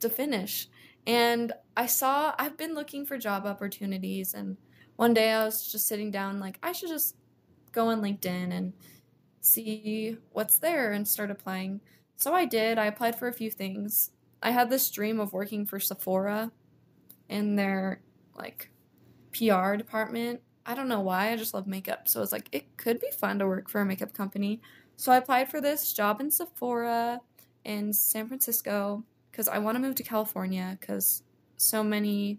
to 0.00 0.08
finish. 0.08 0.68
And 1.06 1.52
I 1.76 1.86
saw 1.86 2.32
I've 2.38 2.56
been 2.56 2.74
looking 2.74 3.04
for 3.06 3.18
job 3.18 3.44
opportunities 3.44 4.34
and 4.34 4.56
one 4.96 5.14
day 5.14 5.32
I 5.32 5.44
was 5.44 5.70
just 5.70 5.88
sitting 5.88 6.10
down 6.12 6.38
like 6.38 6.58
I 6.62 6.72
should 6.72 6.90
just 6.90 7.16
go 7.72 7.88
on 7.88 8.00
LinkedIn 8.00 8.52
and 8.52 8.72
see 9.42 10.16
what's 10.32 10.58
there 10.58 10.92
and 10.92 11.06
start 11.06 11.30
applying. 11.30 11.80
So 12.16 12.34
I 12.34 12.46
did. 12.46 12.78
I 12.78 12.86
applied 12.86 13.18
for 13.18 13.28
a 13.28 13.32
few 13.32 13.50
things. 13.50 14.12
I 14.42 14.50
had 14.50 14.70
this 14.70 14.90
dream 14.90 15.20
of 15.20 15.32
working 15.32 15.66
for 15.66 15.78
Sephora 15.78 16.50
in 17.28 17.56
their 17.56 18.00
like 18.34 18.70
PR 19.32 19.74
department. 19.74 20.40
I 20.64 20.74
don't 20.74 20.88
know 20.88 21.00
why. 21.00 21.32
I 21.32 21.36
just 21.36 21.54
love 21.54 21.66
makeup. 21.66 22.08
So 22.08 22.22
it's 22.22 22.32
like 22.32 22.48
it 22.52 22.76
could 22.76 23.00
be 23.00 23.10
fun 23.10 23.38
to 23.40 23.46
work 23.46 23.68
for 23.68 23.80
a 23.80 23.84
makeup 23.84 24.14
company. 24.14 24.60
So 24.96 25.12
I 25.12 25.16
applied 25.16 25.50
for 25.50 25.60
this 25.60 25.92
job 25.92 26.20
in 26.20 26.30
Sephora 26.30 27.20
in 27.64 27.92
San 27.92 28.28
Francisco 28.28 29.04
because 29.30 29.48
I 29.48 29.58
want 29.58 29.76
to 29.76 29.80
move 29.80 29.94
to 29.96 30.02
California 30.02 30.76
because 30.80 31.22
so 31.56 31.82
many 31.82 32.38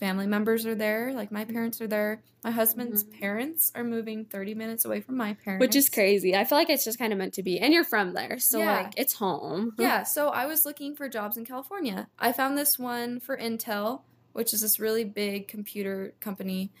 family 0.00 0.26
members 0.26 0.66
are 0.66 0.74
there. 0.74 1.12
Like 1.12 1.30
my 1.30 1.44
parents 1.44 1.80
are 1.80 1.86
there. 1.86 2.22
My 2.42 2.50
husband's 2.50 3.04
Mhm. 3.04 3.20
parents 3.20 3.70
are 3.74 3.84
moving 3.84 4.24
30 4.24 4.54
minutes 4.54 4.84
away 4.86 5.02
from 5.02 5.16
my 5.16 5.34
parents. 5.34 5.60
Which 5.60 5.76
is 5.76 5.88
crazy. 5.90 6.34
I 6.34 6.44
feel 6.44 6.56
like 6.56 6.70
it's 6.70 6.84
just 6.84 6.98
kind 6.98 7.12
of 7.12 7.18
meant 7.18 7.34
to 7.34 7.42
be. 7.42 7.60
And 7.60 7.72
you're 7.74 7.84
from 7.84 8.14
there. 8.14 8.38
So 8.38 8.58
Yeah. 8.60 8.72
like 8.82 8.94
it's 8.96 9.12
home. 9.14 9.74
Yeah, 9.78 10.02
so 10.04 10.30
I 10.30 10.46
was 10.46 10.64
looking 10.64 10.96
for 10.96 11.08
jobs 11.08 11.36
in 11.36 11.44
California. 11.44 12.08
I 12.18 12.32
found 12.32 12.56
this 12.56 12.78
one 12.78 13.20
for 13.20 13.36
Intel, 13.36 14.02
which 14.32 14.54
is 14.54 14.62
this 14.62 14.80
really 14.80 15.04
big 15.04 15.48
computer 15.48 16.14
company. 16.20 16.72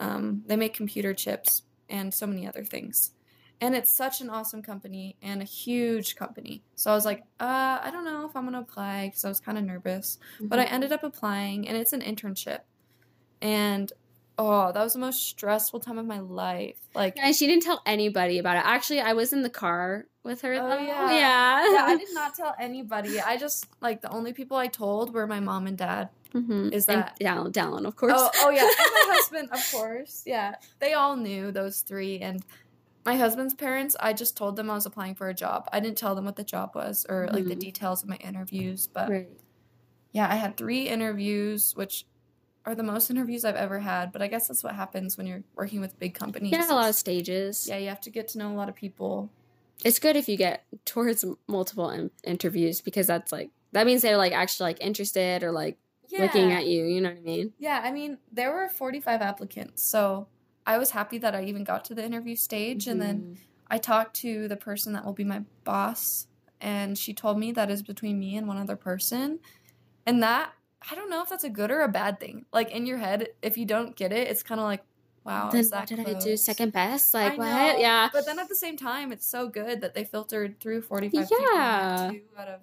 Um, 0.00 0.44
they 0.46 0.56
make 0.56 0.72
computer 0.74 1.12
chips 1.14 1.62
and 1.88 2.14
so 2.14 2.26
many 2.26 2.46
other 2.46 2.64
things. 2.64 3.10
And 3.60 3.74
it's 3.74 3.92
such 3.92 4.20
an 4.20 4.30
awesome 4.30 4.62
company 4.62 5.16
and 5.20 5.42
a 5.42 5.44
huge 5.44 6.14
company. 6.14 6.62
So 6.76 6.92
I 6.92 6.94
was 6.94 7.04
like, 7.04 7.24
uh, 7.40 7.80
I 7.82 7.90
don't 7.90 8.04
know 8.04 8.24
if 8.24 8.36
I'm 8.36 8.44
going 8.44 8.52
to 8.52 8.60
apply 8.60 9.08
because 9.08 9.24
I 9.24 9.28
was 9.28 9.40
kind 9.40 9.58
of 9.58 9.64
nervous. 9.64 10.16
But 10.40 10.60
I 10.60 10.64
Mm-hmm. 10.66 10.74
ended 10.74 10.92
up 10.92 11.02
applying, 11.02 11.66
and 11.66 11.76
it's 11.76 11.92
an 11.92 12.00
internship. 12.02 12.60
And 13.40 13.92
oh, 14.40 14.70
that 14.72 14.82
was 14.82 14.92
the 14.92 14.98
most 15.00 15.26
stressful 15.28 15.80
time 15.80 15.98
of 15.98 16.06
my 16.06 16.20
life. 16.20 16.76
Like, 16.94 17.18
And 17.20 17.34
she 17.34 17.46
didn't 17.48 17.64
tell 17.64 17.82
anybody 17.84 18.38
about 18.38 18.56
it. 18.56 18.62
Actually, 18.64 19.00
I 19.00 19.12
was 19.14 19.32
in 19.32 19.42
the 19.42 19.50
car 19.50 20.06
with 20.22 20.42
her. 20.42 20.52
Oh, 20.54 20.78
yeah. 20.78 21.10
Yeah. 21.12 21.72
yeah, 21.72 21.84
I 21.86 21.96
did 21.98 22.08
not 22.12 22.34
tell 22.36 22.54
anybody. 22.60 23.20
I 23.20 23.36
just, 23.36 23.66
like, 23.80 24.00
the 24.00 24.10
only 24.10 24.32
people 24.32 24.56
I 24.56 24.68
told 24.68 25.12
were 25.12 25.26
my 25.26 25.40
mom 25.40 25.66
and 25.66 25.76
dad. 25.76 26.10
Mhm. 26.34 26.72
Is 26.72 26.86
And 26.88 27.02
that- 27.02 27.18
Dallin, 27.18 27.52
Dallin, 27.52 27.86
of 27.86 27.96
course. 27.96 28.12
Oh, 28.14 28.30
oh 28.36 28.50
yeah, 28.50 28.60
and 28.62 28.70
my 28.78 29.04
husband, 29.14 29.48
of 29.50 29.72
course. 29.72 30.22
Yeah, 30.26 30.54
they 30.78 30.92
all 30.92 31.16
knew 31.16 31.50
those 31.50 31.80
three, 31.80 32.18
and 32.20 32.44
my 33.06 33.16
husband's 33.16 33.54
parents. 33.54 33.96
I 33.98 34.12
just 34.12 34.36
told 34.36 34.54
them 34.56 34.68
I 34.70 34.74
was 34.74 34.84
applying 34.86 35.14
for 35.14 35.28
a 35.30 35.34
job. 35.34 35.66
I 35.72 35.80
didn't 35.80 35.96
tell 35.98 36.14
them 36.14 36.26
what 36.26 36.36
the 36.36 36.44
job 36.44 36.74
was 36.76 37.06
or 37.08 37.28
like 37.32 37.46
the 37.46 37.56
Mhm. 37.56 37.60
details 37.60 38.02
of 38.02 38.08
my 38.10 38.16
interviews. 38.16 38.86
But 38.92 39.08
Right. 39.08 39.28
yeah, 40.12 40.28
I 40.30 40.34
had 40.36 40.56
three 40.58 40.86
interviews, 40.88 41.72
which 41.74 42.04
are 42.68 42.74
the 42.74 42.82
most 42.82 43.08
interviews 43.10 43.44
I've 43.44 43.56
ever 43.56 43.78
had. 43.78 44.12
But 44.12 44.20
I 44.22 44.26
guess 44.26 44.48
that's 44.48 44.62
what 44.62 44.74
happens 44.74 45.16
when 45.16 45.26
you're 45.26 45.42
working 45.54 45.80
with 45.80 45.98
big 45.98 46.14
companies. 46.14 46.52
Yeah, 46.52 46.70
a 46.70 46.74
lot 46.74 46.90
of 46.90 46.94
stages. 46.94 47.66
yeah, 47.68 47.78
you 47.78 47.88
have 47.88 48.00
to 48.02 48.10
get 48.10 48.28
to 48.28 48.38
know 48.38 48.52
a 48.52 48.56
lot 48.56 48.68
of 48.68 48.74
people. 48.74 49.30
It's 49.84 49.98
good 49.98 50.16
if 50.16 50.28
you 50.28 50.36
get 50.36 50.64
towards 50.84 51.24
multiple 51.46 51.88
in- 51.90 52.10
interviews 52.24 52.80
because 52.80 53.06
that's 53.06 53.32
like 53.32 53.50
that 53.72 53.86
means 53.86 54.02
they're 54.02 54.16
like 54.16 54.32
actually 54.32 54.64
like 54.70 54.80
interested 54.80 55.42
or 55.42 55.52
like 55.52 55.78
Yeah. 56.08 56.22
looking 56.22 56.52
at 56.52 56.66
you. 56.66 56.84
You 56.84 57.00
know 57.00 57.10
what 57.10 57.18
I 57.18 57.22
mean? 57.22 57.52
Yeah, 57.58 57.80
I 57.84 57.90
mean, 57.92 58.18
there 58.32 58.52
were 58.52 58.68
45 58.68 59.20
applicants, 59.22 59.82
so 59.82 60.26
I 60.66 60.76
was 60.78 60.90
happy 60.90 61.16
that 61.18 61.34
I 61.34 61.44
even 61.44 61.64
got 61.64 61.84
to 61.86 61.94
the 61.94 62.04
interview 62.04 62.36
stage. 62.36 62.86
And 62.86 63.00
then 63.00 63.16
Mhm. 63.22 63.36
I 63.70 63.78
talked 63.78 64.14
to 64.16 64.48
the 64.48 64.56
person 64.56 64.92
that 64.94 65.04
will 65.04 65.12
be 65.14 65.24
my 65.24 65.44
boss, 65.64 66.26
and 66.60 66.98
she 66.98 67.14
told 67.14 67.38
me 67.38 67.52
that 67.52 67.70
is 67.70 67.82
between 67.82 68.18
me 68.18 68.36
and 68.36 68.46
one 68.48 68.58
other 68.58 68.76
person. 68.76 69.38
And 70.06 70.22
that, 70.22 70.52
I 70.90 70.94
don't 70.94 71.10
know 71.10 71.22
if 71.22 71.28
that's 71.28 71.44
a 71.44 71.50
good 71.50 71.70
or 71.70 71.80
a 71.82 71.88
bad 71.88 72.20
thing. 72.20 72.46
Like 72.52 72.70
in 72.70 72.86
your 72.86 72.98
head, 72.98 73.28
if 73.42 73.58
you 73.58 73.66
don't 73.66 73.96
get 73.96 74.12
it, 74.12 74.28
it's 74.28 74.42
kind 74.42 74.60
of 74.60 74.64
like, 74.66 74.82
wow, 75.24 75.50
then 75.50 75.60
is 75.60 75.70
what 75.70 75.86
did 75.86 76.00
I 76.00 76.14
do? 76.14 76.36
Second 76.36 76.72
best? 76.72 77.14
I 77.14 77.28
Like 77.30 77.38
what? 77.38 77.46
know, 77.46 77.78
Yeah. 77.78 78.08
But 78.12 78.26
then 78.26 78.38
at 78.38 78.48
the 78.48 78.54
same 78.54 78.76
time, 78.76 79.12
it's 79.12 79.26
so 79.26 79.48
good 79.48 79.80
that 79.80 79.94
they 79.94 80.04
filtered 80.04 80.60
through 80.60 80.82
45 80.82 81.28
Yeah. 81.30 82.10
people, 82.10 82.20
two 82.20 82.40
out 82.40 82.48
of 82.48 82.60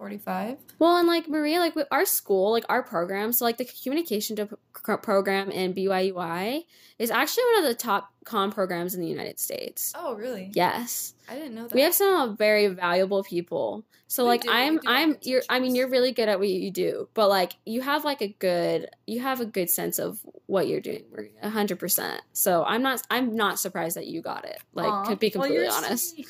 45. 0.00 0.56
Well, 0.78 0.96
and 0.96 1.06
like 1.06 1.28
Maria, 1.28 1.58
like 1.60 1.76
with 1.76 1.86
our 1.90 2.06
school, 2.06 2.52
like 2.52 2.64
our 2.70 2.82
program, 2.82 3.34
so 3.34 3.44
like 3.44 3.58
the 3.58 3.66
communication 3.66 4.48
program 4.72 5.50
in 5.50 5.74
BYUI 5.74 6.64
is 6.98 7.10
actually 7.10 7.44
one 7.52 7.64
of 7.64 7.68
the 7.68 7.74
top 7.74 8.10
com 8.24 8.50
programs 8.50 8.94
in 8.94 9.02
the 9.02 9.06
United 9.06 9.38
States. 9.38 9.92
Oh, 9.94 10.14
really? 10.14 10.52
Yes. 10.54 11.12
I 11.28 11.34
didn't 11.34 11.54
know 11.54 11.68
that. 11.68 11.74
We 11.74 11.82
have 11.82 11.94
some 11.94 12.14
uh, 12.14 12.32
very 12.32 12.68
valuable 12.68 13.22
people. 13.22 13.84
So 14.06 14.22
We 14.22 14.28
like 14.30 14.42
do, 14.44 14.48
I'm 14.50 14.80
I'm 14.86 15.18
you're 15.20 15.42
I 15.50 15.60
mean 15.60 15.74
you're 15.74 15.90
really 15.90 16.12
good 16.12 16.30
at 16.30 16.38
what 16.38 16.48
you 16.48 16.70
do, 16.70 17.10
but 17.12 17.28
like 17.28 17.52
you 17.66 17.82
have 17.82 18.02
like 18.02 18.22
a 18.22 18.28
good 18.38 18.88
you 19.06 19.20
have 19.20 19.42
a 19.42 19.46
good 19.46 19.68
sense 19.68 19.98
of 19.98 20.18
what 20.46 20.66
you're 20.66 20.80
doing, 20.80 21.04
Maria, 21.12 21.32
a 21.42 21.50
hundred 21.50 21.78
percent. 21.78 22.22
So 22.32 22.64
I'm 22.64 22.80
not 22.80 23.02
I'm 23.10 23.36
not 23.36 23.58
surprised 23.58 23.98
that 23.98 24.06
you 24.06 24.22
got 24.22 24.46
it. 24.46 24.58
Like 24.72 24.90
Aw. 24.90 25.04
to 25.04 25.16
be 25.16 25.28
completely 25.28 25.58
you're 25.58 25.70
honest. 25.70 26.18
Yeah, 26.18 26.24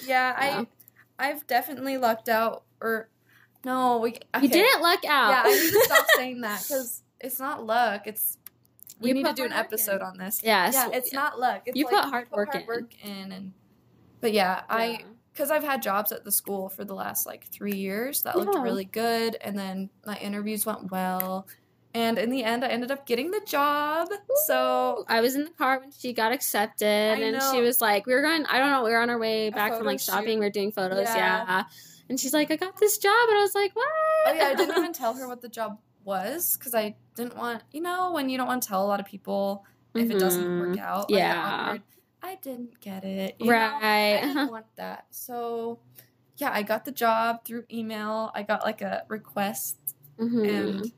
Yeah. 0.45 0.65
I 1.19 1.29
I've 1.31 1.47
definitely 1.47 1.99
lucked 1.99 2.29
out 2.29 2.65
or 2.81 3.09
no, 3.65 3.99
we 3.99 4.11
okay. 4.11 4.43
You 4.43 4.49
didn't 4.49 4.83
luck 4.83 5.05
out. 5.07 5.31
Yeah, 5.31 5.43
I 5.47 5.51
need 5.51 5.73
to 5.73 5.81
stop 5.85 6.07
saying 6.17 6.41
that 6.43 6.59
cuz 6.67 7.03
it's 7.21 7.39
not 7.39 7.65
luck. 7.65 8.07
It's 8.07 8.39
we 9.01 9.09
You 9.09 9.15
need 9.15 9.27
to 9.27 9.33
do 9.33 9.45
an 9.45 9.53
episode 9.53 10.03
on 10.03 10.19
this. 10.19 10.41
Yes. 10.43 10.75
Yeah, 10.75 10.89
it's 10.93 11.13
not 11.13 11.39
luck. 11.41 11.63
It's 11.67 11.77
You 11.77 11.85
like 11.87 11.95
put 11.95 12.05
hard 12.11 12.31
work 12.31 12.55
in. 12.55 12.67
work 12.67 12.95
in 13.05 13.33
and 13.33 13.53
but 14.21 14.33
yeah, 14.33 14.63
I 14.69 15.05
because 15.33 15.51
I've 15.51 15.65
had 15.65 15.81
jobs 15.81 16.13
at 16.13 16.25
the 16.25 16.33
school 16.33 16.69
for 16.69 16.85
the 16.85 16.95
last 16.95 17.25
like 17.27 17.47
three 17.47 17.77
years 17.77 18.23
that 18.23 18.37
looked 18.37 18.59
really 18.59 18.85
good, 18.85 19.37
and 19.41 19.59
then 19.59 19.89
my 20.05 20.17
interviews 20.19 20.67
went 20.67 20.91
well, 20.91 21.47
and 21.95 22.19
in 22.19 22.29
the 22.29 22.45
end, 22.45 22.63
I 22.65 22.69
ended 22.69 22.91
up 22.91 23.07
getting 23.07 23.31
the 23.31 23.41
job. 23.47 24.09
So 24.47 25.05
I 25.09 25.21
was 25.23 25.37
in 25.37 25.45
the 25.45 25.51
car 25.51 25.81
when 25.81 25.93
she 25.93 26.13
got 26.13 26.33
accepted, 26.33 26.87
and 26.87 27.41
she 27.53 27.63
was 27.63 27.81
like, 27.81 28.05
"We 28.07 28.13
were 28.13 28.21
going. 28.21 28.45
I 28.47 28.59
don't 28.59 28.71
know. 28.71 28.85
We 28.85 28.91
were 28.91 28.99
on 28.99 29.09
our 29.09 29.19
way 29.19 29.49
back 29.49 29.75
from 29.77 29.87
like 29.87 30.01
shopping. 30.01 30.37
shoot. 30.37 30.41
We 30.41 30.47
are 30.47 30.51
doing 30.51 30.73
photos. 30.73 31.07
Yeah. 31.07 31.65
And 32.11 32.21
she's 32.21 32.35
like, 32.35 32.51
"I 32.51 32.57
got 32.57 32.77
this 32.79 32.99
job," 32.99 33.29
and 33.29 33.39
I 33.39 33.43
was 33.43 33.55
like, 33.55 33.75
"What?" 33.75 33.87
oh 34.27 34.33
yeah, 34.37 34.49
I 34.49 34.55
didn't 34.55 34.77
even 34.77 34.93
tell 34.93 35.15
her 35.15 35.27
what 35.29 35.41
the 35.41 35.49
job 35.49 35.79
was 36.05 36.57
because 36.59 36.75
I 36.75 36.97
didn't 37.15 37.37
want 37.37 37.63
you 37.73 37.81
know 37.81 38.11
when 38.13 38.29
you 38.29 38.37
don't 38.37 38.47
want 38.49 38.63
to 38.63 38.69
tell 38.69 38.85
a 38.85 38.89
lot 38.89 39.01
of 39.01 39.07
people 39.07 39.65
if 39.95 40.11
it 40.11 40.19
doesn't 40.19 40.59
work 40.59 40.77
Mhm. 40.77 40.79
out. 40.81 41.11
like, 41.11 41.19
Yeah. 41.19 41.79
I 42.23 42.35
didn't 42.43 42.81
get 42.81 43.05
it. 43.05 43.37
you 43.41 43.47
know? 43.47 43.53
Right. 43.53 44.19
I 44.19 44.21
didn't 44.27 44.51
want 44.51 44.67
that. 44.77 45.07
So, 45.11 45.79
yeah, 46.37 46.51
I 46.53 46.63
got 46.63 46.85
the 46.85 46.93
job 46.93 47.45
through 47.45 47.65
email. 47.73 48.31
I 48.35 48.43
got 48.43 48.63
like 48.65 48.83
a 48.83 49.05
request 49.09 49.77
Mhm. 50.19 50.49
and 50.49 50.93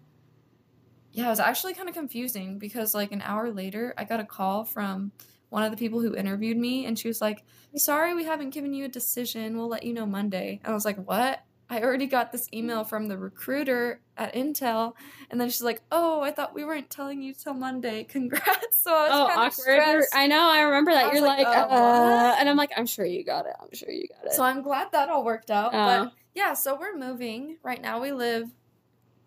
yeah, 1.12 1.26
it 1.26 1.30
was 1.30 1.40
actually 1.40 1.74
kind 1.74 1.88
of 1.88 1.94
confusing 1.94 2.58
because 2.58 2.94
like 2.94 3.12
an 3.12 3.22
hour 3.22 3.50
later, 3.52 3.92
I 3.98 4.04
got 4.04 4.18
a 4.20 4.24
call 4.24 4.64
from 4.64 5.12
one 5.52 5.62
of 5.64 5.70
the 5.70 5.76
people 5.76 6.00
who 6.00 6.14
interviewed 6.16 6.56
me, 6.56 6.86
and 6.86 6.98
she 6.98 7.06
was 7.08 7.20
like, 7.20 7.44
"Sorry, 7.76 8.14
we 8.14 8.24
haven't 8.24 8.50
given 8.50 8.72
you 8.72 8.86
a 8.86 8.88
decision. 8.88 9.56
We'll 9.56 9.68
let 9.68 9.82
you 9.82 9.92
know 9.92 10.06
Monday." 10.06 10.60
And 10.64 10.70
I 10.72 10.74
was 10.74 10.84
like, 10.86 10.96
"What?" 11.06 11.40
I 11.68 11.80
already 11.82 12.06
got 12.06 12.32
this 12.32 12.48
email 12.52 12.84
from 12.84 13.08
the 13.08 13.16
recruiter 13.18 14.00
at 14.16 14.34
Intel, 14.34 14.94
and 15.30 15.38
then 15.40 15.48
she's 15.50 15.62
like, 15.62 15.82
"Oh, 15.92 16.22
I 16.22 16.30
thought 16.32 16.54
we 16.54 16.64
weren't 16.64 16.88
telling 16.88 17.20
you 17.22 17.34
till 17.34 17.52
Monday. 17.52 18.04
Congrats!" 18.08 18.78
So 18.78 18.94
I 18.94 19.08
was 19.08 19.10
Oh, 19.12 19.26
kind 19.28 19.30
of 19.30 19.36
awkward. 19.38 19.52
stressed. 19.52 20.14
I 20.16 20.26
know. 20.26 20.40
I 20.48 20.62
remember 20.62 20.90
that. 20.92 21.04
I 21.06 21.12
You're 21.12 21.20
like, 21.20 21.46
like, 21.46 21.56
uh, 21.56 21.66
uh, 21.74 22.36
and 22.38 22.48
I'm 22.48 22.56
like, 22.56 22.70
I'm 22.76 22.86
sure 22.86 23.04
you 23.04 23.22
got 23.22 23.44
it. 23.46 23.52
I'm 23.60 23.72
sure 23.74 23.90
you 23.90 24.08
got 24.08 24.26
it. 24.26 24.32
So 24.32 24.42
I'm 24.42 24.62
glad 24.62 24.90
that 24.92 25.10
all 25.10 25.22
worked 25.24 25.50
out. 25.50 25.72
Oh. 25.74 25.84
But 25.86 26.12
yeah, 26.34 26.54
so 26.54 26.78
we're 26.78 26.96
moving. 26.96 27.58
Right 27.62 27.80
now 27.80 28.00
we 28.00 28.12
live 28.12 28.50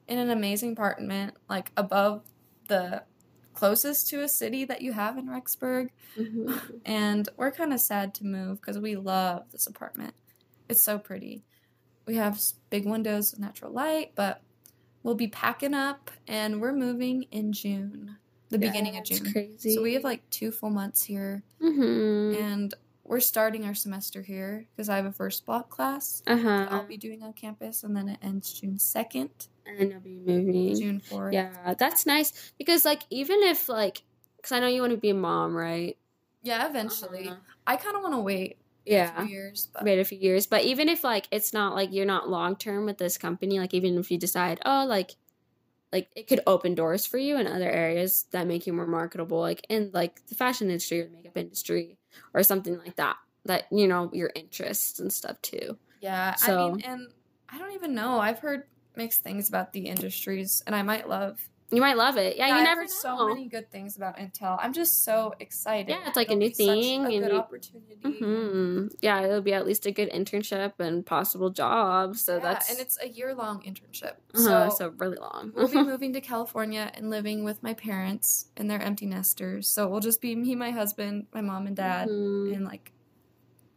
in 0.07 0.17
an 0.17 0.31
amazing 0.31 0.71
apartment, 0.73 1.35
like 1.49 1.71
above 1.77 2.23
the 2.67 3.03
closest 3.55 4.09
to 4.09 4.21
a 4.21 4.27
city 4.27 4.65
that 4.65 4.81
you 4.81 4.93
have 4.93 5.17
in 5.17 5.27
Rexburg. 5.27 5.89
Mm-hmm. 6.17 6.53
And 6.85 7.27
we're 7.37 7.51
kind 7.51 7.73
of 7.73 7.79
sad 7.79 8.13
to 8.15 8.25
move 8.25 8.61
because 8.61 8.77
we 8.77 8.95
love 8.95 9.43
this 9.51 9.65
apartment. 9.65 10.13
It's 10.69 10.81
so 10.81 10.99
pretty. 10.99 11.43
We 12.05 12.15
have 12.17 12.39
big 12.69 12.85
windows 12.85 13.31
with 13.31 13.39
natural 13.39 13.71
light, 13.71 14.11
but 14.15 14.41
we'll 15.01 15.15
be 15.15 15.27
packing 15.27 15.73
up 15.73 16.11
and 16.27 16.61
we're 16.61 16.73
moving 16.73 17.23
in 17.31 17.53
June, 17.53 18.17
the 18.49 18.59
yeah, 18.59 18.67
beginning 18.67 18.97
of 18.97 19.05
June. 19.05 19.31
Crazy. 19.31 19.75
So 19.75 19.81
we 19.81 19.93
have 19.93 20.03
like 20.03 20.29
two 20.29 20.51
full 20.51 20.69
months 20.69 21.03
here. 21.03 21.43
Mm-hmm. 21.61 22.43
And 22.43 22.73
we're 23.03 23.19
starting 23.19 23.65
our 23.65 23.75
semester 23.75 24.21
here 24.21 24.65
because 24.75 24.89
I 24.89 24.95
have 24.95 25.05
a 25.05 25.11
first 25.11 25.45
block 25.45 25.69
class 25.69 26.23
uh-huh. 26.25 26.67
I'll 26.69 26.87
be 26.87 26.97
doing 26.97 27.21
on 27.21 27.33
campus, 27.33 27.83
and 27.83 27.95
then 27.95 28.09
it 28.09 28.19
ends 28.21 28.51
June 28.51 28.77
2nd. 28.77 29.47
NW 29.67 30.25
movie. 30.25 30.75
June 30.75 31.01
4th. 31.01 31.33
Yeah, 31.33 31.73
that's 31.77 32.05
nice 32.05 32.53
because 32.57 32.85
like 32.85 33.03
even 33.09 33.41
if 33.43 33.69
like 33.69 34.03
cuz 34.41 34.51
I 34.51 34.59
know 34.59 34.67
you 34.67 34.81
want 34.81 34.91
to 34.91 34.97
be 34.97 35.09
a 35.09 35.15
mom, 35.15 35.55
right? 35.55 35.97
Yeah, 36.43 36.69
eventually. 36.69 37.29
Uh-huh. 37.29 37.37
I 37.65 37.75
kind 37.75 37.95
of 37.95 38.03
want 38.03 38.13
to 38.13 38.19
wait. 38.19 38.57
Yeah. 38.85 39.23
A 39.23 39.25
years, 39.25 39.69
but. 39.73 39.83
Wait 39.83 39.99
a 39.99 40.03
few 40.03 40.19
years, 40.19 40.45
but 40.45 40.63
even 40.63 40.89
if 40.89 41.03
like 41.03 41.27
it's 41.31 41.53
not 41.53 41.73
like 41.73 41.91
you're 41.91 42.05
not 42.05 42.29
long 42.29 42.55
term 42.55 42.85
with 42.85 42.99
this 42.99 43.17
company, 43.17 43.59
like 43.59 43.73
even 43.73 43.97
if 43.97 44.11
you 44.11 44.19
decide, 44.19 44.59
oh, 44.65 44.85
like 44.87 45.15
like 45.91 46.09
it 46.15 46.27
could 46.27 46.41
open 46.45 46.75
doors 46.75 47.05
for 47.05 47.17
you 47.17 47.37
in 47.37 47.47
other 47.47 47.69
areas 47.69 48.25
that 48.31 48.45
make 48.45 48.67
you 48.67 48.73
more 48.73 48.85
marketable, 48.85 49.39
like 49.39 49.65
in 49.69 49.89
like 49.93 50.25
the 50.27 50.35
fashion 50.35 50.67
industry 50.67 51.01
or 51.01 51.05
the 51.05 51.11
makeup 51.11 51.37
industry 51.37 51.97
or 52.33 52.43
something 52.43 52.77
like 52.77 52.95
that. 52.97 53.17
That 53.45 53.65
you 53.71 53.87
know 53.87 54.09
your 54.13 54.31
interests 54.35 54.99
and 54.99 55.13
stuff 55.13 55.41
too. 55.41 55.77
Yeah, 56.01 56.35
so, 56.35 56.69
I 56.69 56.71
mean, 56.71 56.81
and 56.85 57.07
I 57.49 57.57
don't 57.57 57.73
even 57.73 57.93
know. 57.95 58.19
I've 58.19 58.39
heard 58.39 58.63
mixed 58.97 59.23
things 59.23 59.49
about 59.49 59.73
the 59.73 59.87
industries, 59.87 60.63
and 60.65 60.75
I 60.75 60.81
might 60.83 61.07
love. 61.09 61.39
You 61.71 61.81
might 61.81 61.97
love 61.97 62.15
it. 62.17 62.37
Yeah, 62.37 62.47
you 62.49 62.53
I've 62.53 62.63
never 62.63 62.81
know. 62.83 62.87
so 62.87 63.27
many 63.27 63.47
good 63.47 63.71
things 63.71 63.97
about 63.97 64.17
Intel. 64.17 64.55
I'm 64.61 64.71
just 64.71 65.03
so 65.03 65.33
excited. 65.39 65.89
Yeah, 65.89 66.03
it's 66.07 66.15
like 66.15 66.27
a 66.27 66.31
It'll 66.33 66.39
new 66.41 66.49
be 66.49 66.53
such 66.53 66.67
thing, 66.79 67.01
a 67.05 67.09
and 67.09 67.23
good 67.23 67.31
you- 67.31 67.37
opportunity. 67.39 67.95
hmm 68.19 68.87
Yeah, 69.01 69.21
it'll 69.21 69.41
be 69.41 69.53
at 69.53 69.65
least 69.65 69.87
a 69.87 69.91
good 69.91 70.11
internship 70.11 70.73
and 70.79 71.03
possible 71.03 71.49
job. 71.49 72.17
So 72.17 72.35
yeah, 72.35 72.43
that's 72.43 72.69
and 72.69 72.79
it's 72.79 72.99
a 73.01 73.07
year 73.07 73.33
long 73.33 73.61
internship. 73.63 74.13
uh 74.35 74.69
So 74.69 74.75
so 74.77 74.93
really 74.97 75.17
long. 75.17 75.53
we'll 75.55 75.67
be 75.67 75.83
moving 75.91 76.13
to 76.13 76.21
California 76.21 76.91
and 76.93 77.09
living 77.09 77.43
with 77.43 77.63
my 77.63 77.73
parents 77.73 78.45
and 78.55 78.69
their 78.69 78.79
empty 78.81 79.07
nesters. 79.07 79.67
So 79.67 79.87
we'll 79.87 80.01
just 80.01 80.21
be 80.21 80.35
me, 80.35 80.53
my 80.55 80.69
husband, 80.69 81.25
my 81.33 81.41
mom 81.41 81.65
and 81.65 81.75
dad, 81.75 82.09
Mhm. 82.09 82.53
in 82.53 82.63
like 82.63 82.91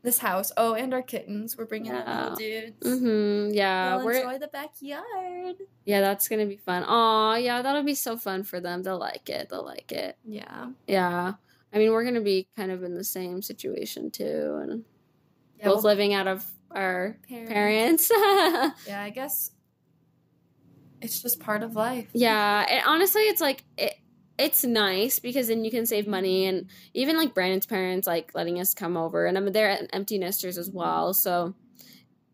this 0.09 0.19
house. 0.19 0.51
Oh, 0.57 0.73
and 0.75 0.95
our 0.95 1.03
kittens. 1.03 1.57
We're 1.59 1.67
bringing 1.67 1.93
Yeah. 1.93 2.23
little 2.23 2.37
dudes. 2.37 2.81
Mhm, 2.83 3.55
Yeah, 3.55 3.97
They'll 3.99 4.07
we're 4.07 4.13
enjoy 4.15 4.39
the 4.39 4.49
backyard. 4.49 5.57
yeah, 5.85 6.01
that's 6.01 6.29
gonna 6.29 6.47
be 6.47 6.57
fun. 6.57 6.85
Oh, 6.89 7.35
yeah, 7.35 7.61
that'll 7.63 7.83
be 7.83 7.95
so 7.95 8.17
fun 8.17 8.43
for 8.43 8.59
them. 8.61 8.83
They'll 8.83 8.99
like 8.99 9.29
it. 9.29 9.49
They'll 9.51 9.65
like 9.65 9.93
it. 9.93 10.17
Yeah. 10.25 10.71
Yeah, 10.87 11.35
I 11.73 11.79
mean, 11.79 11.93
we're 11.93 12.05
gonna 12.05 12.23
be 12.23 12.49
kind 12.57 12.71
of 12.73 12.83
in 12.85 12.95
the 12.95 13.05
same 13.05 13.43
situation 13.43 14.11
too, 14.11 14.59
and 14.63 14.85
Yeah, 15.59 15.67
both 15.67 15.77
well, 15.85 15.93
living 15.93 16.15
out 16.15 16.27
of 16.27 16.45
our 16.71 17.19
parents. 17.29 18.09
parents. 18.09 18.11
Yeah, 18.89 19.03
I 19.03 19.11
guess 19.11 19.51
it's 21.01 21.21
just 21.23 21.39
part 21.41 21.63
of 21.63 21.77
life. 21.77 22.09
yeah, 22.13 22.65
and 22.69 22.83
honestly, 22.87 23.23
it's 23.23 23.41
like 23.41 23.63
it. 23.77 23.95
It's 24.39 24.65
nice 24.65 25.19
because 25.19 25.49
then 25.49 25.65
you 25.65 25.71
can 25.71 25.85
save 25.85 26.07
money, 26.07 26.47
and 26.47 26.69
even 26.95 27.17
like 27.17 27.35
Brandon's 27.35 27.67
parents 27.67 28.07
like 28.07 28.33
letting 28.35 28.61
us 28.61 28.73
come 28.75 28.97
over, 28.97 29.27
and 29.27 29.37
I 29.37 29.41
mean 29.41 29.53
they're 29.53 29.89
empty 29.93 30.19
nesters 30.19 30.57
as 30.59 30.71
well, 30.71 31.13
so 31.13 31.55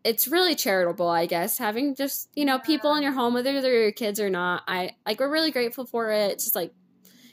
it's 0.03 0.27
really 0.27 0.55
charitable, 0.55 1.07
I 1.09 1.25
guess, 1.25 1.57
having 1.57 1.95
just 1.95 2.29
you 2.35 2.45
know 2.45 2.59
people 2.59 2.93
in 2.95 3.03
your 3.03 3.13
home, 3.13 3.33
whether 3.33 3.59
they're 3.61 3.81
your 3.83 3.91
kids 3.91 4.19
or 4.19 4.29
not. 4.29 4.63
I 4.67 4.91
like 5.05 5.19
we're 5.19 5.31
really 5.31 5.51
grateful 5.51 5.85
for 5.85 6.11
it. 6.11 6.31
It's 6.33 6.43
just 6.45 6.55
like 6.55 6.73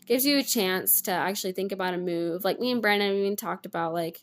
gives 0.06 0.26
you 0.26 0.38
a 0.38 0.42
chance 0.42 1.02
to 1.02 1.12
actually 1.12 1.52
think 1.52 1.72
about 1.72 1.94
a 1.94 1.98
move. 1.98 2.44
Like 2.44 2.61
me 2.61 2.72
and 2.72 2.82
Brandon 2.82 3.12
we 3.12 3.20
even 3.22 3.37
talked 3.37 3.66
about 3.66 3.92
like 3.92 4.22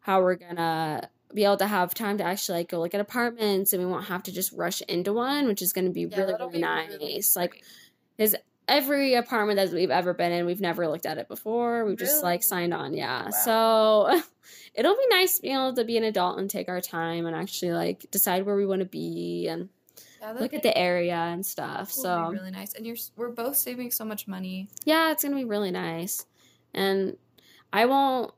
how 0.00 0.20
we're 0.22 0.36
gonna 0.36 1.08
be 1.34 1.44
able 1.44 1.56
to 1.58 1.66
have 1.66 1.94
time 1.94 2.18
to 2.18 2.24
actually 2.24 2.58
like 2.58 2.68
go 2.70 2.80
look 2.80 2.94
at 2.94 3.00
apartments, 3.00 3.72
and 3.72 3.82
we 3.84 3.90
won't 3.90 4.06
have 4.06 4.24
to 4.24 4.32
just 4.32 4.52
rush 4.52 4.82
into 4.82 5.12
one, 5.12 5.46
which 5.46 5.62
is 5.62 5.72
gonna 5.72 5.90
be 5.90 6.06
Yeah, 6.06 6.18
really 6.20 6.34
really 6.34 6.52
be 6.52 6.58
nice. 6.58 6.90
really 6.90 7.22
like 7.36 7.50
great. 7.52 7.64
Every 8.70 9.14
apartment 9.14 9.56
that 9.56 9.74
we've 9.74 9.90
ever 9.90 10.14
been 10.14 10.32
in, 10.32 10.46
we've 10.46 10.60
never 10.60 10.88
looked 10.88 11.04
at 11.04 11.18
it 11.18 11.28
before. 11.28 11.84
We've 11.84 11.98
just 11.98 12.22
like 12.22 12.42
signed 12.42 12.72
on, 12.72 12.94
yeah. 12.94 13.24
Wow. 13.24 13.30
So 14.10 14.22
it'll 14.74 14.94
be 14.94 15.06
nice 15.10 15.40
being 15.40 15.56
able 15.56 15.74
to 15.74 15.84
be 15.84 15.96
an 15.96 16.04
adult 16.04 16.38
and 16.38 16.48
take 16.48 16.68
our 16.68 16.80
time 16.80 17.26
and 17.26 17.34
actually 17.34 17.72
like 17.72 18.10
decide 18.10 18.46
where 18.46 18.56
we 18.56 18.64
want 18.64 18.80
to 18.80 18.86
be 18.86 19.48
and 19.48 19.68
yeah, 20.20 20.32
look 20.32 20.54
at 20.54 20.62
the 20.62 20.76
area 20.76 21.16
and 21.16 21.44
stuff. 21.44 21.90
So 21.90 22.30
really 22.30 22.52
nice. 22.52 22.74
And 22.74 22.86
you're 22.86 22.96
we're 23.16 23.30
both 23.30 23.56
saving 23.56 23.90
so 23.90 24.04
much 24.04 24.28
money. 24.28 24.68
yeah, 24.84 25.10
it's 25.10 25.24
gonna 25.24 25.36
be 25.36 25.44
really 25.44 25.72
nice. 25.72 26.24
And 26.72 27.16
I 27.72 27.86
won't. 27.86 28.32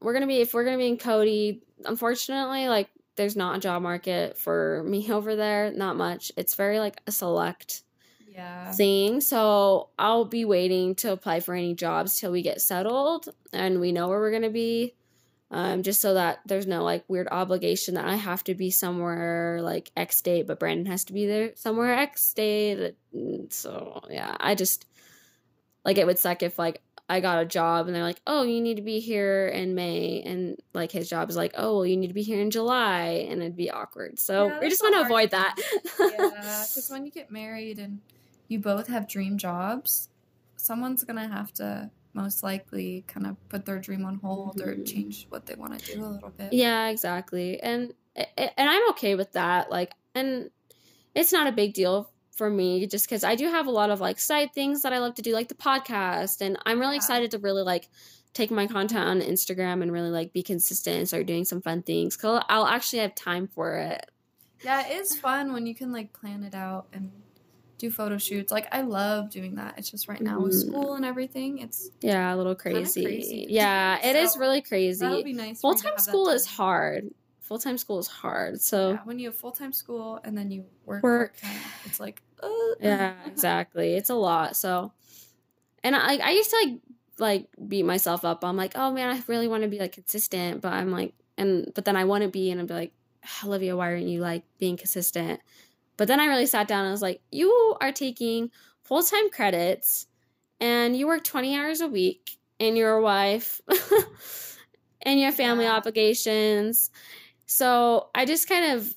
We're 0.00 0.12
gonna 0.12 0.28
be 0.28 0.40
if 0.40 0.54
we're 0.54 0.64
gonna 0.64 0.78
be 0.78 0.88
in 0.88 0.98
Cody. 0.98 1.62
Unfortunately, 1.84 2.68
like 2.68 2.88
there's 3.16 3.36
not 3.36 3.56
a 3.56 3.60
job 3.60 3.82
market 3.82 4.38
for 4.38 4.84
me 4.86 5.10
over 5.12 5.34
there. 5.34 5.72
Not 5.72 5.96
much. 5.96 6.30
It's 6.36 6.54
very 6.54 6.78
like 6.78 7.00
a 7.08 7.12
select 7.12 7.82
Yeah. 8.34 8.72
thing. 8.72 9.20
So 9.20 9.90
I'll 9.98 10.24
be 10.24 10.44
waiting 10.44 10.94
to 10.96 11.12
apply 11.12 11.40
for 11.40 11.54
any 11.54 11.74
jobs 11.74 12.18
till 12.18 12.32
we 12.32 12.42
get 12.42 12.60
settled 12.60 13.28
and 13.52 13.80
we 13.80 13.92
know 13.92 14.08
where 14.08 14.18
we're 14.18 14.32
gonna 14.32 14.50
be. 14.50 14.94
Um, 15.50 15.82
just 15.84 16.00
so 16.00 16.14
that 16.14 16.40
there's 16.46 16.66
no 16.66 16.82
like 16.82 17.04
weird 17.06 17.28
obligation 17.30 17.94
that 17.94 18.06
I 18.06 18.16
have 18.16 18.42
to 18.44 18.54
be 18.54 18.70
somewhere 18.70 19.60
like 19.62 19.92
X 19.96 20.20
date, 20.20 20.48
but 20.48 20.58
Brandon 20.58 20.86
has 20.86 21.04
to 21.04 21.12
be 21.12 21.26
there 21.26 21.52
somewhere 21.54 21.94
X 21.94 22.32
date. 22.34 22.96
Mm, 23.14 23.52
So 23.52 24.00
yeah, 24.10 24.36
I 24.40 24.56
just 24.56 24.86
like 25.84 25.98
it 25.98 26.06
would 26.06 26.18
suck 26.18 26.42
if 26.42 26.58
like 26.58 26.80
I 27.08 27.20
got 27.20 27.42
a 27.42 27.44
job 27.44 27.86
and 27.86 27.94
they're 27.94 28.02
like, 28.02 28.20
oh, 28.26 28.42
you 28.44 28.60
need 28.62 28.76
to 28.76 28.82
be 28.82 28.98
here 28.98 29.46
in 29.46 29.74
May, 29.74 30.22
and 30.22 30.56
like 30.72 30.90
his 30.90 31.08
job 31.08 31.28
is 31.28 31.36
like, 31.36 31.52
oh, 31.56 31.74
well, 31.76 31.86
you 31.86 31.98
need 31.98 32.08
to 32.08 32.14
be 32.14 32.22
here 32.22 32.40
in 32.40 32.50
July, 32.50 33.26
and 33.28 33.42
it'd 33.42 33.56
be 33.56 33.70
awkward. 33.70 34.18
So 34.18 34.48
Yeah, 34.48 34.58
we 34.60 34.70
just 34.70 34.82
want 34.82 34.94
to 34.94 35.02
avoid 35.02 35.30
that. 35.32 35.54
yeah, 36.00 36.64
because 36.66 36.88
when 36.90 37.04
you 37.04 37.12
get 37.12 37.30
married 37.30 37.78
and 37.78 38.00
you 38.48 38.58
both 38.58 38.88
have 38.88 39.08
dream 39.08 39.38
jobs, 39.38 40.08
someone's 40.56 41.04
gonna 41.04 41.28
have 41.28 41.52
to 41.54 41.90
most 42.12 42.42
likely 42.42 43.04
kind 43.08 43.26
of 43.26 43.36
put 43.48 43.64
their 43.64 43.78
dream 43.78 44.04
on 44.04 44.16
hold 44.16 44.60
or 44.60 44.74
Mhm. 44.76 44.86
change 44.86 45.26
what 45.30 45.46
they 45.46 45.54
want 45.56 45.76
to 45.78 45.94
do 45.94 46.00
a 46.00 46.06
little 46.06 46.30
bit. 46.30 46.52
Yeah, 46.52 46.88
exactly. 46.88 47.60
And 47.60 47.92
and 48.16 48.50
I'm 48.56 48.90
okay 48.90 49.16
with 49.16 49.32
that. 49.32 49.70
Like 49.70 49.92
and 50.14 50.50
it's 51.14 51.32
not 51.32 51.48
a 51.48 51.52
big 51.52 51.74
deal 51.74 52.10
for 52.30 52.48
me 52.50 52.86
just 52.86 53.08
cuz 53.08 53.24
I 53.24 53.34
do 53.34 53.48
have 53.48 53.66
a 53.66 53.70
lot 53.72 53.90
of 53.90 54.00
like 54.00 54.18
side 54.20 54.52
things 54.54 54.82
that 54.82 54.92
I 54.92 54.98
love 54.98 55.14
to 55.16 55.22
do 55.22 55.32
like 55.32 55.48
the 55.48 55.54
podcast 55.54 56.40
and 56.40 56.56
I'm 56.64 56.78
really 56.78 56.94
Yeah. 56.94 56.98
excited 56.98 57.30
to 57.32 57.38
really 57.38 57.62
like 57.62 57.88
take 58.32 58.50
my 58.52 58.66
content 58.68 59.04
on 59.08 59.20
Instagram 59.20 59.82
and 59.82 59.90
really 59.92 60.10
like 60.10 60.32
be 60.32 60.42
consistent 60.42 60.96
and 60.98 61.08
start 61.08 61.26
doing 61.26 61.44
some 61.44 61.60
fun 61.62 61.82
things 61.82 62.16
cuz 62.16 62.40
I'll 62.48 62.66
actually 62.66 63.00
have 63.00 63.14
time 63.16 63.48
for 63.48 63.76
it. 63.76 64.08
Yeah, 64.64 64.86
it 64.86 64.92
is 65.00 65.16
fun 65.16 65.52
when 65.52 65.66
you 65.66 65.74
can 65.74 65.90
like 65.92 66.12
plan 66.12 66.44
it 66.44 66.54
out 66.54 66.86
and 66.92 67.10
do 67.84 67.90
photo 67.90 68.18
shoots. 68.18 68.50
Like 68.50 68.66
I 68.72 68.80
love 68.82 69.30
doing 69.30 69.54
that. 69.56 69.74
It's 69.78 69.90
just 69.90 70.08
right 70.08 70.20
now 70.20 70.40
with 70.40 70.52
Mhm. 70.52 70.66
school 70.68 70.94
and 70.94 71.04
everything, 71.04 71.58
it's 71.58 71.90
Yeah, 72.00 72.34
a 72.34 72.36
little 72.36 72.54
crazy. 72.54 73.04
crazy. 73.04 73.46
Yeah, 73.48 73.98
it 74.04 74.16
is 74.16 74.32
So, 74.32 74.40
really 74.40 74.62
crazy. 74.62 75.22
be 75.22 75.32
nice. 75.32 75.60
for 75.60 75.68
you 75.68 75.74
to 75.74 75.82
Full-time 75.82 75.92
have 75.92 75.96
that 75.96 76.02
school 76.04 76.28
is 76.30 76.46
hard. 76.46 77.10
Full-time 77.40 77.76
school 77.78 77.98
is 77.98 78.08
hard. 78.08 78.60
So 78.60 78.92
Yeah, 78.92 78.98
when 79.04 79.18
you 79.18 79.28
have 79.28 79.36
full 79.36 79.52
time 79.52 79.72
school 79.72 80.18
and 80.24 80.36
then 80.36 80.50
you 80.50 80.64
work 80.86 81.02
Work. 81.02 81.36
time, 81.36 81.56
it's 81.84 82.00
like 82.00 82.22
uh. 82.42 82.48
yeah 82.80 83.14
exactly 83.26 83.94
it's 83.94 84.10
a 84.10 84.14
lot 84.14 84.56
so 84.56 84.92
and 85.82 85.94
i 85.96 86.16
i 86.16 86.30
used 86.30 86.50
to 86.50 86.56
like 86.64 86.74
like 87.18 87.48
beat 87.68 87.84
myself 87.84 88.24
up 88.24 88.44
i'm 88.44 88.56
like 88.56 88.72
oh 88.76 88.90
man 88.92 89.14
i 89.14 89.22
really 89.28 89.46
want 89.48 89.62
to 89.62 89.68
be 89.68 89.78
like 89.78 89.92
consistent 89.92 90.60
but 90.60 90.72
i'm 90.72 90.90
like 90.90 91.14
and 91.38 91.70
but 91.74 91.84
then 91.84 91.96
i 91.96 92.04
want 92.04 92.22
to 92.22 92.28
be 92.28 92.50
and 92.50 92.60
I'm 92.60 92.66
like 92.66 92.92
olivia 93.44 93.76
why 93.76 93.92
aren't 93.92 94.06
you 94.08 94.20
like 94.20 94.42
being 94.58 94.76
consistent 94.76 95.40
but 95.96 96.08
then 96.08 96.20
i 96.20 96.26
really 96.26 96.46
sat 96.46 96.68
down 96.68 96.80
and 96.80 96.88
i 96.88 96.90
was 96.92 97.02
like 97.02 97.20
you 97.30 97.76
are 97.80 97.92
taking 97.92 98.50
full-time 98.82 99.30
credits 99.30 100.06
and 100.60 100.96
you 100.96 101.06
work 101.06 101.24
20 101.24 101.56
hours 101.56 101.80
a 101.80 101.88
week 101.88 102.38
and 102.60 102.76
you're 102.76 102.92
a 102.96 103.02
wife 103.02 103.60
and 105.02 105.18
you 105.18 105.26
have 105.26 105.34
family 105.34 105.64
Yeah. 105.64 105.74
obligations. 105.74 106.90
So 107.46 108.08
I 108.14 108.24
just 108.24 108.48
kind 108.48 108.72
of 108.78 108.94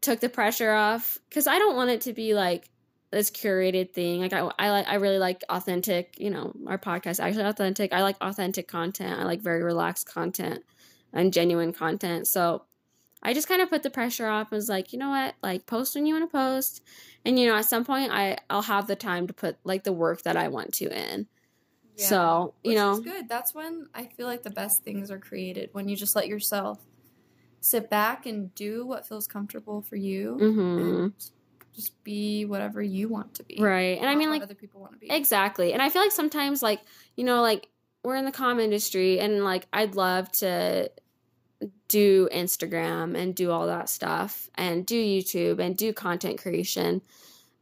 took 0.00 0.20
the 0.20 0.28
pressure 0.28 0.72
off 0.72 1.18
because 1.28 1.46
I 1.46 1.58
don't 1.58 1.76
want 1.76 1.90
it 1.90 2.02
to 2.02 2.12
be 2.12 2.34
like 2.34 2.70
this 3.10 3.30
curated 3.30 3.92
thing. 3.92 4.20
Like 4.20 4.32
I, 4.32 4.48
I 4.58 4.70
like, 4.70 4.88
I 4.88 4.94
really 4.94 5.18
like 5.18 5.42
authentic. 5.48 6.14
You 6.18 6.30
know, 6.30 6.52
our 6.66 6.78
podcast 6.78 7.12
is 7.12 7.20
actually 7.20 7.44
authentic. 7.44 7.92
I 7.92 8.02
like 8.02 8.16
authentic 8.20 8.68
content. 8.68 9.18
I 9.20 9.24
like 9.24 9.40
very 9.40 9.62
relaxed 9.62 10.06
content 10.06 10.62
and 11.12 11.32
genuine 11.32 11.72
content. 11.72 12.28
So 12.28 12.62
I 13.22 13.34
just 13.34 13.48
kind 13.48 13.60
of 13.60 13.68
put 13.68 13.82
the 13.82 13.90
pressure 13.90 14.26
off. 14.26 14.50
and 14.50 14.56
was 14.56 14.68
like, 14.68 14.92
you 14.92 14.98
know 14.98 15.10
what, 15.10 15.34
like 15.42 15.66
post 15.66 15.94
when 15.94 16.06
you 16.06 16.14
want 16.14 16.30
to 16.30 16.36
post, 16.36 16.82
and 17.24 17.38
you 17.38 17.46
know, 17.46 17.56
at 17.56 17.66
some 17.66 17.84
point, 17.84 18.12
I 18.12 18.38
I'll 18.48 18.62
have 18.62 18.86
the 18.86 18.96
time 18.96 19.26
to 19.26 19.32
put 19.32 19.56
like 19.64 19.84
the 19.84 19.92
work 19.92 20.22
that 20.22 20.36
I 20.36 20.48
want 20.48 20.74
to 20.74 20.86
in. 20.86 21.26
Yeah. 21.96 22.06
So 22.06 22.54
you 22.64 22.70
Which 22.70 22.78
know, 22.78 23.00
good. 23.00 23.28
That's 23.28 23.54
when 23.54 23.88
I 23.94 24.06
feel 24.06 24.26
like 24.26 24.42
the 24.42 24.50
best 24.50 24.82
things 24.82 25.10
are 25.10 25.18
created 25.18 25.70
when 25.72 25.88
you 25.88 25.96
just 25.96 26.16
let 26.16 26.28
yourself 26.28 26.78
sit 27.60 27.90
back 27.90 28.26
and 28.26 28.54
do 28.54 28.86
what 28.86 29.06
feels 29.06 29.26
comfortable 29.26 29.82
for 29.82 29.96
you 29.96 30.36
hmm 30.38 30.78
and 30.80 31.12
just 31.74 32.02
be 32.04 32.44
whatever 32.44 32.82
you 32.82 33.08
want 33.08 33.34
to 33.34 33.44
be. 33.44 33.58
right. 33.60 33.98
And 33.98 34.06
I 34.06 34.14
mean, 34.14 34.30
like 34.30 34.42
other 34.42 34.54
people 34.54 34.80
want 34.80 34.94
to 34.94 34.98
be. 34.98 35.10
Exactly. 35.10 35.72
And 35.72 35.82
I 35.82 35.88
feel 35.88 36.02
like 36.02 36.12
sometimes 36.12 36.62
like, 36.62 36.80
you 37.16 37.24
know, 37.24 37.42
like 37.42 37.68
we're 38.02 38.16
in 38.16 38.24
the 38.24 38.32
comm 38.32 38.60
industry 38.60 39.20
and 39.20 39.44
like 39.44 39.66
I'd 39.72 39.94
love 39.94 40.30
to 40.32 40.90
do 41.88 42.28
Instagram 42.32 43.16
and 43.16 43.34
do 43.34 43.50
all 43.50 43.66
that 43.66 43.88
stuff 43.88 44.48
and 44.54 44.86
do 44.86 44.96
YouTube 44.96 45.58
and 45.58 45.76
do 45.76 45.92
content 45.92 46.40
creation. 46.40 47.02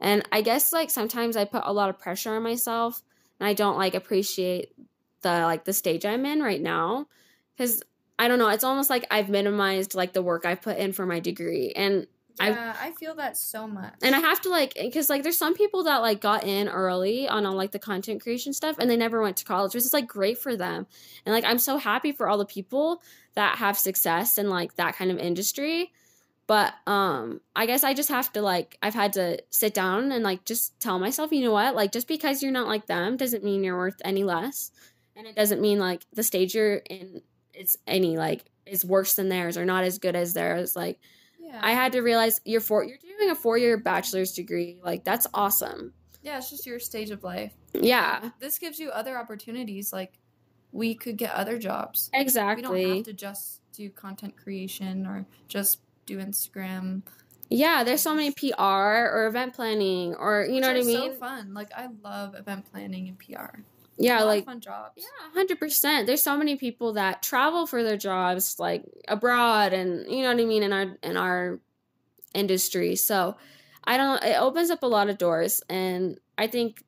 And 0.01 0.27
I 0.31 0.43
guess 0.43 0.73
like 0.73 0.91
sometimes 0.91 1.37
I 1.37 1.45
put 1.45 1.63
a 1.65 1.73
lot 1.73 1.91
of 1.91 1.99
pressure 1.99 2.35
on 2.35 2.43
myself 2.43 3.03
and 3.41 3.49
I 3.49 3.55
don't 3.55 3.77
like 3.77 3.95
appreciate 3.95 4.73
the 5.23 5.31
like 5.31 5.65
the 5.65 5.73
stage 5.73 6.07
I'm 6.07 6.25
in 6.25 6.41
right 6.41 6.61
now 6.61 7.07
cuz 7.57 7.83
I 8.19 8.29
don't 8.29 8.39
know, 8.39 8.49
it's 8.49 8.65
almost 8.65 8.91
like 8.91 9.07
I've 9.11 9.29
minimized 9.29 9.95
like 9.95 10.13
the 10.13 10.23
work 10.23 10.45
I've 10.45 10.63
put 10.63 10.79
in 10.79 10.93
for 10.93 11.07
my 11.07 11.21
degree 11.21 11.73
and 11.75 12.07
yeah, 12.47 12.77
I 12.81 12.93
feel 12.93 13.15
that 13.17 13.37
so 13.37 13.67
much. 13.67 13.95
and 14.03 14.15
I 14.15 14.21
have 14.21 14.41
to 14.43 14.49
like, 14.49 14.75
because 14.75 15.11
like 15.11 15.23
there's 15.23 15.37
some 15.37 15.55
people 15.55 15.85
that 15.85 15.99
like 15.99 16.21
got 16.21 16.45
in 16.45 16.69
early 16.69 17.29
on 17.29 17.45
all 17.47 17.55
like 17.55 17.73
the 17.73 17.79
content 17.79 18.23
creation 18.23 18.53
stuff 18.53 18.77
and 18.79 18.89
they 18.89 18.97
never 18.97 19.21
went 19.21 19.37
to 19.39 19.45
college, 19.45 19.75
which 19.75 19.85
is 19.85 19.93
like 19.93 20.07
great 20.07 20.39
for 20.39 20.57
them. 20.57 20.87
And 21.27 21.35
like 21.35 21.45
I'm 21.45 21.59
so 21.59 21.79
happy 21.79 22.13
for 22.13 22.29
all 22.29 22.39
the 22.39 22.47
people 22.47 23.03
that 23.35 23.59
have 23.59 23.79
success 23.79 24.39
in 24.39 24.49
like 24.49 24.77
that 24.77 24.97
kind 24.97 25.11
of 25.11 25.19
industry. 25.19 25.93
But 26.47 26.75
um 26.87 27.41
I 27.55 27.67
guess 27.67 27.85
I 27.85 27.95
just 27.95 28.09
have 28.09 28.33
to 28.35 28.43
like 28.43 28.79
I've 28.83 28.95
had 28.95 29.15
to 29.15 29.43
sit 29.51 29.75
down 29.75 30.13
and 30.13 30.25
like 30.25 30.45
just 30.45 30.79
tell 30.81 30.99
myself, 30.99 31.33
you 31.33 31.43
know 31.43 31.53
what? 31.53 31.75
Like 31.75 31.93
just 31.93 32.09
because 32.09 32.43
you're 32.43 32.53
not 32.53 32.69
like 32.69 32.87
them 32.87 33.17
doesn't 33.17 33.45
mean 33.45 33.65
you're 33.65 33.77
worth 33.77 34.01
any 34.05 34.25
less. 34.25 34.71
And 35.17 35.27
it 35.27 35.35
doesn't 35.35 35.61
mean 35.61 35.79
like 35.79 36.07
the 36.13 36.23
stage 36.23 36.55
you're 36.55 36.77
in 36.77 37.23
it's 37.53 37.77
any 37.87 38.17
like 38.17 38.45
is 38.67 38.85
worse 38.85 39.15
than 39.15 39.29
theirs 39.29 39.57
or 39.57 39.65
not 39.65 39.85
as 39.85 39.99
good 39.99 40.15
as 40.15 40.33
theirs. 40.33 40.77
Like 40.77 41.01
yeah. 41.49 41.61
I 41.63 41.73
had 41.73 41.93
to 41.93 42.01
realize 42.01 42.41
you're 42.45 42.61
four 42.61 42.85
you're 42.85 42.99
doing 42.99 43.31
a 43.31 43.35
four 43.35 43.57
year 43.57 43.79
bachelor's 43.79 44.33
degree. 44.33 44.81
Like 44.85 45.03
that's 45.03 45.27
awesome. 45.33 45.95
Yeah, 46.23 46.39
it's 46.39 46.51
just 46.51 46.67
your 46.67 46.79
stage 46.79 47.11
of 47.11 47.25
life. 47.25 47.55
Yeah. 47.73 48.31
This 48.39 48.59
gives 48.59 48.79
you 48.79 48.91
other 48.91 49.17
opportunities. 49.17 49.93
Like 49.93 50.19
we 50.73 50.95
could 50.95 51.17
get 51.17 51.33
other 51.33 51.59
jobs. 51.59 52.11
Exactly. 52.13 52.81
We 52.81 52.83
don't 52.85 52.97
have 52.97 53.05
to 53.07 53.13
just 53.15 53.61
do 53.73 53.89
content 53.91 54.37
creation 54.37 55.07
or 55.07 55.27
just 55.49 55.81
do 56.05 56.19
Instagram. 56.19 57.03
Yeah, 57.49 57.83
there's 57.83 58.03
so 58.03 58.15
many 58.15 58.31
PR 58.33 58.61
or 58.61 59.27
event 59.27 59.55
planning 59.55 60.15
or 60.17 60.45
you 60.45 60.61
know 60.61 60.69
what 60.69 60.77
I 60.77 60.83
mean? 60.83 61.13
So 61.13 61.15
fun. 61.15 61.55
Like 61.55 61.71
I 61.75 61.89
love 62.03 62.35
event 62.35 62.71
planning 62.71 63.09
and 63.09 63.19
PR. 63.19 63.61
Yeah, 63.99 64.19
A 64.19 64.21
lot 64.21 64.23
of 64.23 64.29
like 64.29 64.45
fun 64.45 64.61
jobs. 64.61 64.95
yeah, 64.97 65.05
hundred 65.35 65.59
percent. 65.59 66.07
There's 66.07 66.23
so 66.23 66.37
many 66.37 66.57
people 66.57 66.93
that 66.95 67.23
travel 67.23 67.67
for 67.67 67.83
their 67.83 67.97
jobs 67.97 68.59
like 68.59 68.85
abroad 69.09 69.73
and 69.73 70.11
you 70.11 70.23
know 70.23 70.33
what 70.33 70.41
I 70.41 70.45
mean 70.47 70.63
in 70.63 70.73
our 70.73 70.97
in 71.03 71.17
our 71.17 71.59
industry. 72.35 72.97
So 72.97 73.37
I 73.85 73.97
don't 73.97 74.23
it 74.23 74.39
opens 74.41 74.71
up 74.71 74.83
a 74.83 74.87
lot 74.87 75.09
of 75.09 75.19
doors 75.19 75.63
and 75.69 76.19
I 76.37 76.47
think 76.47 76.85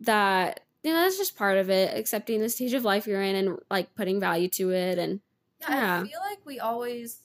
that 0.00 0.60
you 0.82 0.92
know 0.92 1.00
that's 1.00 1.18
just 1.18 1.36
part 1.36 1.58
of 1.58 1.70
it, 1.70 1.96
accepting 1.96 2.40
the 2.40 2.48
stage 2.48 2.74
of 2.74 2.84
life 2.84 3.06
you're 3.06 3.22
in 3.22 3.34
and 3.36 3.58
like 3.70 3.94
putting 3.94 4.20
value 4.20 4.48
to 4.48 4.70
it 4.70 4.98
and 4.98 5.20
Yeah, 5.60 5.70
Yeah. 5.70 6.00
I 6.02 6.06
feel 6.06 6.20
like 6.20 6.40
we 6.44 6.60
always. 6.60 7.18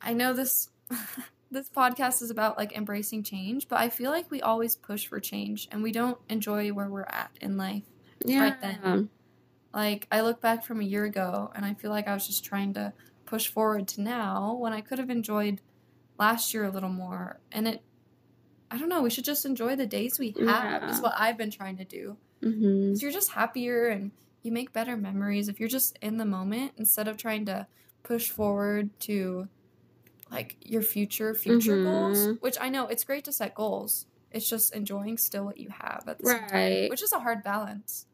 I 0.00 0.12
know 0.12 0.32
this. 0.32 0.70
this 1.50 1.68
podcast 1.70 2.22
is 2.22 2.30
about 2.30 2.58
like 2.58 2.76
embracing 2.76 3.22
change, 3.22 3.68
but 3.68 3.78
I 3.78 3.88
feel 3.88 4.10
like 4.10 4.30
we 4.30 4.42
always 4.42 4.74
push 4.76 5.06
for 5.06 5.20
change, 5.20 5.68
and 5.70 5.82
we 5.82 5.92
don't 5.92 6.18
enjoy 6.28 6.70
where 6.70 6.88
we're 6.88 7.02
at 7.08 7.30
in 7.40 7.56
life. 7.56 7.84
Yeah. 8.24 8.40
Right 8.40 8.60
then. 8.60 9.08
Like 9.74 10.08
I 10.10 10.22
look 10.22 10.40
back 10.40 10.64
from 10.64 10.80
a 10.80 10.84
year 10.84 11.04
ago, 11.04 11.50
and 11.54 11.64
I 11.64 11.74
feel 11.74 11.90
like 11.90 12.08
I 12.08 12.14
was 12.14 12.26
just 12.26 12.44
trying 12.44 12.74
to 12.74 12.94
push 13.26 13.48
forward 13.48 13.88
to 13.88 14.00
now 14.02 14.54
when 14.56 14.72
I 14.72 14.80
could 14.80 14.98
have 14.98 15.10
enjoyed 15.10 15.60
last 16.18 16.54
year 16.54 16.64
a 16.64 16.70
little 16.70 16.90
more. 16.90 17.40
And 17.52 17.68
it, 17.68 17.84
I 18.70 18.78
don't 18.78 18.88
know. 18.88 19.02
We 19.02 19.10
should 19.10 19.24
just 19.24 19.44
enjoy 19.46 19.76
the 19.76 19.86
days 19.86 20.18
we 20.18 20.36
have. 20.46 20.82
Yeah. 20.82 20.90
Is 20.90 21.02
what 21.02 21.14
I've 21.18 21.38
been 21.38 21.50
trying 21.50 21.76
to 21.78 21.84
do. 21.84 22.18
hmm 22.42 22.92
'Cause 22.92 23.02
you're 23.02 23.12
just 23.12 23.32
happier 23.32 23.88
and 23.88 24.12
you 24.42 24.52
make 24.52 24.72
better 24.72 24.96
memories 24.96 25.48
if 25.48 25.60
you're 25.60 25.68
just 25.68 25.98
in 26.02 26.18
the 26.18 26.24
moment 26.26 26.72
instead 26.78 27.08
of 27.08 27.16
trying 27.18 27.46
to 27.46 27.68
push 28.04 28.30
forward 28.30 28.98
to 29.00 29.48
like 30.30 30.56
your 30.60 30.82
future 30.82 31.34
future 31.34 31.78
goals 31.78 32.30
Mhm. 32.30 32.40
which 32.40 32.56
i 32.60 32.68
know 32.68 32.86
it's 32.88 33.04
great 33.04 33.24
to 33.24 33.32
set 33.32 33.54
goals 33.54 34.06
it's 34.30 34.48
just 34.48 34.74
enjoying 34.74 35.18
still 35.18 35.44
what 35.44 35.58
you 35.58 35.70
have 35.70 36.04
at 36.08 36.18
the 36.18 36.26
same 36.26 36.46
time 36.46 36.80
Right. 36.80 36.90
which 36.90 37.02
is 37.02 37.12
a 37.12 37.20
hard 37.20 37.42
balance 37.42 38.05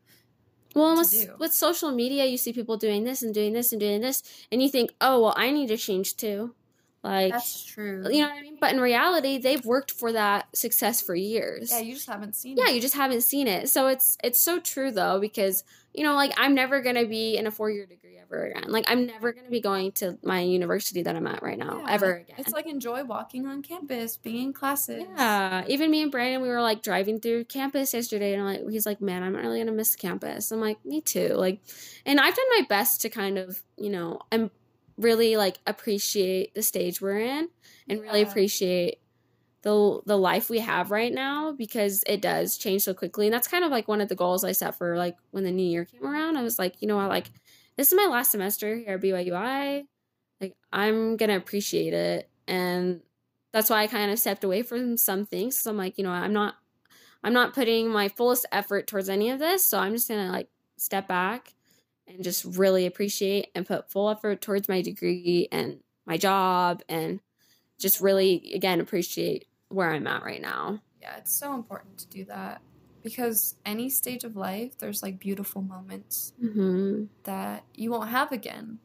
Well, 0.74 0.96
with, 0.96 1.30
with 1.38 1.52
social 1.52 1.92
media, 1.92 2.24
you 2.26 2.37
see 2.37 2.52
people 2.52 2.76
doing 2.76 3.04
this 3.04 3.22
and 3.22 3.35
doing 3.35 3.52
this 3.52 3.72
and 3.72 3.80
doing 3.80 4.00
this, 4.00 4.22
and 4.50 4.62
you 4.62 4.68
think, 4.68 4.92
oh, 5.00 5.22
well, 5.22 5.35
I 5.37 5.50
need 5.50 5.68
to 5.68 5.76
change 5.76 6.16
too. 6.16 6.54
Like, 7.02 7.32
that's 7.32 7.64
true 7.64 8.04
you 8.11 8.22
know 8.22 8.28
what 8.28 8.38
I 8.38 8.42
mean? 8.42 8.58
But 8.61 8.72
in 8.72 8.80
reality, 8.80 9.38
they've 9.38 9.64
worked 9.64 9.90
for 9.90 10.12
that 10.12 10.56
success 10.56 11.02
for 11.02 11.16
years. 11.16 11.72
yeah 11.72 11.80
you 11.80 11.94
just 11.94 12.06
haven't 12.08 12.37
seen 12.37 12.56
yeah, 12.56 12.68
it 12.68 12.76
you 12.76 12.80
just 12.80 12.94
haven't 12.94 13.22
seen 13.22 13.48
it. 13.48 13.68
So 13.68 13.88
it's 13.88 14.16
it's 14.22 14.38
so 14.38 14.61
true 14.61 14.92
though 14.92 15.18
because 15.18 15.64
you 15.94 16.05
know, 16.05 16.14
like 16.14 16.33
I'm 16.37 16.55
never 16.55 16.81
gonna 16.81 17.07
be 17.07 17.37
in 17.37 17.46
a 17.46 17.50
four 17.50 17.70
year 17.70 17.87
degree 17.87 18.16
ever 18.18 18.46
again. 18.46 18.70
Like 18.70 18.85
I'm 18.88 19.07
never 19.07 19.33
gonna 19.33 19.50
be 19.50 19.61
going 19.61 19.92
to 19.92 20.18
my 20.22 20.40
university 20.40 21.02
that 21.02 21.14
I'm 21.14 21.26
at 21.26 21.42
right 21.42 21.59
now 21.59 21.83
Yeah. 21.85 21.92
ever 21.94 22.14
again. 22.16 22.37
it's 22.38 22.52
like 22.52 22.66
enjoy 22.66 23.05
walking 23.05 23.46
on 23.46 23.62
campus 23.62 24.16
being 24.16 24.46
in 24.48 24.52
classes 24.52 25.05
Yeah, 25.16 25.64
even 25.68 25.90
me 25.90 26.02
and 26.02 26.11
Brandon, 26.11 26.40
we 26.40 26.48
were 26.48 26.62
like 26.62 26.83
driving 26.83 27.20
through 27.20 27.44
campus 27.44 27.92
yesterday, 27.92 28.33
and 28.33 28.42
I'm 28.42 28.48
like, 28.48 28.70
he's 28.70 28.87
like, 28.87 29.00
man, 29.00 29.22
I'm 29.22 29.37
really 29.37 29.59
gonna 29.59 29.72
miss 29.72 29.94
campus. 29.94 30.50
I'm 30.50 30.61
like, 30.61 30.83
me 30.85 31.00
too. 31.02 31.35
Like, 31.35 31.61
and 32.07 32.18
I've 32.18 32.35
done 32.35 32.46
my 32.59 32.66
best 32.68 33.02
to 33.02 33.11
kind 33.11 33.37
of, 33.38 33.62
you 33.76 33.90
know, 33.90 34.20
I'm 34.31 34.50
really 34.96 35.37
like 35.37 35.59
appreciate 35.66 36.55
the 36.55 36.62
stage 36.62 37.00
we're 37.02 37.18
in, 37.20 37.48
and 37.88 38.00
really 38.00 38.22
appreciate 38.22 38.98
the 39.62 40.01
the 40.07 40.18
life 40.18 40.51
we 40.51 40.59
have 40.61 40.90
right 40.90 41.12
now 41.12 41.53
because 41.53 42.03
it 42.07 42.20
does 42.20 42.57
change 42.59 42.83
so 42.83 42.94
quickly, 42.94 43.27
and 43.27 43.35
that's 43.35 43.48
kind 43.48 43.64
of 43.64 43.70
like 43.70 43.88
one 43.88 44.01
of 44.01 44.09
the 44.09 44.14
goals 44.16 44.44
I 44.44 44.53
set 44.53 44.77
for 44.77 44.96
like 44.96 45.16
when 45.31 45.44
the 45.44 45.51
new 45.53 45.66
year 45.66 45.85
came 45.85 46.05
around. 46.05 46.37
I 46.37 46.42
was 46.42 46.59
like, 46.59 46.83
you 46.83 46.88
know 46.88 46.96
what, 46.96 47.09
like 47.09 47.31
this 47.77 47.88
is 47.92 47.96
my 47.96 48.07
last 48.07 48.33
semester 48.33 48.77
here 48.77 48.94
at 48.94 49.01
BYUI. 49.01 49.85
Like 50.40 50.55
I'm 50.72 51.16
gonna 51.16 51.37
appreciate 51.37 51.94
it, 51.94 52.29
and 52.48 53.01
that's 53.53 53.70
why 53.70 53.83
I 53.83 53.87
kind 53.87 54.11
of 54.11 54.18
stepped 54.18 54.44
away 54.44 54.62
from 54.62 54.96
some 54.96 55.27
things. 55.27 55.61
So 55.61 55.70
I'm 55.70 55.77
like, 55.77 55.98
you 55.98 56.05
know, 56.05 56.11
I'm 56.11 56.33
not, 56.33 56.57
I'm 57.22 57.33
not 57.33 57.55
putting 57.55 57.88
my 57.88 58.09
fullest 58.09 58.46
effort 58.51 58.87
towards 58.87 59.09
any 59.09 59.31
of 59.31 59.38
this. 59.38 59.66
So 59.66 59.79
I'm 59.79 59.92
just 59.92 60.09
gonna 60.09 60.33
like 60.33 60.48
step 60.77 61.07
back 61.07 61.55
and 62.09 62.25
just 62.25 62.44
really 62.44 62.87
appreciate 62.87 63.48
and 63.55 63.66
put 63.66 63.90
full 63.90 64.11
effort 64.11 64.40
towards 64.40 64.68
my 64.68 64.83
degree 64.83 65.48
and 65.53 65.81
my 66.07 66.16
job, 66.16 66.83
and 66.88 67.20
just 67.79 68.01
really 68.01 68.53
again 68.55 68.81
appreciate 68.81 69.46
where 69.72 69.90
I'm 69.90 70.06
at 70.06 70.22
right 70.22 70.42
now. 70.42 70.80
yeah 71.00 71.16
it's 71.16 71.32
so 71.35 71.54
important 71.54 71.98
to 71.98 72.08
do 72.08 72.24
that 72.26 72.61
because 73.02 73.56
any 73.66 73.88
stage 73.90 74.22
of 74.24 74.37
life 74.37 74.78
there's 74.78 75.02
like 75.02 75.18
beautiful 75.18 75.62
moments 75.62 76.32
hmm 76.40 77.04
that 77.24 77.64
you 77.74 77.90
won't 77.90 78.11
have 78.11 78.32
again. 78.32 78.78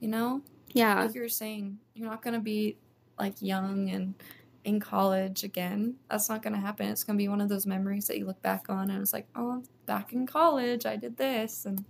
You 0.00 0.08
know? 0.08 0.42
Yeah, 0.72 1.02
Like 1.02 1.14
you 1.14 1.20
were 1.20 1.28
saying, 1.28 1.78
you're 1.94 2.08
not 2.08 2.22
going 2.22 2.34
to 2.34 2.40
be 2.40 2.78
like 3.18 3.34
young 3.42 3.90
and 3.90 4.14
in 4.64 4.80
college 4.80 5.42
again. 5.44 5.96
That's 6.10 6.28
not 6.28 6.42
going 6.42 6.54
to 6.54 6.60
happen. 6.60 6.86
It's 6.88 7.04
going 7.04 7.18
to 7.18 7.22
be 7.22 7.28
one 7.28 7.40
of 7.40 7.48
those 7.48 7.66
memories 7.66 8.06
that 8.06 8.18
you 8.18 8.24
look 8.24 8.40
back 8.40 8.70
on 8.70 8.88
and 8.90 9.02
it's 9.02 9.12
like, 9.12 9.26
oh, 9.34 9.62
back 9.86 10.12
in 10.12 10.26
college, 10.26 10.86
I 10.86 10.96
did 10.96 11.16
this. 11.16 11.66
And 11.66 11.84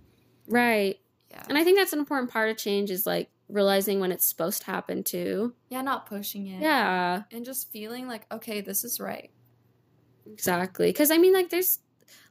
right. 0.47 0.99
yeah. 1.29 1.43
And 1.47 1.57
I 1.57 1.63
think 1.63 1.77
that's 1.77 1.93
an 1.93 1.99
important 1.99 2.31
part 2.31 2.49
of 2.49 2.57
change 2.57 2.91
is 2.91 3.05
like 3.05 3.29
realizing 3.51 3.99
when 3.99 4.11
it's 4.11 4.25
supposed 4.25 4.61
to 4.61 4.67
happen 4.67 5.03
too. 5.03 5.53
yeah, 5.69 5.81
not 5.81 6.05
pushing 6.05 6.47
it. 6.47 6.61
Yeah. 6.61 7.23
And 7.31 7.45
just 7.45 7.71
feeling 7.71 8.07
like, 8.07 8.25
okay, 8.31 8.61
this 8.61 8.83
is 8.83 8.99
right. 8.99 9.31
Exactly. 10.25 10.89
Because 10.89 11.11
I 11.11 11.17
mean, 11.17 11.33
like, 11.33 11.49
there's, 11.49 11.79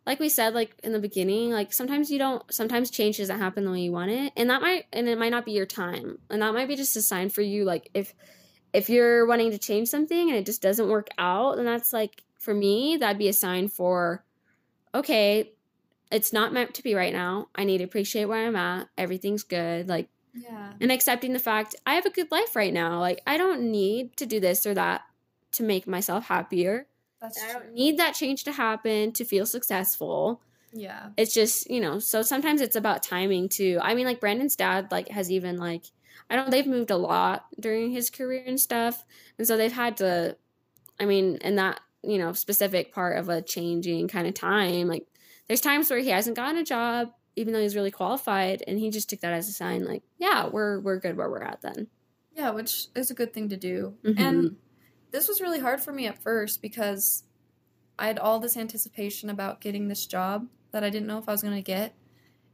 like 0.06 0.20
we 0.20 0.28
said, 0.28 0.54
like 0.54 0.72
in 0.82 0.92
the 0.92 0.98
beginning, 0.98 1.50
like 1.50 1.72
sometimes 1.72 2.10
you 2.10 2.18
don't, 2.18 2.42
sometimes 2.52 2.90
change 2.90 3.18
doesn't 3.18 3.38
happen 3.38 3.64
the 3.64 3.70
way 3.70 3.80
you 3.80 3.92
want 3.92 4.10
it, 4.10 4.32
and 4.36 4.50
that 4.50 4.62
might, 4.62 4.86
and 4.92 5.08
it 5.08 5.18
might 5.18 5.30
not 5.30 5.44
be 5.44 5.52
your 5.52 5.66
time, 5.66 6.18
and 6.30 6.42
that 6.42 6.54
might 6.54 6.68
be 6.68 6.76
just 6.76 6.96
a 6.96 7.02
sign 7.02 7.28
for 7.28 7.42
you. 7.42 7.64
Like 7.64 7.90
if, 7.94 8.14
if 8.72 8.88
you're 8.88 9.26
wanting 9.26 9.50
to 9.50 9.58
change 9.58 9.88
something 9.88 10.30
and 10.30 10.38
it 10.38 10.46
just 10.46 10.62
doesn't 10.62 10.88
work 10.88 11.08
out, 11.18 11.56
then 11.56 11.66
that's 11.66 11.92
like 11.92 12.22
for 12.38 12.54
me, 12.54 12.96
that'd 12.96 13.18
be 13.18 13.28
a 13.28 13.32
sign 13.32 13.68
for, 13.68 14.24
okay, 14.94 15.52
it's 16.10 16.32
not 16.32 16.52
meant 16.52 16.74
to 16.74 16.82
be 16.82 16.94
right 16.94 17.12
now. 17.12 17.48
I 17.54 17.64
need 17.64 17.78
to 17.78 17.84
appreciate 17.84 18.24
where 18.24 18.46
I'm 18.46 18.56
at. 18.56 18.88
Everything's 18.96 19.42
good. 19.42 19.88
Like, 19.88 20.08
Yeah. 20.34 20.72
and 20.80 20.92
accepting 20.92 21.32
the 21.32 21.38
fact 21.38 21.74
I 21.86 21.94
have 21.94 22.06
a 22.06 22.10
good 22.10 22.30
life 22.30 22.54
right 22.54 22.72
now. 22.72 23.00
Like, 23.00 23.20
I 23.26 23.36
don't 23.36 23.70
need 23.70 24.16
to 24.18 24.26
do 24.26 24.40
this 24.40 24.66
or 24.66 24.74
that 24.74 25.02
to 25.52 25.62
make 25.62 25.86
myself 25.86 26.26
happier. 26.26 26.86
That's 27.20 27.42
I 27.42 27.50
true. 27.52 27.60
don't 27.60 27.74
need 27.74 27.98
that 27.98 28.14
change 28.14 28.44
to 28.44 28.52
happen 28.52 29.12
to 29.12 29.24
feel 29.24 29.44
successful. 29.46 30.40
Yeah. 30.72 31.10
It's 31.16 31.34
just, 31.34 31.68
you 31.70 31.80
know, 31.80 31.98
so 31.98 32.22
sometimes 32.22 32.60
it's 32.60 32.76
about 32.76 33.02
timing 33.02 33.48
too. 33.48 33.78
I 33.82 33.94
mean, 33.94 34.06
like 34.06 34.20
Brandon's 34.20 34.56
dad 34.56 34.88
like 34.90 35.08
has 35.08 35.30
even 35.30 35.56
like 35.58 35.84
I 36.28 36.36
don't 36.36 36.50
they've 36.50 36.66
moved 36.66 36.90
a 36.90 36.96
lot 36.96 37.46
during 37.58 37.90
his 37.90 38.08
career 38.08 38.44
and 38.46 38.58
stuff. 38.60 39.04
And 39.38 39.46
so 39.46 39.56
they've 39.56 39.72
had 39.72 39.96
to 39.98 40.36
I 40.98 41.06
mean, 41.06 41.36
in 41.42 41.56
that, 41.56 41.80
you 42.02 42.18
know, 42.18 42.32
specific 42.32 42.92
part 42.94 43.18
of 43.18 43.28
a 43.28 43.42
changing 43.42 44.08
kind 44.08 44.26
of 44.26 44.34
time, 44.34 44.86
like 44.86 45.06
there's 45.48 45.60
times 45.60 45.90
where 45.90 45.98
he 45.98 46.10
hasn't 46.10 46.36
gotten 46.36 46.58
a 46.58 46.64
job 46.64 47.10
even 47.36 47.52
though 47.52 47.60
he's 47.60 47.76
really 47.76 47.90
qualified 47.90 48.62
and 48.66 48.78
he 48.78 48.90
just 48.90 49.08
took 49.08 49.20
that 49.20 49.32
as 49.32 49.48
a 49.48 49.52
sign 49.52 49.84
like, 49.84 50.02
yeah, 50.18 50.46
we're 50.48 50.80
we're 50.80 50.98
good 50.98 51.16
where 51.16 51.30
we're 51.30 51.42
at 51.42 51.60
then. 51.62 51.88
Yeah, 52.32 52.50
which 52.50 52.86
is 52.94 53.10
a 53.10 53.14
good 53.14 53.32
thing 53.32 53.48
to 53.50 53.56
do. 53.56 53.96
Mhm. 54.04 54.18
And 54.20 54.56
this 55.10 55.28
was 55.28 55.40
really 55.40 55.58
hard 55.60 55.80
for 55.80 55.92
me 55.92 56.06
at 56.06 56.22
first 56.22 56.62
because 56.62 57.24
I 57.98 58.06
had 58.06 58.18
all 58.18 58.38
this 58.40 58.56
anticipation 58.56 59.28
about 59.30 59.60
getting 59.60 59.88
this 59.88 60.06
job 60.06 60.48
that 60.70 60.84
I 60.84 60.90
didn't 60.90 61.06
know 61.08 61.18
if 61.18 61.28
I 61.28 61.32
was 61.32 61.42
going 61.42 61.56
to 61.56 61.62
get. 61.62 61.94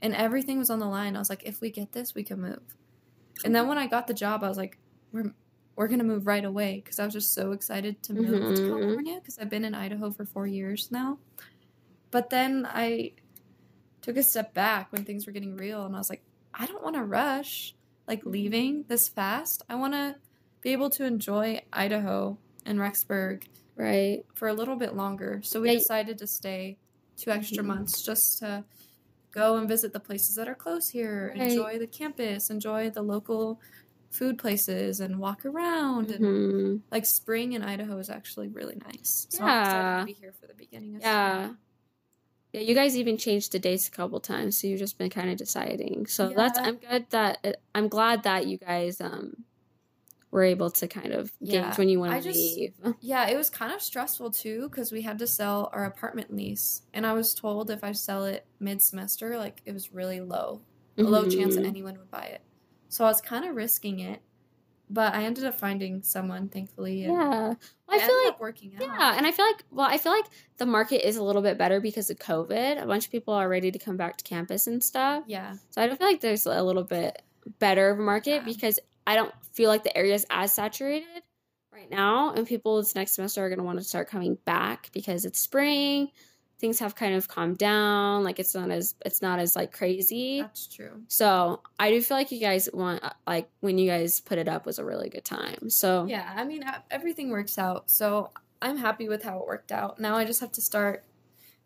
And 0.02 0.14
everything 0.14 0.58
was 0.58 0.70
on 0.70 0.78
the 0.78 0.86
line. 0.86 1.16
I 1.16 1.18
was 1.18 1.30
like, 1.30 1.44
if 1.44 1.60
we 1.60 1.70
get 1.70 1.92
this, 1.92 2.14
we 2.14 2.22
can 2.24 2.40
move. 2.40 2.62
And 3.44 3.54
then 3.54 3.68
when 3.68 3.78
I 3.78 3.86
got 3.86 4.06
the 4.06 4.14
job, 4.14 4.42
I 4.42 4.48
was 4.48 4.56
like, 4.58 4.78
we're, 5.12 5.32
we're 5.76 5.86
going 5.88 5.98
to 6.00 6.04
move 6.04 6.26
right 6.26 6.44
away 6.44 6.80
because 6.82 6.98
I 6.98 7.04
was 7.04 7.14
just 7.14 7.32
so 7.34 7.52
excited 7.52 8.02
to 8.04 8.14
move 8.14 8.56
to 8.56 8.62
Mhm. 8.62 8.68
California 8.68 9.14
because 9.20 9.38
I've 9.38 9.50
been 9.50 9.64
in 9.64 9.74
Idaho 9.74 10.10
for 10.10 10.24
four 10.24 10.46
years 10.46 10.90
now. 10.90 11.18
But 12.10 12.30
then 12.30 12.66
I 12.68 13.12
took 14.06 14.16
a 14.16 14.22
step 14.22 14.54
back 14.54 14.92
when 14.92 15.04
things 15.04 15.26
were 15.26 15.32
getting 15.32 15.56
real 15.56 15.84
and 15.84 15.94
I 15.94 15.98
was 15.98 16.08
like, 16.08 16.22
I 16.54 16.64
don't 16.66 16.82
want 16.82 16.94
to 16.94 17.02
rush 17.02 17.74
like 18.06 18.24
leaving 18.24 18.84
this 18.86 19.08
fast. 19.08 19.64
I 19.68 19.74
want 19.74 19.94
to 19.94 20.14
be 20.60 20.70
able 20.70 20.90
to 20.90 21.04
enjoy 21.04 21.60
Idaho 21.72 22.38
and 22.64 22.78
Rexburg 22.78 23.42
Right. 23.74 24.24
for 24.36 24.46
a 24.46 24.54
little 24.54 24.76
bit 24.76 24.94
longer. 24.94 25.40
So 25.42 25.60
we 25.60 25.70
Yeah. 25.72 25.78
decided 25.78 26.18
to 26.18 26.26
stay 26.28 26.78
two 27.16 27.30
extra 27.30 27.64
Mhm. 27.64 27.66
months 27.66 28.00
just 28.02 28.38
to 28.38 28.64
go 29.32 29.56
and 29.58 29.68
visit 29.68 29.92
the 29.92 29.98
places 30.00 30.36
that 30.36 30.48
are 30.48 30.54
close 30.54 30.88
here, 30.90 31.32
Right. 31.36 31.48
enjoy 31.50 31.78
the 31.80 31.88
campus, 31.88 32.48
enjoy 32.48 32.90
the 32.90 33.02
local 33.02 33.60
food 34.10 34.38
places 34.38 35.00
and 35.00 35.18
walk 35.18 35.44
around 35.44 36.12
and 36.12 36.24
Mhm. 36.24 36.82
like 36.92 37.04
spring 37.06 37.54
in 37.54 37.62
Idaho 37.64 37.98
is 37.98 38.08
actually 38.08 38.48
really 38.48 38.76
nice. 38.76 39.26
So 39.30 39.42
I'm 39.42 39.48
Yeah. 39.48 39.62
excited 39.62 40.00
to 40.00 40.06
be 40.06 40.12
here 40.12 40.32
for 40.32 40.46
the 40.46 40.54
beginning 40.54 40.94
of 40.94 41.02
Yeah. 41.02 41.42
spring. 41.46 41.58
Yeah, 42.56 42.62
you 42.62 42.74
guys 42.74 42.96
even 42.96 43.18
changed 43.18 43.52
the 43.52 43.58
dates 43.58 43.86
a 43.86 43.90
couple 43.90 44.18
times, 44.18 44.58
so 44.58 44.66
you've 44.66 44.78
just 44.78 44.96
been 44.96 45.10
kind 45.10 45.28
of 45.28 45.36
deciding. 45.36 46.06
So 46.06 46.32
that's 46.34 46.58
I'm 46.58 46.76
good 46.76 47.04
that 47.10 47.58
I'm 47.74 47.88
glad 47.88 48.22
that 48.22 48.46
you 48.46 48.56
guys 48.56 48.98
um 48.98 49.44
were 50.30 50.42
able 50.42 50.70
to 50.70 50.88
kind 50.88 51.12
of 51.12 51.30
gauge 51.44 51.52
Yeah, 51.52 51.74
when 51.76 51.90
you 51.90 52.00
want 52.00 52.22
to 52.22 52.28
leave. 52.30 52.72
Yeah, 53.02 53.28
it 53.28 53.36
was 53.36 53.50
kind 53.50 53.72
of 53.72 53.82
stressful 53.82 54.30
too 54.30 54.70
because 54.70 54.90
we 54.90 55.02
had 55.02 55.18
to 55.18 55.26
sell 55.26 55.68
our 55.74 55.84
apartment 55.84 56.34
lease, 56.34 56.80
and 56.94 57.06
I 57.06 57.12
was 57.12 57.34
told 57.34 57.70
if 57.70 57.84
I 57.84 57.92
sell 57.92 58.24
it 58.24 58.46
mid 58.58 58.80
semester, 58.80 59.36
like 59.36 59.60
it 59.66 59.72
was 59.72 59.92
really 59.92 60.22
low, 60.22 60.62
a 60.96 61.02
low 61.02 61.28
chance 61.28 61.56
that 61.56 61.64
Mhm. 61.64 61.68
anyone 61.68 61.98
would 61.98 62.10
buy 62.10 62.24
it. 62.24 62.40
So 62.88 63.04
I 63.04 63.08
was 63.08 63.20
kind 63.20 63.44
of 63.44 63.54
risking 63.54 64.00
it, 64.00 64.22
but 64.88 65.14
I 65.14 65.24
ended 65.24 65.44
up 65.44 65.54
finding 65.60 66.02
someone, 66.02 66.48
thankfully. 66.48 67.02
Yeah, 67.02 67.54
I 68.02 68.06
feel 68.06 68.24
like 68.24 68.40
working 68.40 68.74
out. 68.76 68.82
yeah, 68.82 69.14
and 69.16 69.26
I 69.26 69.32
feel 69.32 69.44
like 69.46 69.64
well, 69.70 69.86
I 69.88 69.98
feel 69.98 70.12
like 70.12 70.26
the 70.58 70.66
market 70.66 71.06
is 71.06 71.16
a 71.16 71.22
little 71.22 71.42
bit 71.42 71.58
better 71.58 71.80
because 71.80 72.10
of 72.10 72.18
COVID. 72.18 72.82
A 72.82 72.86
bunch 72.86 73.06
of 73.06 73.12
people 73.12 73.34
are 73.34 73.48
ready 73.48 73.70
to 73.70 73.78
come 73.78 73.96
back 73.96 74.16
to 74.18 74.24
campus 74.24 74.66
and 74.66 74.82
stuff. 74.82 75.24
yeah, 75.26 75.56
So 75.70 75.82
I 75.82 75.86
don't 75.86 75.96
feel 75.98 76.06
like 76.08 76.20
there's 76.20 76.46
a 76.46 76.62
little 76.62 76.84
bit 76.84 77.22
better 77.58 77.90
of 77.90 77.98
a 77.98 78.02
market 78.02 78.36
Yeah. 78.36 78.44
because 78.44 78.78
I 79.06 79.14
don't 79.14 79.32
feel 79.52 79.68
like 79.68 79.84
the 79.84 79.96
area 79.96 80.14
is 80.14 80.26
as 80.30 80.52
saturated 80.52 81.22
right 81.72 81.90
now, 81.90 82.32
and 82.32 82.46
people 82.46 82.78
this 82.78 82.94
next 82.94 83.12
semester 83.12 83.44
are 83.44 83.48
going 83.48 83.58
to 83.58 83.64
want 83.64 83.78
to 83.78 83.84
start 83.84 84.08
coming 84.08 84.36
back 84.44 84.90
because 84.92 85.24
it's 85.24 85.38
spring. 85.38 86.10
Things 86.58 86.78
have 86.78 86.94
kind 86.94 87.14
of 87.14 87.28
calmed 87.28 87.58
down. 87.58 88.24
Like 88.24 88.38
it's 88.38 88.54
not 88.54 88.70
as 88.70 88.94
it's 89.04 89.20
not 89.20 89.38
as 89.38 89.54
like 89.54 89.72
crazy. 89.72 90.40
that's 90.40 90.66
true. 90.66 91.02
So 91.08 91.60
I 91.78 91.90
do 91.90 92.00
feel 92.00 92.16
like 92.16 92.32
you 92.32 92.40
guys 92.40 92.68
want 92.72 93.02
like 93.26 93.48
when 93.60 93.76
you 93.78 93.88
guys 93.88 94.20
put 94.20 94.38
it 94.38 94.48
up 94.48 94.64
was 94.64 94.78
a 94.78 94.84
really 94.84 95.08
good 95.10 95.24
time. 95.24 95.68
So 95.68 96.06
Yeah, 96.06 96.32
I 96.34 96.44
mean 96.44 96.62
uh, 96.62 96.78
everything 96.90 97.30
works 97.30 97.58
out, 97.58 97.90
so 97.90 98.30
I'm 98.62 98.78
happy 98.78 99.08
with 99.08 99.22
how 99.22 99.38
it 99.40 99.46
worked 99.46 99.70
out. 99.70 100.00
Now 100.00 100.16
I 100.16 100.24
just 100.24 100.40
have 100.40 100.52
to 100.52 100.60
start 100.62 101.04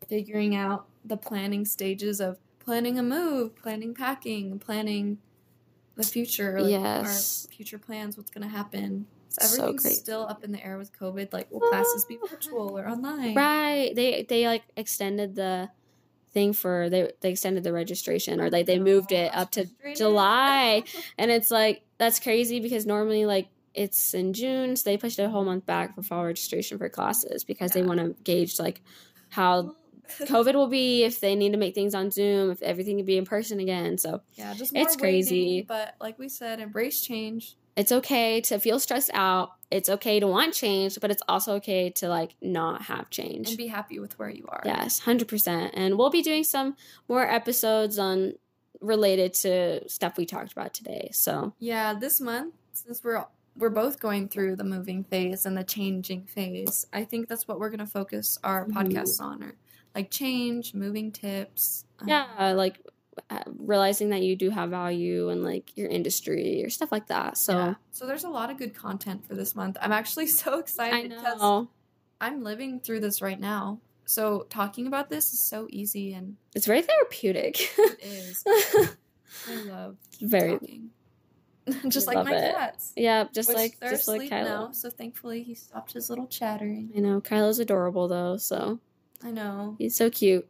figuring 0.09 0.55
out 0.55 0.87
the 1.05 1.15
planning 1.17 1.63
stages 1.63 2.19
of 2.19 2.37
planning 2.59 2.99
a 2.99 3.03
move, 3.03 3.55
planning 3.55 3.93
packing, 3.93 4.59
planning 4.59 5.19
the 5.95 6.03
future, 6.03 6.61
like 6.61 6.71
Yes. 6.71 7.45
our 7.47 7.55
future 7.55 7.77
plans, 7.77 8.17
what's 8.17 8.31
going 8.31 8.43
to 8.43 8.53
happen. 8.55 9.07
So 9.31 9.45
So 9.45 9.55
everything's 9.63 9.83
crazy. 9.83 9.95
still 10.01 10.23
up 10.27 10.43
in 10.43 10.51
the 10.51 10.63
air 10.63 10.77
with 10.77 10.91
COVID. 10.97 11.31
Like, 11.33 11.49
will 11.51 11.61
classes 11.61 12.05
be 12.05 12.17
virtual 12.29 12.77
or 12.77 12.87
online? 12.87 13.35
right, 13.35 13.91
they 13.95 14.23
they 14.27 14.45
like 14.47 14.63
extended 14.75 15.35
the 15.35 15.69
thing 16.33 16.53
for 16.53 16.89
they 16.89 17.11
they 17.21 17.31
extended 17.31 17.63
the 17.63 17.73
registration 17.73 18.39
or 18.39 18.49
like 18.49 18.65
they 18.65 18.79
oh, 18.79 18.83
moved 18.83 19.11
it 19.11 19.31
Oh, 19.33 19.41
up 19.41 19.51
to. 19.51 19.67
July. 19.95 20.83
And 21.17 21.29
it's 21.31 21.51
like 21.51 21.83
that's 21.97 22.19
crazy 22.19 22.59
because 22.59 22.85
normally 22.85 23.25
like 23.25 23.49
it's 23.73 24.13
in 24.13 24.33
June, 24.33 24.75
so 24.75 24.89
they 24.89 24.97
pushed 24.97 25.19
it 25.19 25.23
a 25.23 25.29
whole 25.29 25.45
month 25.45 25.65
back 25.65 25.95
for 25.95 26.01
fall 26.01 26.25
registration 26.25 26.77
for 26.77 26.89
classes 26.89 27.43
because 27.43 27.71
they 27.71 27.83
want 27.83 27.99
to 27.99 28.15
gauge 28.23 28.59
like 28.59 28.81
how 29.29 29.75
COVID 30.19 30.55
will 30.55 30.67
be 30.67 31.03
if 31.03 31.19
they 31.21 31.35
need 31.35 31.51
to 31.53 31.57
make 31.57 31.73
things 31.75 31.95
on 31.95 32.11
Zoom, 32.11 32.51
if 32.51 32.61
everything 32.61 32.97
can 32.97 33.05
be 33.05 33.17
in 33.17 33.25
person 33.25 33.59
again. 33.59 33.97
So 33.97 34.21
yeah, 34.33 34.53
just 34.53 34.75
It's 34.75 34.95
more 34.97 35.01
crazy. 35.01 35.63
but 35.67 35.95
like 36.01 36.19
we 36.19 36.27
said, 36.29 36.59
embrace 36.59 37.01
change. 37.01 37.55
It's 37.75 37.91
okay 37.91 38.41
to 38.41 38.59
feel 38.59 38.79
stressed 38.79 39.11
out. 39.13 39.51
It's 39.69 39.87
okay 39.89 40.19
to 40.19 40.27
want 40.27 40.53
change, 40.53 40.99
but 40.99 41.11
it's 41.11 41.23
also 41.29 41.55
okay 41.55 41.89
to 41.91 42.09
like 42.09 42.35
not 42.41 42.81
have 42.83 43.09
change. 43.09 43.49
and 43.49 43.57
be 43.57 43.67
happy 43.67 43.99
with 43.99 44.17
where 44.19 44.29
you 44.29 44.45
are. 44.49 44.61
Yes, 44.65 44.99
hundred 44.99 45.27
percent. 45.29 45.73
And 45.75 45.97
we'll 45.97 46.09
be 46.09 46.21
doing 46.21 46.43
some 46.43 46.75
more 47.07 47.23
episodes 47.29 47.97
on 47.97 48.33
related 48.81 49.33
to 49.35 49.87
stuff 49.87 50.17
we 50.17 50.25
talked 50.25 50.51
about 50.51 50.73
today. 50.73 51.09
So 51.13 51.53
Yeah, 51.59 51.93
this 51.93 52.19
month 52.19 52.53
since 52.73 53.03
we're 53.03 53.25
we're 53.57 53.69
both 53.69 53.99
going 53.99 54.27
through 54.29 54.55
the 54.55 54.63
moving 54.63 55.03
phase 55.03 55.45
and 55.45 55.57
the 55.57 55.63
changing 55.63 56.23
phase, 56.25 56.87
I 56.93 57.03
think 57.03 57.27
that's 57.27 57.47
what 57.47 57.59
we're 57.59 57.69
going 57.69 57.79
to 57.79 57.85
focus 57.85 58.37
our 58.45 58.65
Mhm. 58.65 58.71
podcasts 58.73 59.19
on, 59.21 59.43
or 59.43 59.55
like 59.93 60.09
change, 60.09 60.73
moving 60.73 61.11
tips. 61.11 61.83
um, 61.99 62.07
yeah, 62.07 62.53
like 62.53 62.79
Uh, 63.29 63.43
realizing 63.57 64.09
that 64.09 64.21
you 64.21 64.37
do 64.37 64.49
have 64.49 64.69
value 64.69 65.29
and 65.29 65.43
like 65.43 65.75
your 65.75 65.89
industry 65.89 66.63
or 66.63 66.69
stuff 66.69 66.91
like 66.91 67.07
that. 67.07 67.37
So 67.37 67.53
yeah. 67.53 67.73
So 67.91 68.07
there's 68.07 68.23
a 68.23 68.29
lot 68.29 68.49
of 68.49 68.57
good 68.57 68.73
content 68.73 69.25
for 69.27 69.35
this 69.35 69.53
month. 69.53 69.77
I'm 69.81 69.91
actually 69.91 70.27
so 70.27 70.59
excited 70.59 71.09
because 71.09 71.39
know 71.39 71.69
I'm 72.21 72.43
living 72.43 72.79
through 72.79 73.01
this 73.01 73.21
right 73.21 73.39
now. 73.39 73.79
So 74.05 74.45
talking 74.49 74.87
about 74.87 75.09
this 75.09 75.33
is 75.33 75.39
so 75.39 75.67
easy 75.69 76.13
and 76.13 76.37
it's 76.55 76.65
very 76.65 76.81
therapeutic. 76.83 77.59
it 77.77 77.99
is. 78.03 78.43
I 79.49 79.63
love 79.63 79.97
very 80.21 80.53
talking. 80.53 80.89
just 81.89 82.07
like 82.07 82.25
my 82.25 82.35
it. 82.35 82.55
cats. 82.55 82.93
yeah, 82.95 83.25
just 83.33 83.49
which 83.49 83.57
like 83.57 83.79
they're 83.79 83.91
just 83.91 84.07
like 84.07 84.21
asleep 84.21 84.31
Kylo. 84.31 84.45
now, 84.45 84.71
so 84.71 84.89
thankfully 84.89 85.43
he 85.43 85.53
stopped 85.53 85.93
his 85.93 86.09
little 86.09 86.27
chattering. 86.27 86.91
I 86.95 86.99
know 86.99 87.21
Kylo's 87.21 87.59
adorable 87.59 88.07
though, 88.07 88.37
so 88.37 88.79
I 89.23 89.31
know. 89.31 89.75
he's 89.77 89.95
so 89.95 90.09
cute. 90.09 90.47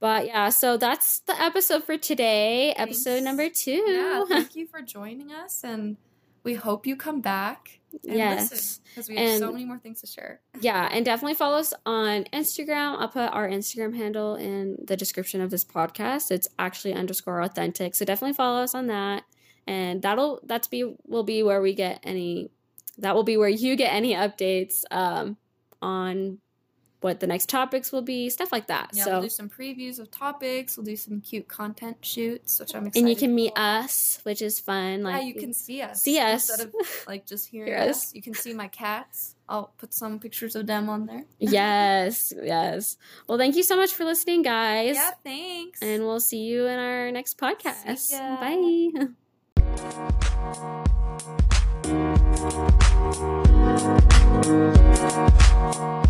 But 0.00 0.26
yeah, 0.26 0.50
so 0.50 0.76
that's 0.76 1.20
the 1.20 1.40
episode 1.40 1.84
for 1.84 1.96
today, 1.96 2.74
Thanks. 2.76 3.04
episode 3.06 3.24
number 3.24 3.48
two. 3.48 3.84
Yeah, 3.86 4.24
thank 4.28 4.54
you 4.54 4.66
for 4.66 4.80
joining 4.80 5.32
us, 5.32 5.64
and 5.64 5.96
we 6.44 6.54
hope 6.54 6.86
you 6.86 6.96
come 6.96 7.20
back 7.20 7.80
and 8.06 8.16
yes. 8.16 8.80
because 8.88 9.08
we 9.08 9.16
have 9.16 9.38
so 9.38 9.52
many 9.52 9.64
more 9.64 9.78
things 9.78 10.00
to 10.00 10.06
share. 10.06 10.40
Yeah, 10.60 10.88
and 10.90 11.04
definitely 11.04 11.34
follow 11.34 11.58
us 11.58 11.72
on 11.86 12.24
Instagram. 12.32 12.96
I'll 12.98 13.08
put 13.08 13.32
our 13.32 13.48
Instagram 13.48 13.96
handle 13.96 14.34
in 14.34 14.76
the 14.84 14.96
description 14.96 15.40
of 15.40 15.50
this 15.50 15.64
podcast. 15.64 16.30
It's 16.30 16.48
actually 16.58 16.94
underscore 16.94 17.42
authentic. 17.42 17.94
So 17.94 18.04
definitely 18.04 18.34
follow 18.34 18.60
us 18.62 18.74
on 18.74 18.86
that. 18.88 19.24
And 19.66 20.02
that'll 20.02 20.40
that's 20.44 20.66
be 20.66 20.96
will 21.04 21.22
be 21.22 21.42
where 21.42 21.60
we 21.60 21.74
get 21.74 22.00
any 22.02 22.50
that 22.98 23.14
will 23.14 23.24
be 23.24 23.36
where 23.36 23.48
you 23.48 23.76
get 23.76 23.92
any 23.92 24.14
updates 24.14 24.82
um 24.90 25.36
on 25.80 26.38
what 27.00 27.20
the 27.20 27.26
next 27.26 27.48
topics 27.48 27.92
will 27.92 28.02
be, 28.02 28.28
stuff 28.28 28.50
like 28.50 28.66
that. 28.66 28.90
Yeah, 28.92 29.04
so 29.04 29.10
we'll 29.12 29.22
do 29.22 29.28
some 29.28 29.48
previews 29.48 29.98
of 29.98 30.10
topics. 30.10 30.76
We'll 30.76 30.86
do 30.86 30.96
some 30.96 31.20
cute 31.20 31.46
content 31.48 31.98
shoots, 32.04 32.58
which 32.58 32.74
I'm 32.74 32.86
excited. 32.86 33.00
and 33.00 33.08
you 33.08 33.16
can 33.16 33.34
meet 33.34 33.54
for. 33.54 33.60
us, 33.60 34.18
which 34.24 34.42
is 34.42 34.58
fun. 34.58 35.02
Like 35.02 35.22
yeah, 35.22 35.28
you 35.28 35.34
can 35.34 35.52
see 35.52 35.80
us. 35.80 36.02
see 36.02 36.18
us. 36.18 36.48
instead 36.48 36.66
of 36.66 36.74
like 37.06 37.26
just 37.26 37.48
hearing 37.48 37.68
Hear 37.68 37.78
us. 37.78 37.88
us. 37.88 38.14
You 38.14 38.22
can 38.22 38.34
see 38.34 38.52
my 38.52 38.68
cats. 38.68 39.36
I'll 39.48 39.72
put 39.78 39.94
some 39.94 40.18
pictures 40.18 40.56
of 40.56 40.66
them 40.66 40.90
on 40.90 41.06
there. 41.06 41.24
yes, 41.38 42.32
yes. 42.42 42.96
Well, 43.26 43.38
thank 43.38 43.56
you 43.56 43.62
so 43.62 43.76
much 43.76 43.94
for 43.94 44.04
listening, 44.04 44.42
guys. 44.42 44.96
Yeah, 44.96 45.12
thanks. 45.24 45.80
And 45.80 46.04
we'll 46.04 46.20
see 46.20 46.42
you 46.44 46.66
in 46.66 46.78
our 46.78 47.10
next 47.10 47.38
podcast. 47.38 48.12
Bye. 48.20 49.08